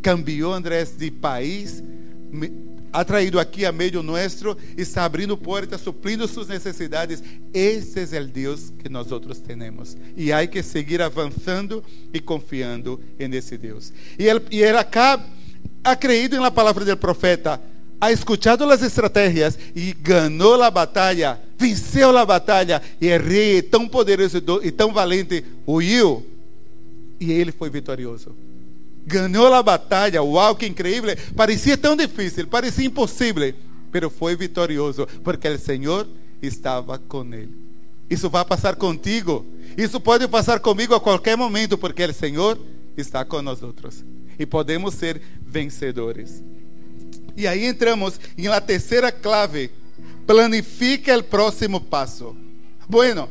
Cambiou 0.00 0.52
Andrés 0.52 0.94
de 0.96 1.10
país 1.10 1.82
ha 2.94 3.04
traído 3.04 3.40
aqui 3.40 3.66
a 3.66 3.72
meio 3.72 4.04
nosso, 4.04 4.56
está 4.78 5.04
abrindo 5.04 5.36
portas, 5.36 5.80
suprindo 5.80 6.28
suas 6.28 6.46
necessidades. 6.46 7.24
Esse 7.52 8.16
é 8.16 8.20
o 8.20 8.26
Deus 8.28 8.72
que 8.78 8.88
nós 8.88 9.10
outros 9.10 9.40
temos. 9.40 9.96
E 10.16 10.32
há 10.32 10.46
que 10.46 10.62
seguir 10.62 11.02
avançando 11.02 11.82
e 12.12 12.20
confiando 12.20 13.00
nesse 13.18 13.58
Deus. 13.58 13.92
E 14.16 14.28
ele, 14.28 14.40
e 14.48 14.62
ele 14.62 14.78
acá 14.78 15.20
ha 15.82 15.96
creído 15.96 16.36
palavra 16.52 16.84
do 16.84 16.96
profeta, 16.96 17.60
ha 18.00 18.12
escuchado 18.12 18.62
as 18.70 18.80
estratégias 18.80 19.58
e 19.74 19.92
ganhou 19.92 20.62
a 20.62 20.70
batalha, 20.70 21.40
venceu 21.58 22.16
a 22.16 22.24
batalha. 22.24 22.80
E 23.00 23.12
o 23.12 23.20
rei 23.20 23.60
tão 23.60 23.88
poderoso 23.88 24.40
e 24.62 24.70
tão 24.70 24.92
valente 24.92 25.44
huiu. 25.66 26.24
E 27.18 27.32
ele 27.32 27.50
foi 27.50 27.68
vitorioso 27.68 28.53
ganhou 29.06 29.52
a 29.52 29.62
batalha. 29.62 30.22
Uau, 30.22 30.54
que 30.54 30.66
incrível! 30.66 31.14
Parecia 31.36 31.76
tão 31.76 31.96
difícil, 31.96 32.46
parecia 32.46 32.86
impossível, 32.86 33.54
mas 33.92 34.12
foi 34.12 34.36
vitorioso, 34.36 35.06
porque 35.22 35.48
o 35.48 35.58
Senhor 35.58 36.06
estava 36.42 36.98
com 36.98 37.22
ele. 37.32 37.64
Isso 38.08 38.28
vai 38.28 38.44
passar 38.44 38.76
contigo. 38.76 39.46
Isso 39.76 39.98
pode 40.00 40.28
passar 40.28 40.60
comigo 40.60 40.94
a 40.94 41.00
qualquer 41.00 41.36
momento, 41.36 41.78
porque 41.78 42.04
o 42.04 42.14
Senhor 42.14 42.58
está 42.96 43.24
com 43.24 43.40
nós 43.42 43.62
outros. 43.62 44.04
E 44.38 44.44
podemos 44.44 44.94
ser 44.94 45.20
vencedores. 45.46 46.42
E 47.36 47.46
aí 47.46 47.64
entramos 47.64 48.20
em 48.36 48.48
la 48.48 48.60
terceira 48.60 49.10
clave. 49.10 49.70
Planifica 50.26 51.16
o 51.18 51.22
próximo 51.22 51.80
passo. 51.80 52.36
Bueno, 52.88 53.28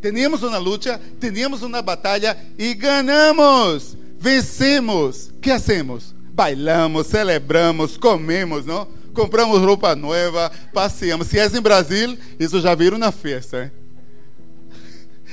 teníamos 0.00 0.42
uma 0.42 0.58
luta, 0.58 1.00
teníamos 1.20 1.62
uma 1.62 1.80
batalha 1.82 2.36
e 2.58 2.74
ganhamos 2.74 3.96
vencemos, 4.18 5.32
que 5.40 5.50
hacemos? 5.50 6.14
Bailamos, 6.32 7.06
celebramos, 7.06 7.96
comemos, 7.96 8.66
não? 8.66 8.86
Compramos 9.16 9.62
roupa 9.62 9.96
nova, 9.96 10.52
passeamos. 10.74 11.28
Se 11.28 11.38
és 11.38 11.54
em 11.54 11.60
Brasil, 11.62 12.18
isso 12.38 12.60
já 12.60 12.74
viram 12.74 12.98
na 12.98 13.10
festa. 13.10 13.64
Hein? 13.64 13.70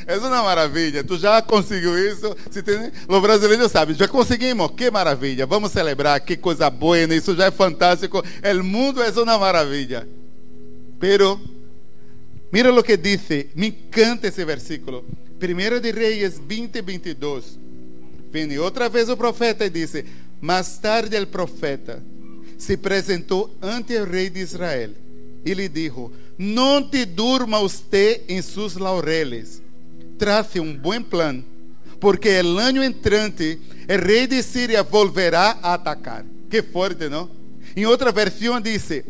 É 0.06 0.18
uma 0.18 0.44
maravilha. 0.44 1.02
Tu 1.02 1.18
já 1.18 1.42
conseguiu 1.42 1.98
isso? 1.98 2.36
Se 2.52 2.62
tem... 2.62 2.92
O 3.08 3.22
brasileiro 3.22 3.70
sabe, 3.70 3.94
já 3.94 4.06
conseguimos. 4.06 4.72
Que 4.72 4.92
maravilha. 4.92 5.46
Vamos 5.46 5.72
celebrar, 5.72 6.20
que 6.20 6.36
coisa 6.36 6.70
boa. 6.70 7.00
Isso 7.00 7.34
já 7.36 7.46
é 7.46 7.52
fantástico. 7.52 8.22
O 8.22 8.64
mundo 8.64 9.02
é 9.02 9.10
uma 9.12 9.38
maravilha. 9.38 10.06
Pero, 11.00 11.40
mira 12.52 12.74
o 12.74 12.84
que 12.84 12.98
diz. 12.98 13.22
Me 13.56 13.68
encanta 13.68 14.28
esse 14.28 14.44
versículo. 14.44 15.06
1 15.42 15.80
de 15.80 15.92
Reis 15.92 16.38
20, 16.38 16.82
22. 16.82 17.63
Vem 18.34 18.58
outra 18.58 18.90
vez 18.90 19.10
o 19.10 19.16
profeta 19.16 19.64
e 19.64 19.70
disse: 19.70 20.04
Mais 20.42 20.80
tarde 20.80 21.16
o 21.16 21.28
profeta 21.28 22.02
se 22.58 22.74
apresentou 22.74 23.56
ante 23.62 23.96
o 23.96 24.06
rei 24.06 24.28
de 24.28 24.40
Israel 24.40 24.90
e 25.46 25.54
lhe 25.54 25.70
disse: 25.70 26.10
Não 26.36 26.82
te 26.82 27.06
durma 27.06 27.60
você 27.60 28.24
em 28.28 28.42
seus 28.42 28.76
laureles, 28.76 29.62
trace 30.18 30.60
um 30.60 30.76
bom 30.76 31.04
plano, 31.04 31.46
porque 32.00 32.30
el 32.30 32.58
ano 32.58 32.84
entrante 32.84 33.60
o 33.88 34.04
rei 34.04 34.26
de 34.26 34.42
Síria 34.42 34.82
volverá 34.82 35.60
a 35.62 35.76
atacar. 35.76 36.26
Que 36.50 36.64
forte, 36.64 37.08
não? 37.08 37.30
Em 37.76 37.86
outra 37.86 38.12
versão 38.12 38.60
disse: 38.60 39.06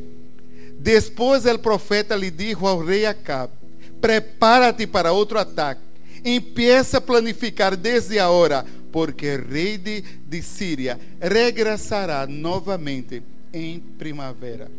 Depois 0.78 1.46
o 1.46 1.60
profeta 1.60 2.14
lhe 2.14 2.30
disse 2.30 2.58
ao 2.66 2.84
rei 2.84 3.06
Acab: 3.06 3.54
Prepara-te 4.02 4.86
para 4.86 5.14
outro 5.14 5.40
ataque. 5.40 5.82
Empieza 6.26 6.98
a 6.98 7.02
planificar 7.02 7.76
desde 7.76 8.18
agora 8.20 8.66
porque 8.94 9.38
rei 9.38 9.76
de, 9.80 10.02
de 10.02 10.44
Síria 10.44 11.00
regressará 11.20 12.28
novamente 12.28 13.24
em 13.52 13.80
primavera. 13.80 14.70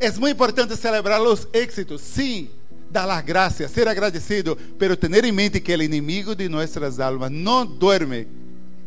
É 0.00 0.10
muito 0.10 0.34
importante 0.34 0.76
celebrar 0.76 1.22
os 1.22 1.46
êxitos, 1.52 2.00
sim, 2.02 2.50
dar 2.90 3.08
as 3.08 3.24
graças, 3.24 3.70
ser 3.70 3.86
agradecido, 3.86 4.58
pero 4.76 4.96
ter 4.96 5.24
em 5.24 5.30
mente 5.30 5.60
que 5.60 5.74
o 5.74 5.82
inimigo 5.82 6.34
de 6.34 6.48
nossas 6.48 6.98
almas 6.98 7.30
não 7.30 7.64
dorme 7.64 8.26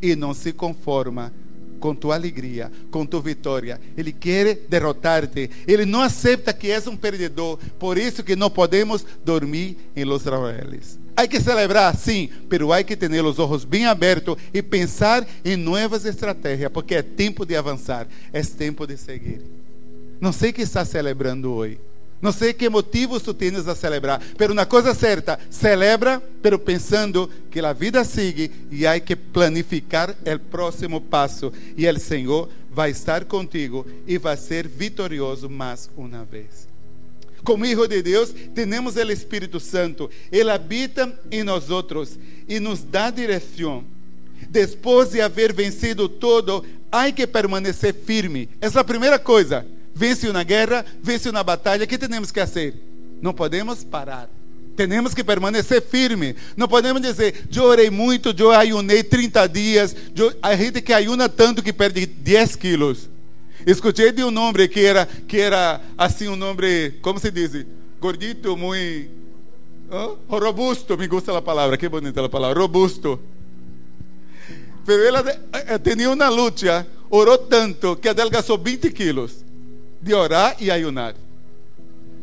e 0.01 0.13
não 0.13 0.33
se 0.33 0.51
conforma 0.51 1.33
com 1.79 1.95
tua 1.95 2.15
alegria, 2.15 2.71
com 2.91 3.05
tua 3.05 3.21
vitória. 3.21 3.79
Ele 3.97 4.11
quer 4.11 4.55
derrotar-te. 4.67 5.49
Ele 5.67 5.85
não 5.85 6.01
aceita 6.01 6.53
que 6.53 6.69
és 6.69 6.87
um 6.87 6.95
perdedor. 6.95 7.57
Por 7.79 7.97
isso 7.97 8.23
que 8.23 8.35
não 8.35 8.49
podemos 8.49 9.05
dormir 9.23 9.77
em 9.95 10.03
los 10.03 10.25
laureles. 10.25 10.99
Há 11.15 11.27
que 11.27 11.41
celebrar, 11.41 11.95
sim, 11.97 12.29
pero 12.47 12.71
há 12.71 12.81
que 12.81 12.95
ter 12.95 13.11
os 13.25 13.39
olhos 13.39 13.65
bem 13.65 13.85
abertos 13.85 14.37
e 14.53 14.61
pensar 14.61 15.27
em 15.43 15.57
novas 15.57 16.05
estratégias, 16.05 16.71
porque 16.71 16.95
é 16.95 17.01
tempo 17.01 17.45
de 17.45 17.57
avançar, 17.57 18.07
é 18.31 18.41
tempo 18.41 18.87
de 18.87 18.95
seguir. 18.95 19.41
Não 20.21 20.31
sei 20.31 20.51
o 20.51 20.53
que 20.53 20.61
está 20.61 20.85
celebrando 20.85 21.51
hoje. 21.51 21.77
Não 22.21 22.33
sei 22.33 22.53
que 22.53 22.69
motivos 22.69 23.21
tu 23.21 23.33
tens 23.33 23.67
a 23.67 23.75
celebrar, 23.75 24.21
pero 24.37 24.51
uma 24.51 24.65
coisa 24.65 24.93
certa, 24.93 25.39
celebra, 25.49 26.21
pero 26.41 26.59
pensando 26.59 27.29
que 27.49 27.59
a 27.61 27.71
vida 27.71 28.03
sigue 28.03 28.51
e 28.69 28.85
há 28.85 28.99
que 28.99 29.15
planificar 29.15 30.11
o 30.11 30.39
próximo 30.39 30.99
passo 30.99 31.51
e 31.77 31.87
o 31.87 31.99
Senhor 31.99 32.49
vai 32.69 32.91
estar 32.91 33.23
contigo 33.23 33.85
e 34.05 34.17
vai 34.17 34.35
ser 34.35 34.67
vitorioso 34.67 35.49
mais 35.49 35.89
uma 35.95 36.25
vez. 36.25 36.67
Como 37.41 37.65
hijo 37.65 37.87
de 37.87 38.01
Deus, 38.01 38.33
temos 38.53 38.97
o 38.97 39.11
Espírito 39.11 39.59
Santo. 39.61 40.09
Ele 40.29 40.51
habita 40.51 41.17
em 41.31 41.41
nós 41.41 41.65
e 42.49 42.59
nos 42.59 42.83
dá 42.83 43.09
direção. 43.09 43.85
Depois 44.49 45.11
de 45.11 45.21
haver 45.21 45.53
vencido 45.53 46.09
todo, 46.09 46.65
há 46.91 47.09
que 47.11 47.25
permanecer 47.25 47.93
firme. 47.93 48.49
Essa 48.59 48.79
é 48.79 48.81
a 48.81 48.85
primeira 48.85 49.17
coisa 49.17 49.65
vence 49.99 50.29
uma 50.29 50.43
guerra, 50.43 50.85
vence 51.03 51.29
uma 51.29 51.43
batalha, 51.43 51.83
o 51.83 51.87
que 51.87 51.97
temos 51.97 52.31
que 52.31 52.39
fazer? 52.39 52.73
Não 53.21 53.33
podemos 53.33 53.83
parar. 53.83 54.29
Temos 54.77 55.13
que 55.13 55.25
permanecer 55.25 55.81
firme. 55.81 56.37
Não 56.55 56.69
podemos 56.69 57.01
dizer, 57.01 57.49
eu 57.53 57.63
orei 57.65 57.89
muito, 57.89 58.33
eu 58.37 58.51
ayunei 58.51 59.03
30 59.03 59.45
dias. 59.47 59.93
Eu... 60.15 60.33
A 60.41 60.55
gente 60.55 60.81
que 60.81 60.93
ayuna 60.93 61.27
tanto 61.27 61.61
que 61.61 61.73
perde 61.73 62.05
10 62.05 62.55
quilos. 62.55 63.09
Escutei 63.67 64.13
de 64.13 64.23
um 64.23 64.39
homem 64.39 64.69
que 64.69 64.79
era, 64.79 65.05
que 65.05 65.37
era 65.37 65.81
assim, 65.97 66.29
um 66.29 66.41
homem, 66.41 66.93
como 67.01 67.19
se 67.19 67.29
diz? 67.29 67.65
Gordito, 67.99 68.55
muito. 68.55 69.19
Oh, 69.91 70.37
robusto, 70.39 70.97
me 70.97 71.07
gusta 71.07 71.37
a 71.37 71.41
palavra, 71.41 71.75
que 71.75 71.89
bonita 71.89 72.23
a 72.23 72.29
palavra, 72.29 72.57
robusto. 72.57 73.19
Pero 74.85 75.03
ele 75.03 75.29
eh, 75.51 75.79
tinha 75.79 76.09
uma 76.09 76.29
luta, 76.29 76.87
orou 77.09 77.37
tanto 77.37 77.97
que 77.97 78.07
adelgazou 78.07 78.57
20 78.57 78.91
quilos 78.91 79.48
de 80.01 80.13
orar 80.13 80.55
e 80.59 80.71
ayunar. 80.71 81.15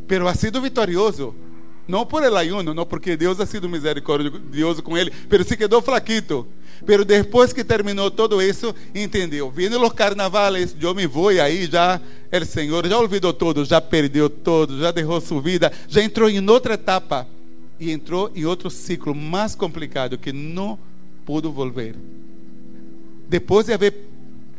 Pero 0.06 0.28
ha 0.28 0.34
sido 0.34 0.60
vitorioso. 0.60 1.34
Não 1.88 2.04
por 2.04 2.24
el 2.24 2.36
ayuno, 2.36 2.74
não 2.74 2.84
porque 2.84 3.16
Deus 3.16 3.38
ha 3.38 3.46
sido 3.46 3.68
misericordioso 3.68 4.82
com 4.82 4.98
ele, 4.98 5.12
pero 5.28 5.44
se 5.44 5.56
quedou 5.56 5.80
flaquito. 5.80 6.46
Pero 6.84 7.04
depois 7.04 7.52
que 7.52 7.62
terminou 7.62 8.10
todo 8.10 8.42
isso, 8.42 8.74
entendeu? 8.94 9.50
Vindo 9.50 9.80
os 9.80 9.92
carnavales, 9.92 10.76
eu 10.80 10.94
me 10.94 11.06
vou 11.06 11.32
e 11.32 11.40
aí 11.40 11.66
já 11.66 12.00
o 12.32 12.44
Senhor 12.44 12.86
já 12.86 12.98
olvidou 12.98 13.32
todo, 13.32 13.64
já 13.64 13.80
perdeu 13.80 14.28
todo, 14.28 14.78
já 14.80 14.90
derrou 14.90 15.20
sua 15.20 15.40
vida, 15.40 15.72
já 15.88 16.02
entrou 16.02 16.28
em 16.28 16.46
outra 16.50 16.74
etapa 16.74 17.26
e 17.78 17.92
entrou 17.92 18.30
em 18.34 18.44
outro 18.44 18.68
ciclo 18.68 19.14
mais 19.14 19.54
complicado 19.54 20.18
que 20.18 20.32
não 20.32 20.78
pudo 21.24 21.52
volver. 21.52 21.94
Depois 23.28 23.66
de 23.66 23.72
haver 23.72 23.94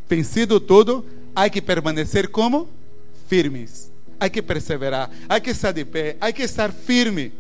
vencido 0.10 0.60
tudo, 0.60 1.06
há 1.36 1.50
que 1.50 1.62
permanecer 1.62 2.30
como 2.30 2.70
firmes. 3.28 3.92
Há 4.20 4.30
que 4.30 4.42
perseverar, 4.42 5.12
há 5.30 5.40
que 5.40 5.52
estar 5.52 5.72
de 5.72 5.86
pé, 5.86 6.18
há 6.20 6.32
que 6.32 6.42
estar 6.42 6.72
firme. 6.72 7.32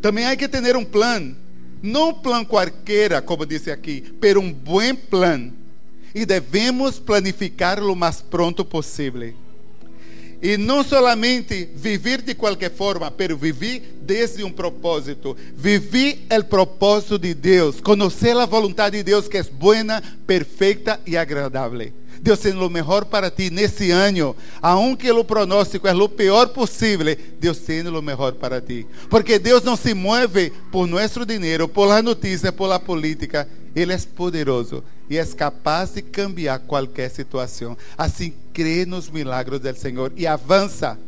Também 0.00 0.24
há 0.24 0.34
que 0.36 0.48
ter 0.48 0.76
um 0.76 0.84
plano, 0.84 1.36
não 1.82 2.08
um 2.08 2.14
plano 2.14 2.46
qualquer, 2.46 3.20
como 3.22 3.44
disse 3.44 3.70
aqui, 3.70 4.02
mas 4.20 4.36
um 4.36 4.52
bom 4.52 4.94
plano. 5.10 5.52
E 6.14 6.24
devemos 6.24 6.98
planificar 6.98 7.82
o 7.82 7.94
mais 7.94 8.22
pronto 8.22 8.64
possível. 8.64 9.34
E 10.40 10.56
não 10.56 10.84
somente 10.84 11.68
viver 11.74 12.22
de 12.22 12.34
qualquer 12.34 12.70
forma, 12.70 13.12
mas 13.18 13.38
viver 13.38 13.98
desde 14.02 14.44
um 14.44 14.50
propósito. 14.50 15.36
Viver 15.54 16.26
o 16.38 16.44
propósito 16.44 17.18
de 17.18 17.34
Deus, 17.34 17.80
conhecer 17.80 18.36
a 18.36 18.46
vontade 18.46 18.98
de 18.98 19.02
Deus 19.02 19.28
que 19.28 19.38
é 19.38 19.42
boa, 19.42 20.02
perfeita 20.26 21.00
e 21.06 21.16
agradável. 21.16 21.92
Deus 22.26 22.40
tem 22.40 22.52
o 22.54 22.68
melhor 22.68 23.04
para 23.04 23.30
ti 23.30 23.50
nesse 23.50 23.92
ano. 23.92 24.34
Aunque 24.60 25.08
o 25.12 25.24
pronóstico 25.24 25.86
é 25.86 25.94
o 25.94 26.08
pior 26.08 26.48
possível, 26.48 27.16
Deus 27.38 27.58
tem 27.58 27.86
o 27.86 28.02
melhor 28.02 28.32
para 28.32 28.60
ti. 28.60 28.84
Porque 29.08 29.38
Deus 29.38 29.62
não 29.62 29.76
se 29.76 29.94
move 29.94 30.50
por 30.72 30.88
nosso 30.88 31.24
dinheiro, 31.24 31.68
por 31.68 31.86
la 31.86 32.02
notícia, 32.02 32.50
por 32.50 32.66
la 32.66 32.80
política. 32.80 33.48
Ele 33.76 33.92
é 33.92 33.98
poderoso 33.98 34.82
e 35.08 35.16
é 35.16 35.24
capaz 35.24 35.94
de 35.94 36.02
cambiar 36.02 36.58
qualquer 36.58 37.10
situação. 37.12 37.78
Assim, 37.96 38.32
crê 38.52 38.84
nos 38.84 39.08
milagres 39.08 39.60
do 39.60 39.76
Senhor 39.76 40.12
e 40.16 40.26
avança. 40.26 40.98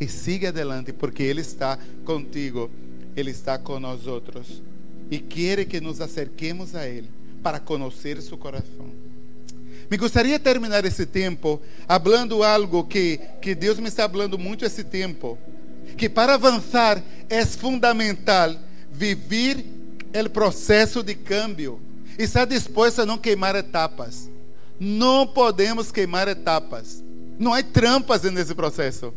E 0.00 0.08
siga 0.08 0.48
adelante, 0.48 0.90
porque 0.90 1.22
Ele 1.22 1.42
está 1.42 1.78
contigo. 2.06 2.70
Ele 3.14 3.30
está 3.30 3.58
com 3.58 3.78
nós 3.78 4.06
outros. 4.06 4.62
E 5.10 5.18
quer 5.18 5.66
que 5.66 5.82
nos 5.82 6.00
acerquemos 6.00 6.74
a 6.74 6.88
Ele 6.88 7.10
para 7.42 7.60
conhecer 7.60 8.22
seu 8.22 8.38
coração. 8.38 8.95
Me 9.90 9.96
gostaria 9.96 10.38
de 10.38 10.44
terminar 10.44 10.84
esse 10.84 11.06
tempo 11.06 11.60
falando 11.86 12.42
algo 12.42 12.84
que, 12.84 13.20
que 13.40 13.54
Deus 13.54 13.78
me 13.78 13.88
está 13.88 14.08
falando 14.08 14.38
muito 14.38 14.64
esse 14.64 14.82
tempo. 14.82 15.38
Que 15.96 16.08
para 16.08 16.34
avançar 16.34 17.02
é 17.28 17.44
fundamental 17.46 18.54
viver 18.90 19.64
o 20.24 20.30
processo 20.30 21.02
de 21.02 21.14
cambio 21.14 21.80
e 22.18 22.24
estar 22.24 22.46
disposto 22.46 23.02
a 23.02 23.06
não 23.06 23.18
queimar 23.18 23.54
etapas. 23.54 24.30
Não 24.78 25.26
podemos 25.26 25.92
queimar 25.92 26.28
etapas. 26.28 27.02
Não 27.38 27.52
há 27.52 27.62
trampas 27.62 28.22
nesse 28.22 28.54
processo. 28.54 29.12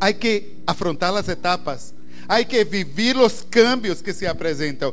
Há 0.00 0.12
que 0.12 0.58
afrontar 0.66 1.14
as 1.14 1.28
etapas. 1.28 1.94
Há 2.28 2.42
que 2.44 2.64
viver 2.64 3.16
os 3.16 3.42
cambios 3.42 4.02
que 4.02 4.12
se 4.12 4.26
apresentam. 4.26 4.92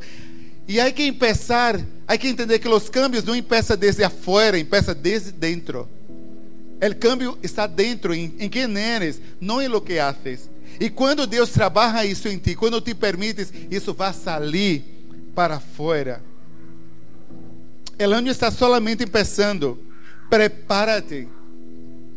E 0.68 0.80
há 0.80 0.92
que 0.92 1.12
começar 1.12 1.80
Há 2.08 2.18
que 2.18 2.28
entender 2.28 2.60
que 2.60 2.68
os 2.68 2.90
cambios 2.90 3.24
não 3.24 3.36
empiezam 3.36 3.78
desde 3.78 4.04
afuera, 4.04 4.60
empiezam 4.60 4.94
desde 4.94 5.32
dentro. 5.32 5.88
O 6.82 6.96
cambio 6.96 7.38
está 7.42 7.66
dentro, 7.66 8.14
em, 8.14 8.34
em 8.38 8.50
quem 8.50 8.78
eres, 8.78 9.22
não 9.40 9.62
em 9.62 9.70
lo 9.70 9.80
que 9.80 10.00
haces. 10.00 10.50
E 10.80 10.90
quando 10.90 11.26
Deus 11.26 11.50
trabalha 11.50 12.06
isso 12.06 12.28
em 12.28 12.38
ti, 12.38 12.56
quando 12.56 12.82
te 12.82 12.94
permites, 12.94 13.54
isso 13.72 13.94
vai 13.94 14.14
sair 14.14 14.84
para 15.34 15.60
fora. 15.60 16.22
O 17.98 18.04
ano 18.04 18.30
está 18.30 18.52
solamente 18.52 19.06
começando. 19.06 19.80
Prepárate 20.30 21.28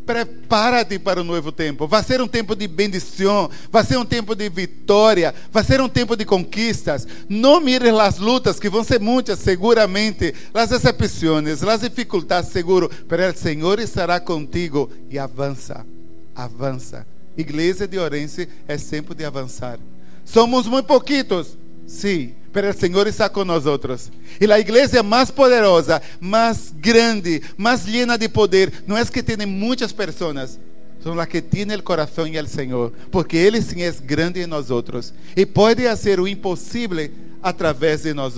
prepara-te 0.07 0.97
para 0.97 1.19
o 1.19 1.23
novo 1.23 1.51
tempo. 1.51 1.85
Vai 1.85 2.01
ser 2.01 2.21
um 2.21 2.27
tempo 2.27 2.55
de 2.55 2.65
bendição, 2.65 3.51
vai 3.69 3.83
ser 3.83 3.97
um 3.97 4.05
tempo 4.05 4.33
de 4.33 4.47
vitória, 4.49 5.35
vai 5.51 5.63
ser 5.65 5.81
um 5.81 5.89
tempo 5.89 6.15
de 6.15 6.23
conquistas. 6.23 7.05
Não 7.27 7.59
mires 7.59 7.93
as 7.93 8.17
lutas, 8.17 8.57
que 8.57 8.69
vão 8.69 8.85
ser 8.85 9.01
muitas, 9.01 9.39
seguramente, 9.39 10.33
as 10.53 10.69
decepções, 10.69 11.61
as 11.61 11.81
dificuldades, 11.81 12.51
seguro, 12.51 12.89
mas 13.09 13.35
o 13.35 13.37
Senhor 13.37 13.79
estará 13.79 14.19
contigo 14.19 14.89
e 15.09 15.19
avança, 15.19 15.85
avança. 16.33 17.05
Igreja 17.37 17.85
de 17.85 17.99
Orense 17.99 18.47
é 18.67 18.77
tempo 18.77 19.13
de 19.13 19.25
avançar. 19.25 19.77
Somos 20.23 20.67
muito 20.67 20.85
pouquitos, 20.85 21.57
sim, 21.85 22.33
pero 22.57 22.71
o 22.71 22.73
Senhor 22.73 23.05
está 23.05 23.29
outros. 23.67 24.11
E 24.41 24.51
a 24.51 24.59
igreja 24.59 25.03
mais 25.03 25.29
poderosa, 25.29 26.01
mais 26.19 26.73
grande, 26.75 27.39
mais 27.55 27.85
llena 27.85 28.17
de 28.17 28.27
poder, 28.27 28.73
não 28.87 28.97
é 28.97 29.05
que 29.05 29.21
tem 29.21 29.45
muitas 29.45 29.91
pessoas, 29.91 30.57
são 31.03 31.19
as 31.19 31.27
que 31.27 31.39
têm 31.39 31.71
o 31.75 31.83
coração 31.83 32.25
e 32.25 32.39
o 32.39 32.47
Senhor, 32.47 32.91
porque 33.11 33.37
Ele 33.37 33.61
sim 33.61 33.83
é 33.83 33.93
grande 34.03 34.41
em 34.41 34.47
nós 34.47 34.69
e 35.35 35.45
pode 35.45 35.83
fazer 35.83 36.19
o 36.19 36.27
impossível 36.27 37.11
através 37.43 38.01
de 38.01 38.13
nós. 38.15 38.33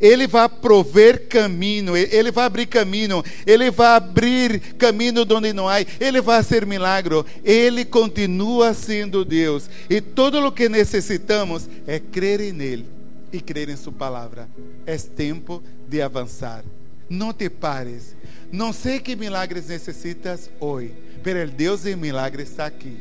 Ele 0.00 0.26
vai 0.26 0.48
prover 0.48 1.28
caminho, 1.28 1.94
Ele 1.94 2.30
vai 2.32 2.46
abrir 2.46 2.64
caminho, 2.64 3.22
Ele 3.46 3.70
vai 3.70 3.96
abrir 3.96 4.60
caminho 4.78 5.26
onde 5.30 5.52
não 5.52 5.68
há, 5.68 5.82
Ele 5.82 6.22
vai 6.22 6.42
fazer 6.42 6.64
milagre. 6.64 7.22
Ele 7.44 7.84
continua 7.84 8.72
sendo 8.72 9.26
Deus 9.26 9.68
e 9.90 10.00
tudo 10.00 10.42
o 10.46 10.50
que 10.50 10.70
necessitamos 10.70 11.68
é 11.86 11.98
crer 11.98 12.54
nele 12.54 12.99
e 13.32 13.40
crer 13.40 13.68
em 13.68 13.76
Sua 13.76 13.92
palavra. 13.92 14.48
É 14.86 14.96
tempo 14.96 15.62
de 15.88 16.00
avançar. 16.02 16.64
Não 17.08 17.32
te 17.32 17.50
pares. 17.50 18.14
Não 18.52 18.72
sei 18.72 19.00
que 19.00 19.16
milagres 19.16 19.66
necessitas 19.66 20.50
hoje, 20.60 20.94
mas 21.24 21.50
Deus 21.50 21.82
de 21.82 21.96
milagres 21.96 22.50
está 22.50 22.66
aqui. 22.66 22.96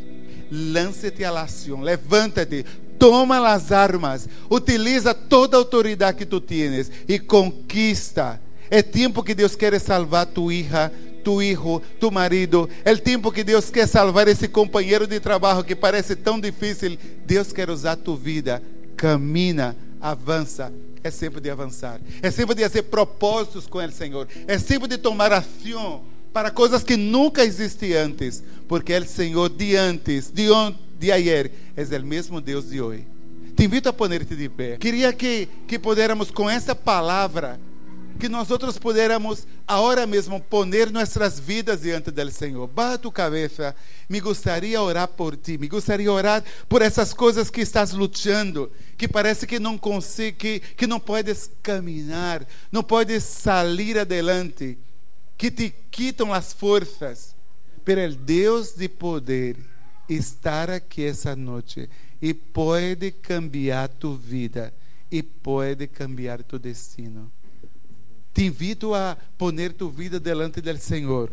Lance-te 0.52 1.24
à 1.24 1.42
ação, 1.42 1.82
levanta-te, 1.82 2.66
toma 2.98 3.48
as 3.48 3.72
armas, 3.72 4.28
utiliza 4.50 5.14
toda 5.14 5.56
a 5.56 5.60
autoridade 5.60 6.18
que 6.18 6.26
tu 6.26 6.42
tienes 6.42 6.92
e 7.08 7.20
conquista. 7.20 8.42
É 8.70 8.82
tempo 8.82 9.24
que 9.24 9.36
Deus 9.36 9.56
quer 9.56 9.80
salvar 9.80 10.26
tu 10.26 10.52
hija, 10.52 10.92
tu 11.24 11.42
hijo, 11.42 11.82
tu 12.00 12.12
marido. 12.12 12.68
É 12.84 12.96
tempo 12.96 13.32
que 13.32 13.44
Deus 13.44 13.70
quer 13.70 13.88
salvar 13.88 14.28
esse 14.28 14.48
companheiro 14.48 15.06
de 15.06 15.20
trabalho 15.20 15.64
que 15.64 15.76
parece 15.76 16.16
tão 16.16 16.40
difícil. 16.40 16.98
Deus 17.26 17.54
quer 17.54 17.70
usar 17.70 17.96
tu 17.96 18.16
vida. 18.16 18.62
Camina 18.96 19.76
avança 20.00 20.72
é 21.04 21.10
tempo 21.10 21.40
de 21.40 21.50
avançar. 21.50 22.00
É 22.22 22.30
tempo 22.30 22.54
de 22.54 22.62
fazer 22.64 22.84
propósitos 22.84 23.68
com 23.68 23.80
o 23.80 23.92
Senhor. 23.92 24.28
É 24.48 24.58
tempo 24.58 24.88
de 24.88 24.98
tomar 24.98 25.32
ação 25.32 26.04
para 26.34 26.52
coisas 26.52 26.84
que 26.84 26.98
nunca 26.98 27.44
existiam 27.44 28.06
antes. 28.06 28.44
Porque 28.68 28.96
o 28.96 29.06
Senhor 29.06 29.50
de 29.50 29.76
antes, 29.76 30.30
de, 30.30 30.48
de 31.00 31.12
ayer, 31.12 31.52
é 31.76 31.98
o 31.98 32.06
mesmo 32.06 32.42
Deus 32.42 32.70
de 32.70 32.82
hoje. 32.82 33.06
Te 33.56 33.66
invito 33.66 33.90
a 33.90 33.94
poner-te 33.94 34.36
de 34.36 34.48
pé. 34.48 34.78
Queria 34.78 35.12
que, 35.12 35.48
que 35.68 35.78
pudéssemos, 35.78 36.32
com 36.32 36.50
essa 36.50 36.74
palavra, 36.74 37.60
que 38.20 38.28
nós 38.30 38.52
outros 38.52 38.78
pudiéramos 38.78 39.48
agora 39.66 40.06
mesmo 40.06 40.42
poner 40.42 40.92
nossas 40.92 41.40
vidas 41.40 41.82
diante 41.82 42.12
do 42.12 42.32
Senhor. 42.32 42.68
Bata 42.68 42.98
tu 42.98 43.12
cabeça. 43.12 43.74
Me 44.10 44.20
gostaria 44.20 44.82
orar 44.82 45.08
por 45.08 45.38
ti. 45.38 45.58
Me 45.58 45.68
gostaria 45.68 46.12
orar 46.12 46.44
por 46.68 46.82
essas 46.82 47.14
coisas 47.14 47.50
que 47.50 47.62
estás 47.62 47.94
lutando, 47.94 48.70
que 48.98 49.08
parece 49.08 49.48
que 49.48 49.58
não 49.58 49.78
consegue, 49.78 50.34
que, 50.34 50.60
que 50.60 50.86
não 50.86 51.00
podes 51.00 51.50
caminhar, 51.64 52.46
não 52.72 52.84
podes 52.84 53.24
sair 53.24 53.98
adelante, 53.98 54.78
que 55.38 55.50
te 55.50 55.74
quitam 55.90 56.34
as 56.34 56.52
forças. 56.52 57.34
Pero 57.86 58.12
o 58.12 58.16
Deus 58.16 58.76
de 58.76 58.90
poder 58.90 59.56
estar 60.10 60.70
aqui 60.70 61.06
essa 61.06 61.36
noite 61.36 61.90
e 62.22 62.34
pode 62.34 63.12
cambiar 63.12 63.88
tu 63.88 64.14
vida 64.14 64.74
e 65.10 65.24
pode 65.24 65.88
cambiar 65.88 66.44
tu 66.44 66.60
destino. 66.60 67.32
Te 68.34 68.44
invito 68.44 68.94
a 68.94 69.18
poner 69.38 69.74
tu 69.74 69.90
vida 69.90 70.20
delante 70.20 70.62
del 70.62 70.80
Senhor 70.80 71.32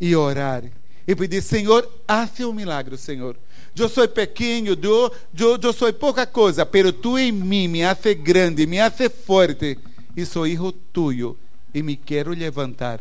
e 0.00 0.14
orar 0.14 0.64
e 1.06 1.14
pedir: 1.14 1.42
Senhor, 1.42 1.88
hace 2.06 2.44
um 2.44 2.52
milagre, 2.52 2.96
Senhor. 2.98 3.36
Eu 3.76 3.88
sou 3.88 4.08
pequeno, 4.08 4.68
eu, 4.68 5.12
eu, 5.38 5.58
eu 5.62 5.72
sou 5.72 5.92
pouca 5.92 6.26
coisa, 6.26 6.64
pero 6.64 6.92
tu 6.92 7.18
em 7.18 7.30
mim 7.30 7.68
me 7.68 7.84
hace 7.84 8.14
grande, 8.14 8.66
me 8.66 8.80
hace 8.80 9.08
forte 9.08 9.78
e 10.16 10.24
sou 10.24 10.46
hijo 10.46 10.72
tuyo 10.72 11.36
e 11.74 11.82
me 11.82 11.94
quero 11.94 12.30
levantar 12.30 13.00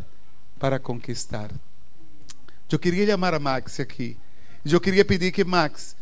para 0.60 0.78
conquistar. 0.78 1.50
Eu 2.70 2.78
queria 2.78 3.08
chamar 3.08 3.34
a 3.34 3.40
Max 3.40 3.80
aqui. 3.80 4.18
Eu 4.66 4.82
queria 4.82 5.06
pedir 5.06 5.32
que 5.32 5.46
Max 5.46 5.96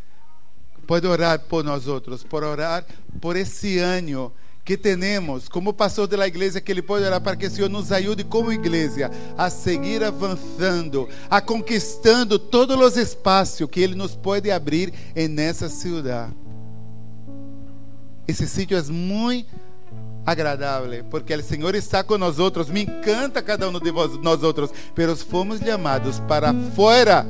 pode 0.87 1.05
orar 1.05 1.39
por 1.39 1.63
nós 1.63 1.87
outros, 1.87 2.23
por 2.23 2.43
orar 2.43 2.83
por 3.21 3.35
esse 3.35 3.77
ano 3.77 4.31
que 4.65 4.77
temos 4.77 5.49
como 5.49 5.73
pastor 5.73 6.07
da 6.07 6.25
igreja 6.25 6.61
que 6.61 6.71
ele 6.71 6.81
pode 6.81 7.03
orar 7.03 7.19
para 7.19 7.35
que 7.35 7.47
o 7.47 7.51
Senhor 7.51 7.69
nos 7.69 7.91
ajude 7.91 8.23
como 8.23 8.51
igreja 8.51 9.11
a 9.37 9.49
seguir 9.49 10.03
avançando, 10.03 11.09
a 11.29 11.41
conquistando 11.41 12.39
todos 12.39 12.79
os 12.79 12.95
espaços 12.95 13.69
que 13.69 13.81
ele 13.81 13.95
nos 13.95 14.15
pode 14.15 14.49
abrir 14.49 14.93
nessa 15.29 15.67
cidade. 15.67 16.33
Esse 18.25 18.47
sítio 18.47 18.77
é 18.77 18.81
muito 18.83 19.49
agradável, 20.25 21.03
porque 21.09 21.35
o 21.35 21.43
Senhor 21.43 21.75
está 21.75 22.01
com 22.01 22.17
nós 22.17 22.39
outros. 22.39 22.69
Me 22.69 22.83
encanta 22.83 23.41
cada 23.41 23.67
um 23.67 23.77
de 23.77 23.91
nós 24.21 24.43
outros, 24.43 24.71
mas 24.95 25.21
fomos 25.21 25.59
chamados 25.59 26.21
para 26.21 26.53
fora. 26.73 27.25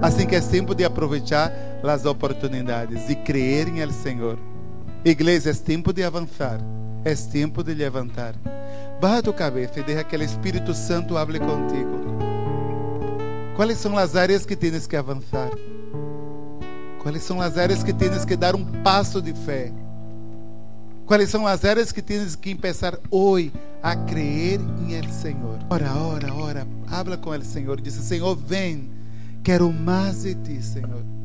Assim 0.00 0.28
que 0.28 0.36
é 0.36 0.40
tempo 0.40 0.76
de 0.76 0.84
aproveitar 0.84 1.52
as 1.82 2.04
oportunidades, 2.04 3.08
de 3.08 3.16
crer 3.16 3.66
em 3.66 3.80
el 3.80 3.90
Senhor. 3.90 4.38
Igreja, 5.04 5.50
é 5.50 5.54
tempo 5.54 5.92
de 5.92 6.02
avançar, 6.02 6.60
é 7.04 7.14
tempo 7.14 7.62
de 7.62 7.72
levantar. 7.72 8.34
Baja 9.00 9.22
tu 9.22 9.32
cabeça 9.32 9.78
e 9.78 9.82
deixa 9.84 10.02
que 10.02 10.16
o 10.16 10.22
Espírito 10.22 10.74
Santo 10.74 11.16
hable 11.16 11.38
contigo. 11.38 11.98
Quais 13.54 13.78
são 13.78 13.96
as 13.96 14.16
áreas 14.16 14.44
que 14.44 14.56
tens 14.56 14.88
que 14.88 14.96
avançar? 14.96 15.50
Quais 17.00 17.22
são 17.22 17.40
as 17.40 17.56
áreas 17.56 17.84
que 17.84 17.92
tens 17.92 18.24
que 18.24 18.36
dar 18.36 18.56
um 18.56 18.64
passo 18.82 19.22
de 19.22 19.32
fé? 19.32 19.72
Quais 21.06 21.30
são 21.30 21.46
as 21.46 21.64
áreas 21.64 21.92
que 21.92 22.02
tens 22.02 22.34
que 22.34 22.54
começar 22.56 22.98
hoje 23.08 23.52
a 23.80 23.94
crer 23.94 24.60
em 24.80 24.94
El 24.94 25.08
Senhor? 25.10 25.60
Ora, 25.70 25.94
ora, 25.94 26.34
ora, 26.34 26.66
habla 26.90 27.16
com 27.16 27.32
El 27.32 27.44
Senhor. 27.44 27.80
Diz: 27.80 27.94
Senhor, 27.94 28.36
vem, 28.36 28.90
quero 29.44 29.72
mais 29.72 30.24
de 30.24 30.34
ti, 30.34 30.60
Senhor. 30.60 31.17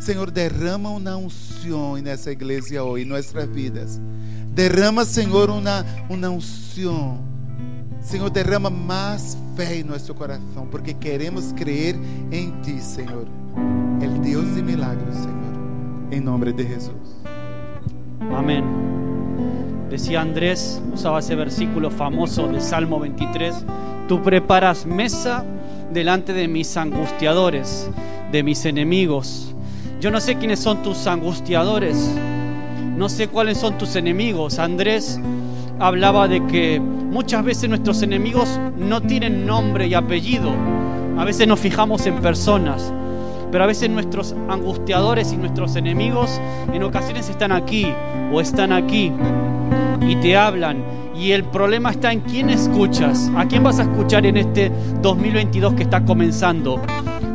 Senhor, 0.00 0.30
derrama 0.30 0.88
uma 0.88 1.14
unção 1.14 1.96
nessa 1.98 2.32
igreja 2.32 2.82
hoje, 2.82 3.04
em 3.04 3.06
nossas 3.06 3.46
vidas. 3.50 4.00
Derrama, 4.46 5.04
Senhor, 5.04 5.50
uma, 5.50 5.84
uma 6.08 6.30
unção. 6.30 7.20
Senhor, 8.00 8.30
derrama 8.30 8.70
mais 8.70 9.36
fé 9.54 9.76
em 9.76 9.84
nosso 9.84 10.14
coração, 10.14 10.66
porque 10.70 10.94
queremos 10.94 11.52
crer 11.52 11.94
em 12.32 12.50
Ti, 12.62 12.80
Senhor. 12.80 13.26
El 14.00 14.18
Deus 14.22 14.54
de 14.54 14.62
milagros, 14.62 15.14
Senhor. 15.14 16.10
Em 16.10 16.18
nome 16.18 16.50
de 16.50 16.66
Jesus. 16.66 17.20
Amén. 18.34 18.64
Decía 19.90 20.22
Andrés, 20.22 20.80
usaba 20.94 21.18
ese 21.18 21.34
versículo 21.34 21.90
famoso 21.90 22.48
de 22.48 22.60
Salmo 22.62 23.00
23, 23.00 23.66
tú 24.08 24.22
preparas 24.22 24.86
mesa 24.86 25.44
delante 25.92 26.32
de 26.32 26.48
mis 26.48 26.74
angustiadores, 26.76 27.90
de 28.32 28.42
mis 28.42 28.64
enemigos. 28.64 29.54
Yo 30.00 30.10
no 30.10 30.18
sé 30.18 30.36
quiénes 30.36 30.60
son 30.60 30.82
tus 30.82 31.06
angustiadores, 31.06 32.10
no 32.96 33.10
sé 33.10 33.28
cuáles 33.28 33.58
son 33.58 33.76
tus 33.76 33.96
enemigos. 33.96 34.58
Andrés 34.58 35.20
hablaba 35.78 36.26
de 36.26 36.46
que 36.46 36.80
muchas 36.80 37.44
veces 37.44 37.68
nuestros 37.68 38.00
enemigos 38.00 38.58
no 38.78 39.02
tienen 39.02 39.44
nombre 39.44 39.88
y 39.88 39.92
apellido. 39.94 40.54
A 41.18 41.24
veces 41.26 41.46
nos 41.46 41.60
fijamos 41.60 42.06
en 42.06 42.14
personas, 42.16 42.94
pero 43.52 43.64
a 43.64 43.66
veces 43.66 43.90
nuestros 43.90 44.34
angustiadores 44.48 45.34
y 45.34 45.36
nuestros 45.36 45.76
enemigos 45.76 46.40
en 46.72 46.82
ocasiones 46.82 47.28
están 47.28 47.52
aquí 47.52 47.86
o 48.32 48.40
están 48.40 48.72
aquí 48.72 49.12
y 50.00 50.16
te 50.16 50.34
hablan. 50.34 50.82
Y 51.14 51.32
el 51.32 51.44
problema 51.44 51.90
está 51.90 52.10
en 52.10 52.20
quién 52.20 52.48
escuchas. 52.48 53.30
¿A 53.36 53.44
quién 53.44 53.62
vas 53.62 53.78
a 53.78 53.82
escuchar 53.82 54.24
en 54.24 54.38
este 54.38 54.72
2022 55.02 55.74
que 55.74 55.82
está 55.82 56.02
comenzando? 56.06 56.80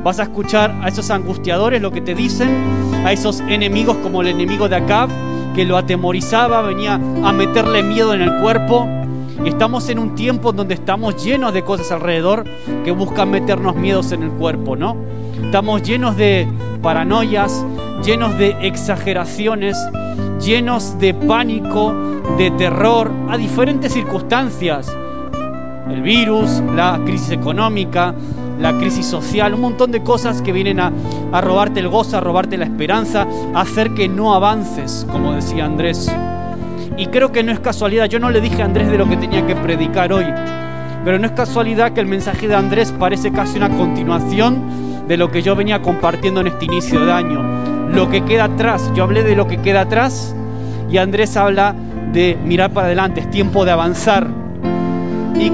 Vas 0.05 0.19
a 0.19 0.23
escuchar 0.23 0.71
a 0.83 0.87
esos 0.87 1.09
angustiadores 1.09 1.81
lo 1.81 1.89
que 1.89 1.99
te 1.99 2.13
dicen, 2.13 2.47
a 3.03 3.11
esos 3.11 3.39
enemigos 3.39 3.97
como 4.03 4.21
el 4.21 4.27
enemigo 4.27 4.69
de 4.69 4.75
Acab, 4.75 5.09
que 5.55 5.65
lo 5.65 5.77
atemorizaba, 5.77 6.61
venía 6.61 6.93
a 6.93 7.31
meterle 7.31 7.81
miedo 7.81 8.13
en 8.13 8.21
el 8.21 8.39
cuerpo. 8.39 8.87
Estamos 9.45 9.89
en 9.89 9.97
un 9.97 10.13
tiempo 10.13 10.51
donde 10.51 10.75
estamos 10.75 11.25
llenos 11.25 11.55
de 11.55 11.63
cosas 11.63 11.91
alrededor 11.91 12.43
que 12.83 12.91
buscan 12.91 13.31
meternos 13.31 13.75
miedos 13.75 14.11
en 14.11 14.21
el 14.21 14.29
cuerpo, 14.29 14.75
¿no? 14.75 14.95
Estamos 15.43 15.81
llenos 15.81 16.15
de 16.15 16.47
paranoias, 16.83 17.65
llenos 18.05 18.37
de 18.37 18.55
exageraciones, 18.61 19.75
llenos 20.39 20.99
de 20.99 21.15
pánico, 21.15 21.95
de 22.37 22.51
terror 22.51 23.09
a 23.27 23.37
diferentes 23.37 23.93
circunstancias. 23.93 24.95
El 25.89 26.03
virus, 26.03 26.61
la 26.75 27.01
crisis 27.03 27.31
económica, 27.31 28.13
la 28.59 28.77
crisis 28.77 29.05
social, 29.05 29.53
un 29.53 29.61
montón 29.61 29.91
de 29.91 30.01
cosas 30.01 30.41
que 30.41 30.51
vienen 30.51 30.79
a, 30.79 30.91
a, 31.31 31.41
robarte 31.41 31.79
el 31.79 31.89
gozo, 31.89 32.17
a 32.17 32.21
robarte 32.21 32.57
la 32.57 32.65
esperanza, 32.65 33.27
a 33.53 33.61
hacer 33.61 33.93
que 33.93 34.07
no 34.07 34.33
avances, 34.33 35.05
como 35.11 35.33
decía 35.33 35.65
Andrés. 35.65 36.11
Y 36.97 37.07
creo 37.07 37.31
que 37.31 37.43
no 37.43 37.51
es 37.51 37.59
casualidad, 37.59 38.05
yo 38.05 38.19
no 38.19 38.29
le 38.29 38.39
dije 38.39 38.61
a 38.61 38.65
Andrés 38.65 38.89
de 38.89 38.97
lo 38.97 39.07
que 39.07 39.17
tenía 39.17 39.45
que 39.45 39.55
predicar 39.55 40.13
hoy, 40.13 40.25
pero 41.03 41.19
no 41.19 41.25
es 41.27 41.33
casualidad 41.33 41.91
que 41.91 41.99
el 41.99 42.07
mensaje 42.07 42.47
de 42.47 42.55
Andrés 42.55 42.93
parece 42.97 43.31
casi 43.31 43.57
una 43.57 43.69
continuación 43.69 45.05
de 45.07 45.17
lo 45.17 45.29
que 45.29 45.41
yo 45.41 45.55
venía 45.55 45.81
compartiendo 45.81 46.41
en 46.41 46.47
este 46.47 46.65
inicio 46.65 47.05
de 47.05 47.11
año. 47.11 47.89
Lo 47.91 48.09
que 48.09 48.23
queda 48.23 48.45
atrás, 48.45 48.91
yo 48.95 49.03
hablé 49.03 49.23
de 49.23 49.35
lo 49.35 49.47
que 49.47 49.57
queda 49.57 49.81
atrás 49.81 50.35
y 50.89 50.97
Andrés 50.97 51.37
habla 51.37 51.75
de 52.11 52.37
mirar 52.43 52.71
para 52.71 52.87
adelante, 52.87 53.21
es 53.21 53.29
tiempo 53.29 53.65
de 53.65 53.71
avanzar. 53.71 54.27
Y 55.35 55.51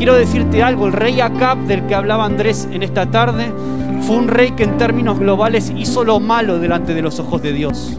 quiero 0.00 0.14
decirte 0.14 0.62
algo, 0.62 0.86
el 0.86 0.94
rey 0.94 1.20
Acab 1.20 1.58
del 1.66 1.84
que 1.84 1.94
hablaba 1.94 2.24
Andrés 2.24 2.66
en 2.72 2.82
esta 2.82 3.10
tarde 3.10 3.52
fue 4.00 4.16
un 4.16 4.28
rey 4.28 4.52
que 4.52 4.64
en 4.64 4.78
términos 4.78 5.18
globales 5.18 5.70
hizo 5.76 6.04
lo 6.04 6.18
malo 6.20 6.58
delante 6.58 6.94
de 6.94 7.02
los 7.02 7.20
ojos 7.20 7.42
de 7.42 7.52
Dios. 7.52 7.98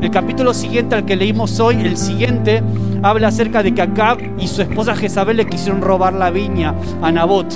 El 0.00 0.12
capítulo 0.12 0.54
siguiente 0.54 0.94
al 0.94 1.04
que 1.04 1.16
leímos 1.16 1.58
hoy, 1.58 1.74
el 1.80 1.96
siguiente, 1.96 2.62
habla 3.02 3.28
acerca 3.28 3.64
de 3.64 3.74
que 3.74 3.82
Acab 3.82 4.20
y 4.38 4.46
su 4.46 4.62
esposa 4.62 4.94
Jezabel 4.94 5.38
le 5.38 5.46
quisieron 5.46 5.82
robar 5.82 6.12
la 6.12 6.30
viña 6.30 6.72
a 7.02 7.10
Nabot. 7.10 7.52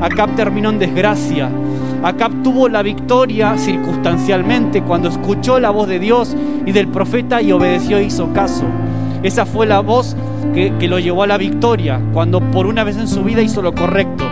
Acab 0.00 0.34
terminó 0.34 0.70
en 0.70 0.80
desgracia. 0.80 1.48
Acab 2.02 2.42
tuvo 2.42 2.68
la 2.68 2.82
victoria 2.82 3.56
circunstancialmente 3.56 4.82
cuando 4.82 5.10
escuchó 5.10 5.60
la 5.60 5.70
voz 5.70 5.86
de 5.86 6.00
Dios 6.00 6.36
y 6.66 6.72
del 6.72 6.88
profeta 6.88 7.40
y 7.40 7.52
obedeció 7.52 7.98
e 7.98 8.02
hizo 8.02 8.32
caso. 8.32 8.64
Esa 9.22 9.44
fue 9.44 9.66
la 9.66 9.80
voz 9.80 10.16
que, 10.54 10.72
que, 10.78 10.88
lo 10.88 10.98
llevó 10.98 11.22
a 11.22 11.26
la 11.26 11.36
victoria, 11.36 12.00
cuando 12.12 12.40
por 12.40 12.66
una 12.66 12.84
vez 12.84 12.96
en 12.96 13.08
su 13.08 13.22
vida 13.22 13.42
hizo 13.42 13.60
lo 13.60 13.74
correcto, 13.74 14.24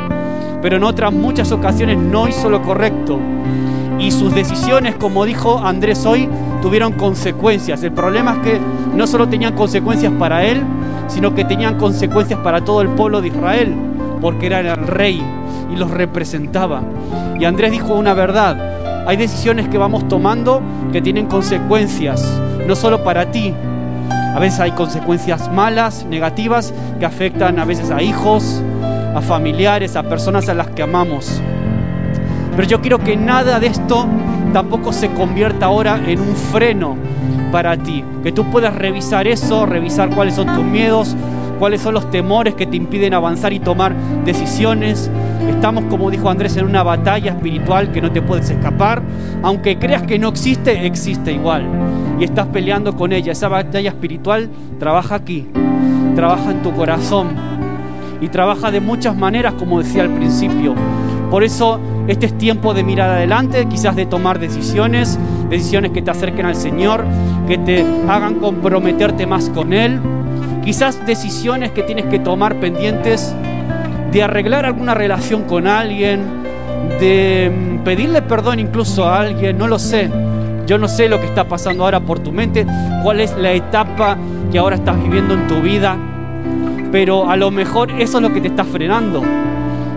pero 0.63 0.77
en 0.77 0.85
otras 0.85 1.13
muchas 1.13 1.53
ocasiones 1.53 1.99
no 1.99 2.27
hizo 2.29 2.49
lo 2.49 2.63
correcto. 2.63 3.19
Y 3.99 4.11
sus 4.13 4.35
decisiones, 4.35 4.95
como 4.95 5.25
dijo 5.25 5.59
Andrés 5.59 6.07
hoy, 6.07 6.29
tuvieron 6.63 6.93
consecuencias. 6.93 7.83
El 7.83 7.93
problema 7.93 8.35
es 8.35 8.39
que 8.39 8.61
no 8.95 9.07
solo 9.07 9.29
tenían 9.29 9.55
consecuencias 9.55 10.13
para 10.19 10.45
él, 10.45 10.63
sino 11.09 11.35
que 11.35 11.45
tenían 11.45 11.77
consecuencias 11.77 12.39
para 12.41 12.65
todo 12.65 12.81
el 12.81 12.89
pueblo 12.89 13.21
de 13.21 13.29
Israel, 13.29 13.75
porque 14.21 14.47
era 14.47 14.61
el 14.61 14.87
rey 14.87 15.23
y 15.73 15.77
los 15.77 15.91
representaba. 15.91 16.83
Y 17.39 17.45
Andrés 17.45 17.73
dijo 17.73 17.95
una 17.95 18.15
verdad, 18.15 19.07
hay 19.07 19.17
decisiones 19.17 19.69
que 19.69 19.79
vamos 19.79 20.07
tomando 20.09 20.61
que 20.93 21.01
tienen 21.01 21.27
consecuencias, 21.27 22.41
no 22.67 22.77
solo 22.77 23.03
para 23.03 23.31
ti, 23.31 23.55
A 24.35 24.39
veces 24.39 24.61
hay 24.61 24.73
consecuencias 24.73 25.51
malas, 25.53 26.05
negativas, 26.09 26.73
que 26.99 27.07
afectan 27.07 27.59
a 27.59 27.65
veces 27.65 27.91
a 27.91 28.03
hijos, 28.03 28.63
a 29.15 29.21
familiares, 29.21 29.97
a 29.97 30.03
personas 30.03 30.49
a 30.49 30.55
las 30.55 30.69
que 30.69 30.83
amamos. 30.83 31.41
Pero 32.55 32.69
yo 32.69 32.81
quiero 32.81 32.99
que 32.99 33.17
nada 33.17 33.59
de 33.61 33.69
esto 33.69 34.07
tampoco 34.53 34.93
se 34.93 35.11
convierta 35.11 35.67
ahora 35.67 36.01
en 36.07 36.21
un 36.21 36.35
freno 36.35 36.97
para 37.53 37.77
ti. 37.77 38.05
Que 38.23 38.33
tú 38.33 38.45
puedas 38.51 38.75
revisar 38.75 39.27
eso, 39.27 39.67
revisar 39.67 40.11
cuáles 40.11 40.35
son 40.35 40.47
tus 40.55 40.65
miedos, 40.65 41.17
cuáles 41.59 41.81
son 41.81 41.95
los 41.95 42.11
temores 42.11 42.55
que 42.55 42.67
te 42.67 42.77
impiden 42.77 43.15
avanzar 43.15 43.53
y 43.53 43.61
tomar 43.61 43.95
decisiones. 44.25 45.11
Estamos, 45.49 45.85
como 45.85 46.11
dijo 46.11 46.29
Andrés, 46.29 46.57
en 46.57 46.67
una 46.67 46.83
batalla 46.83 47.33
espiritual 47.33 47.93
que 47.93 48.01
no 48.01 48.11
te 48.11 48.23
puedes 48.23 48.51
escapar. 48.51 49.03
Aunque 49.43 49.79
creas 49.79 50.03
que 50.03 50.19
no 50.19 50.29
existe, 50.29 50.87
existe 50.87 51.33
igual. 51.33 51.65
Y 52.19 52.25
estás 52.25 52.47
peleando 52.49 52.97
con 52.97 53.13
ella. 53.13 53.33
Esa 53.33 53.49
batalla 53.49 53.91
espiritual 53.91 54.49
trabaja 54.79 55.15
aquí, 55.17 55.47
trabaja 56.15 56.51
en 56.51 56.63
tu 56.63 56.73
corazón. 56.73 57.29
Y 58.21 58.29
trabaja 58.29 58.71
de 58.71 58.81
muchas 58.81 59.17
maneras, 59.17 59.55
como 59.55 59.81
decía 59.81 60.03
al 60.03 60.11
principio. 60.11 60.75
Por 61.31 61.45
eso 61.45 61.79
este 62.09 62.27
es 62.27 62.39
tiempo 62.39 62.73
de 62.73 62.83
mirar 62.83 63.11
adelante, 63.11 63.67
quizás 63.67 63.95
de 63.95 64.07
tomar 64.07 64.39
decisiones, 64.39 65.19
decisiones 65.51 65.93
que 65.93 66.01
te 66.01 66.11
acerquen 66.11 66.47
al 66.47 66.57
Señor, 66.57 67.05
que 67.47 67.59
te 67.59 67.85
hagan 68.09 68.37
comprometerte 68.37 69.27
más 69.27 69.51
con 69.51 69.75
Él. 69.75 70.01
Quizás 70.65 71.05
decisiones 71.07 71.71
que 71.73 71.83
tienes 71.83 72.07
que 72.07 72.19
tomar 72.19 72.59
pendientes 72.61 73.35
de 74.13 74.23
arreglar 74.23 74.67
alguna 74.67 74.95
relación 74.95 75.43
con 75.43 75.67
alguien, 75.67 76.23
de 77.01 77.51
mm, 77.51 77.85
pedirle 77.85 78.23
perdón 78.23 78.59
incluso 78.59 79.07
a 79.07 79.21
alguien, 79.21 79.59
no 79.59 79.69
lo 79.69 79.79
sé. 79.79 80.11
Yo 80.67 80.79
no 80.79 80.89
sé 80.89 81.09
lo 81.09 81.19
que 81.19 81.27
está 81.27 81.45
pasando 81.45 81.85
ahora 81.85 82.01
por 82.01 82.19
tu 82.19 82.31
mente, 82.31 82.67
cuál 83.03 83.21
es 83.21 83.37
la 83.37 83.53
etapa 83.53 84.19
que 84.53 84.59
ahora 84.59 84.77
estás 84.77 85.03
viviendo 85.03 85.35
en 85.35 85.47
tu 85.47 85.61
vida, 85.61 85.97
pero 86.93 87.31
a 87.31 87.37
lo 87.37 87.51
mejor 87.51 87.91
eso 87.93 88.19
es 88.19 88.23
lo 88.23 88.33
que 88.33 88.41
te 88.41 88.49
está 88.49 88.65
frenando. 88.65 89.23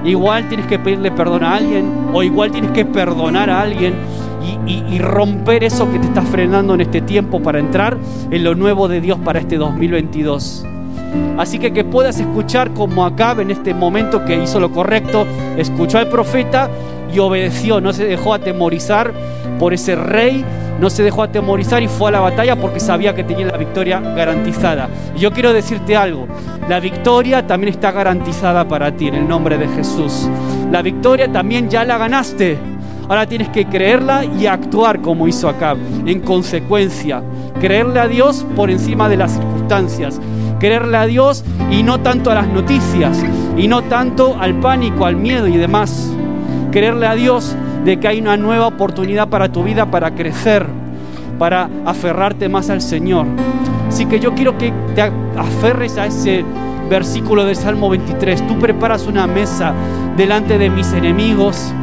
Igual 0.06 0.48
tienes 0.48 0.66
que 0.68 0.80
pedirle 0.80 1.12
perdón 1.12 1.44
a 1.44 1.56
alguien 1.56 2.10
o 2.14 2.24
igual 2.24 2.52
tienes 2.52 2.72
que 2.72 2.86
perdonar 2.86 3.50
a 3.50 3.62
alguien 3.62 3.94
y, 4.66 5.00
romper 5.00 5.64
eso 5.64 5.92
que 5.92 6.00
te 6.00 6.08
está 6.08 6.22
frenando 6.22 6.74
en 6.74 6.82
este 6.82 7.02
tiempo 7.02 7.42
para 7.42 7.60
entrar 7.60 7.98
en 8.30 8.44
lo 8.44 8.56
nuevo 8.56 8.88
de 8.88 9.02
Dios 9.02 9.20
para 9.20 9.40
este 9.40 9.58
2022. 9.58 10.66
Así 11.38 11.60
que 11.60 11.74
que 11.74 11.84
puedas 11.84 12.20
escuchar 12.20 12.72
como 12.74 13.06
acá 13.06 13.36
en 13.40 13.52
este 13.52 13.74
momento 13.74 14.24
que 14.26 14.42
hizo 14.42 14.60
lo 14.60 14.72
correcto, 14.72 15.26
escuchó 15.58 15.98
al 15.98 16.08
profeta 16.08 16.70
y 17.14 17.20
obedeció, 17.20 17.82
no 17.82 17.94
se 17.94 18.06
dejó 18.06 18.34
atemorizar 18.34 19.12
por 19.60 19.74
ese 19.74 19.96
rey, 19.96 20.46
no 20.80 20.90
se 20.90 21.04
dejó 21.04 21.24
atemorizar 21.24 21.84
y 21.84 21.88
fue 21.88 22.10
a 22.10 22.12
la 22.12 22.20
batalla 22.20 22.56
porque 22.56 22.80
sabía 22.80 23.14
que 23.14 23.24
tenía 23.24 23.48
la 23.48 23.58
victoria 23.58 24.00
garantizada. 24.00 24.90
Yo 25.18 25.32
quiero 25.32 25.54
decirte 25.54 25.96
algo, 25.96 26.28
la 26.68 26.80
victoria 26.80 27.46
también 27.46 27.74
está 27.74 27.92
garantizada 27.92 28.68
para 28.68 28.92
ti 28.92 29.08
en 29.08 29.16
el 29.16 29.28
nombre 29.28 29.58
de 29.58 29.68
Jesús. 29.68 30.30
La 30.72 30.82
victoria 30.82 31.32
también 31.32 31.70
ya 31.70 31.84
la 31.86 31.98
ganaste. 31.98 32.58
Ahora 33.08 33.28
tienes 33.28 33.50
que 33.50 33.66
creerla 33.66 34.24
y 34.24 34.46
actuar 34.46 35.02
como 35.02 35.28
hizo 35.28 35.50
acá, 35.50 35.76
en 36.06 36.22
consecuencia. 36.22 37.22
Creerle 37.60 38.00
a 38.00 38.08
Dios 38.08 38.46
por 38.56 38.72
encima 38.72 39.10
de 39.10 39.18
las 39.18 39.34
circunstancias. 39.34 40.20
Creerle 40.62 40.96
a 40.96 41.08
Dios 41.08 41.44
y 41.72 41.82
no 41.82 42.02
tanto 42.02 42.30
a 42.30 42.36
las 42.36 42.48
noticias, 42.48 43.26
y 43.58 43.68
no 43.68 43.82
tanto 43.82 44.38
al 44.40 44.60
pánico, 44.60 45.08
al 45.08 45.16
miedo 45.16 45.48
y 45.48 45.58
demás. 45.58 46.14
Creerle 46.72 47.08
a 47.08 47.16
Dios 47.16 47.56
de 47.84 48.00
que 48.00 48.08
hay 48.08 48.22
una 48.22 48.38
nueva 48.38 48.68
oportunidad 48.68 49.28
para 49.28 49.52
tu 49.52 49.64
vida, 49.64 49.90
para 49.90 50.12
crecer, 50.12 50.68
para 51.40 51.68
aferrarte 51.84 52.48
más 52.48 52.70
al 52.70 52.82
Señor. 52.82 53.26
Así 53.88 54.06
que 54.06 54.20
yo 54.20 54.36
quiero 54.36 54.56
que 54.60 54.72
te 54.94 55.02
aferres 55.02 55.98
a 55.98 56.06
ese 56.06 56.46
versículo 56.92 57.44
del 57.44 57.56
Salmo 57.56 57.90
23. 57.90 58.46
Tú 58.46 58.60
preparas 58.60 59.08
una 59.08 59.26
mesa 59.26 59.74
delante 60.16 60.60
de 60.60 60.70
mis 60.70 60.94
enemigos 60.94 61.74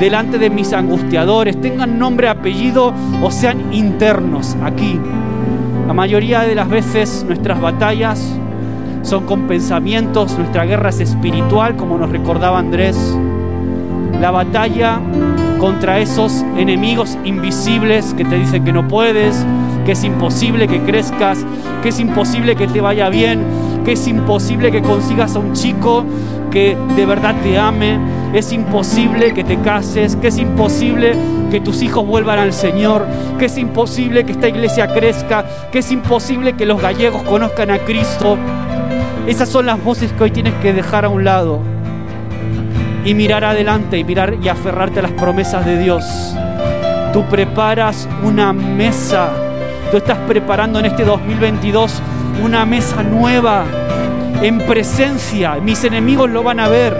delante 0.00 0.36
de 0.36 0.50
mis 0.50 0.72
angustiadores, 0.72 1.60
tengan 1.60 1.96
nombre, 1.96 2.28
apellido 2.28 2.92
o 3.22 3.30
sean 3.30 3.72
internos 3.72 4.56
aquí. 4.64 4.98
La 5.86 5.92
mayoría 5.92 6.42
de 6.42 6.54
las 6.54 6.68
veces 6.68 7.24
nuestras 7.26 7.60
batallas 7.60 8.38
son 9.02 9.26
con 9.26 9.48
pensamientos, 9.48 10.36
nuestra 10.38 10.64
guerra 10.64 10.90
es 10.90 11.00
espiritual, 11.00 11.76
como 11.76 11.98
nos 11.98 12.10
recordaba 12.10 12.58
Andrés. 12.58 12.96
La 14.20 14.30
batalla 14.30 15.00
contra 15.58 15.98
esos 15.98 16.44
enemigos 16.56 17.18
invisibles 17.24 18.14
que 18.14 18.24
te 18.24 18.36
dicen 18.38 18.64
que 18.64 18.72
no 18.72 18.86
puedes, 18.86 19.44
que 19.84 19.92
es 19.92 20.04
imposible 20.04 20.68
que 20.68 20.80
crezcas, 20.80 21.44
que 21.82 21.88
es 21.88 21.98
imposible 22.00 22.56
que 22.56 22.68
te 22.68 22.80
vaya 22.80 23.08
bien, 23.08 23.44
que 23.84 23.92
es 23.92 24.06
imposible 24.06 24.70
que 24.70 24.82
consigas 24.82 25.34
a 25.34 25.40
un 25.40 25.52
chico 25.52 26.04
que 26.50 26.76
de 26.96 27.06
verdad 27.06 27.34
te 27.42 27.58
ame, 27.58 27.98
es 28.32 28.52
imposible 28.52 29.34
que 29.34 29.42
te 29.42 29.58
cases, 29.58 30.16
que 30.16 30.28
es 30.28 30.38
imposible 30.38 31.14
que 31.52 31.60
tus 31.60 31.82
hijos 31.82 32.06
vuelvan 32.06 32.38
al 32.38 32.54
Señor, 32.54 33.06
que 33.38 33.44
es 33.44 33.58
imposible 33.58 34.24
que 34.24 34.32
esta 34.32 34.48
iglesia 34.48 34.86
crezca, 34.86 35.44
que 35.70 35.80
es 35.80 35.92
imposible 35.92 36.54
que 36.54 36.64
los 36.64 36.80
gallegos 36.80 37.22
conozcan 37.24 37.70
a 37.70 37.78
Cristo. 37.80 38.38
Esas 39.26 39.50
son 39.50 39.66
las 39.66 39.84
voces 39.84 40.10
que 40.14 40.24
hoy 40.24 40.30
tienes 40.30 40.54
que 40.62 40.72
dejar 40.72 41.04
a 41.04 41.10
un 41.10 41.24
lado 41.24 41.60
y 43.04 43.12
mirar 43.12 43.44
adelante 43.44 43.98
y 43.98 44.04
mirar 44.04 44.38
y 44.42 44.48
aferrarte 44.48 45.00
a 45.00 45.02
las 45.02 45.12
promesas 45.12 45.66
de 45.66 45.76
Dios. 45.76 46.02
Tú 47.12 47.22
preparas 47.26 48.08
una 48.24 48.54
mesa, 48.54 49.28
tú 49.90 49.98
estás 49.98 50.16
preparando 50.26 50.78
en 50.78 50.86
este 50.86 51.04
2022 51.04 52.00
una 52.42 52.64
mesa 52.64 53.02
nueva 53.02 53.66
en 54.40 54.58
presencia. 54.60 55.56
Mis 55.56 55.84
enemigos 55.84 56.30
lo 56.30 56.42
van 56.42 56.60
a 56.60 56.68
ver. 56.68 56.96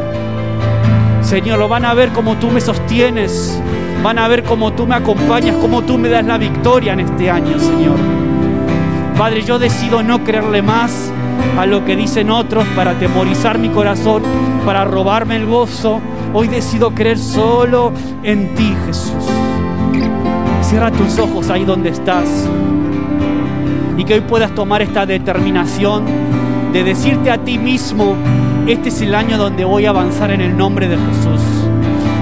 Señor, 1.22 1.58
lo 1.58 1.68
van 1.68 1.86
a 1.86 1.94
ver 1.94 2.10
como 2.10 2.36
tú 2.36 2.50
me 2.50 2.60
sostienes. 2.60 3.61
Van 4.02 4.18
a 4.18 4.26
ver 4.26 4.42
como 4.42 4.72
tú 4.72 4.84
me 4.86 4.96
acompañas, 4.96 5.54
como 5.56 5.82
tú 5.82 5.96
me 5.96 6.08
das 6.08 6.24
la 6.24 6.36
victoria 6.36 6.94
en 6.94 7.00
este 7.00 7.30
año, 7.30 7.58
Señor. 7.60 7.96
Padre, 9.16 9.42
yo 9.42 9.60
decido 9.60 10.02
no 10.02 10.24
creerle 10.24 10.60
más 10.60 11.12
a 11.56 11.66
lo 11.66 11.84
que 11.84 11.94
dicen 11.94 12.30
otros 12.30 12.64
para 12.74 12.92
atemorizar 12.92 13.58
mi 13.58 13.68
corazón, 13.68 14.22
para 14.64 14.84
robarme 14.84 15.36
el 15.36 15.46
gozo. 15.46 16.00
Hoy 16.34 16.48
decido 16.48 16.90
creer 16.92 17.18
solo 17.18 17.92
en 18.24 18.54
ti, 18.56 18.74
Jesús. 18.86 19.24
Cierra 20.62 20.90
tus 20.90 21.18
ojos 21.20 21.48
ahí 21.50 21.64
donde 21.64 21.90
estás. 21.90 22.48
Y 23.96 24.04
que 24.04 24.14
hoy 24.14 24.20
puedas 24.22 24.52
tomar 24.52 24.82
esta 24.82 25.06
determinación 25.06 26.04
de 26.72 26.82
decirte 26.82 27.30
a 27.30 27.38
ti 27.38 27.56
mismo, 27.56 28.16
este 28.66 28.88
es 28.88 29.00
el 29.02 29.14
año 29.14 29.38
donde 29.38 29.64
voy 29.64 29.86
a 29.86 29.90
avanzar 29.90 30.32
en 30.32 30.40
el 30.40 30.56
nombre 30.56 30.88
de 30.88 30.96
Jesús. 30.96 31.61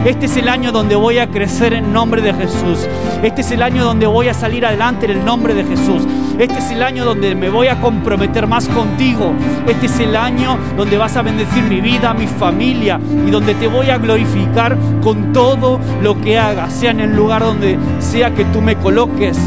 Este 0.04 0.26
es 0.26 0.36
el 0.38 0.48
año 0.48 0.72
donde 0.72 0.96
voy 0.96 1.18
a 1.18 1.30
crecer 1.30 1.74
en 1.74 1.92
nombre 1.92 2.22
de 2.22 2.32
Jesús. 2.32 2.88
Este 3.22 3.42
es 3.42 3.50
el 3.50 3.62
año 3.62 3.84
donde 3.84 4.06
voy 4.06 4.28
a 4.28 4.34
salir 4.34 4.64
adelante 4.64 5.04
en 5.04 5.12
el 5.12 5.24
nombre 5.24 5.52
de 5.52 5.62
Jesús. 5.64 6.06
Este 6.38 6.58
es 6.58 6.70
el 6.70 6.82
año 6.82 7.04
donde 7.04 7.34
me 7.34 7.50
voy 7.50 7.66
a 7.66 7.78
comprometer 7.82 8.46
más 8.46 8.66
contigo. 8.68 9.34
Este 9.68 9.86
es 9.86 10.00
el 10.00 10.16
año 10.16 10.56
donde 10.74 10.96
vas 10.96 11.16
a 11.16 11.22
bendecir 11.22 11.64
mi 11.64 11.82
vida, 11.82 12.14
mi 12.14 12.26
familia 12.26 12.98
y 13.26 13.30
donde 13.30 13.54
te 13.54 13.68
voy 13.68 13.90
a 13.90 13.98
glorificar 13.98 14.78
con 15.02 15.34
todo 15.34 15.78
lo 16.02 16.18
que 16.18 16.38
hagas, 16.38 16.72
sea 16.72 16.92
en 16.92 17.00
el 17.00 17.14
lugar 17.14 17.42
donde 17.42 17.78
sea 17.98 18.34
que 18.34 18.46
tú 18.46 18.62
me 18.62 18.76
coloques, 18.76 19.38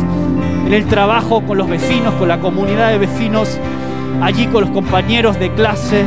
en 0.68 0.74
el 0.74 0.86
trabajo, 0.86 1.41
con 1.41 1.58
los 1.58 1.68
vecinos, 1.68 2.14
con 2.14 2.28
la 2.28 2.39
comunidad 2.39 2.91
de 2.91 2.99
vecinos 2.99 3.58
allí 4.22 4.45
con 4.47 4.62
los 4.62 4.70
compañeros 4.70 5.39
de 5.39 5.51
clase, 5.54 6.06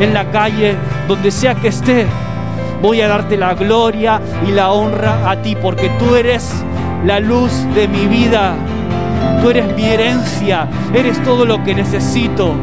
en 0.00 0.14
la 0.14 0.30
calle, 0.30 0.74
donde 1.06 1.30
sea 1.30 1.54
que 1.54 1.68
esté. 1.68 2.06
Voy 2.82 3.00
a 3.00 3.06
darte 3.06 3.36
la 3.36 3.54
gloria 3.54 4.20
y 4.44 4.50
la 4.50 4.72
honra 4.72 5.30
a 5.30 5.40
ti, 5.40 5.54
porque 5.54 5.88
tú 6.00 6.16
eres 6.16 6.52
la 7.06 7.20
luz 7.20 7.52
de 7.76 7.86
mi 7.86 8.06
vida. 8.06 8.56
Tú 9.40 9.50
eres 9.50 9.72
mi 9.76 9.84
herencia, 9.84 10.66
eres 10.92 11.22
todo 11.22 11.44
lo 11.44 11.62
que 11.62 11.76
necesito. 11.76 12.56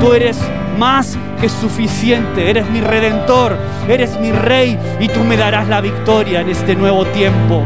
Tú 0.00 0.12
eres 0.12 0.38
más 0.78 1.18
que 1.40 1.48
suficiente, 1.48 2.48
eres 2.48 2.70
mi 2.70 2.80
redentor, 2.80 3.56
eres 3.88 4.16
mi 4.20 4.30
rey 4.30 4.78
y 5.00 5.08
tú 5.08 5.24
me 5.24 5.36
darás 5.36 5.66
la 5.66 5.80
victoria 5.80 6.42
en 6.42 6.48
este 6.48 6.76
nuevo 6.76 7.04
tiempo. 7.06 7.64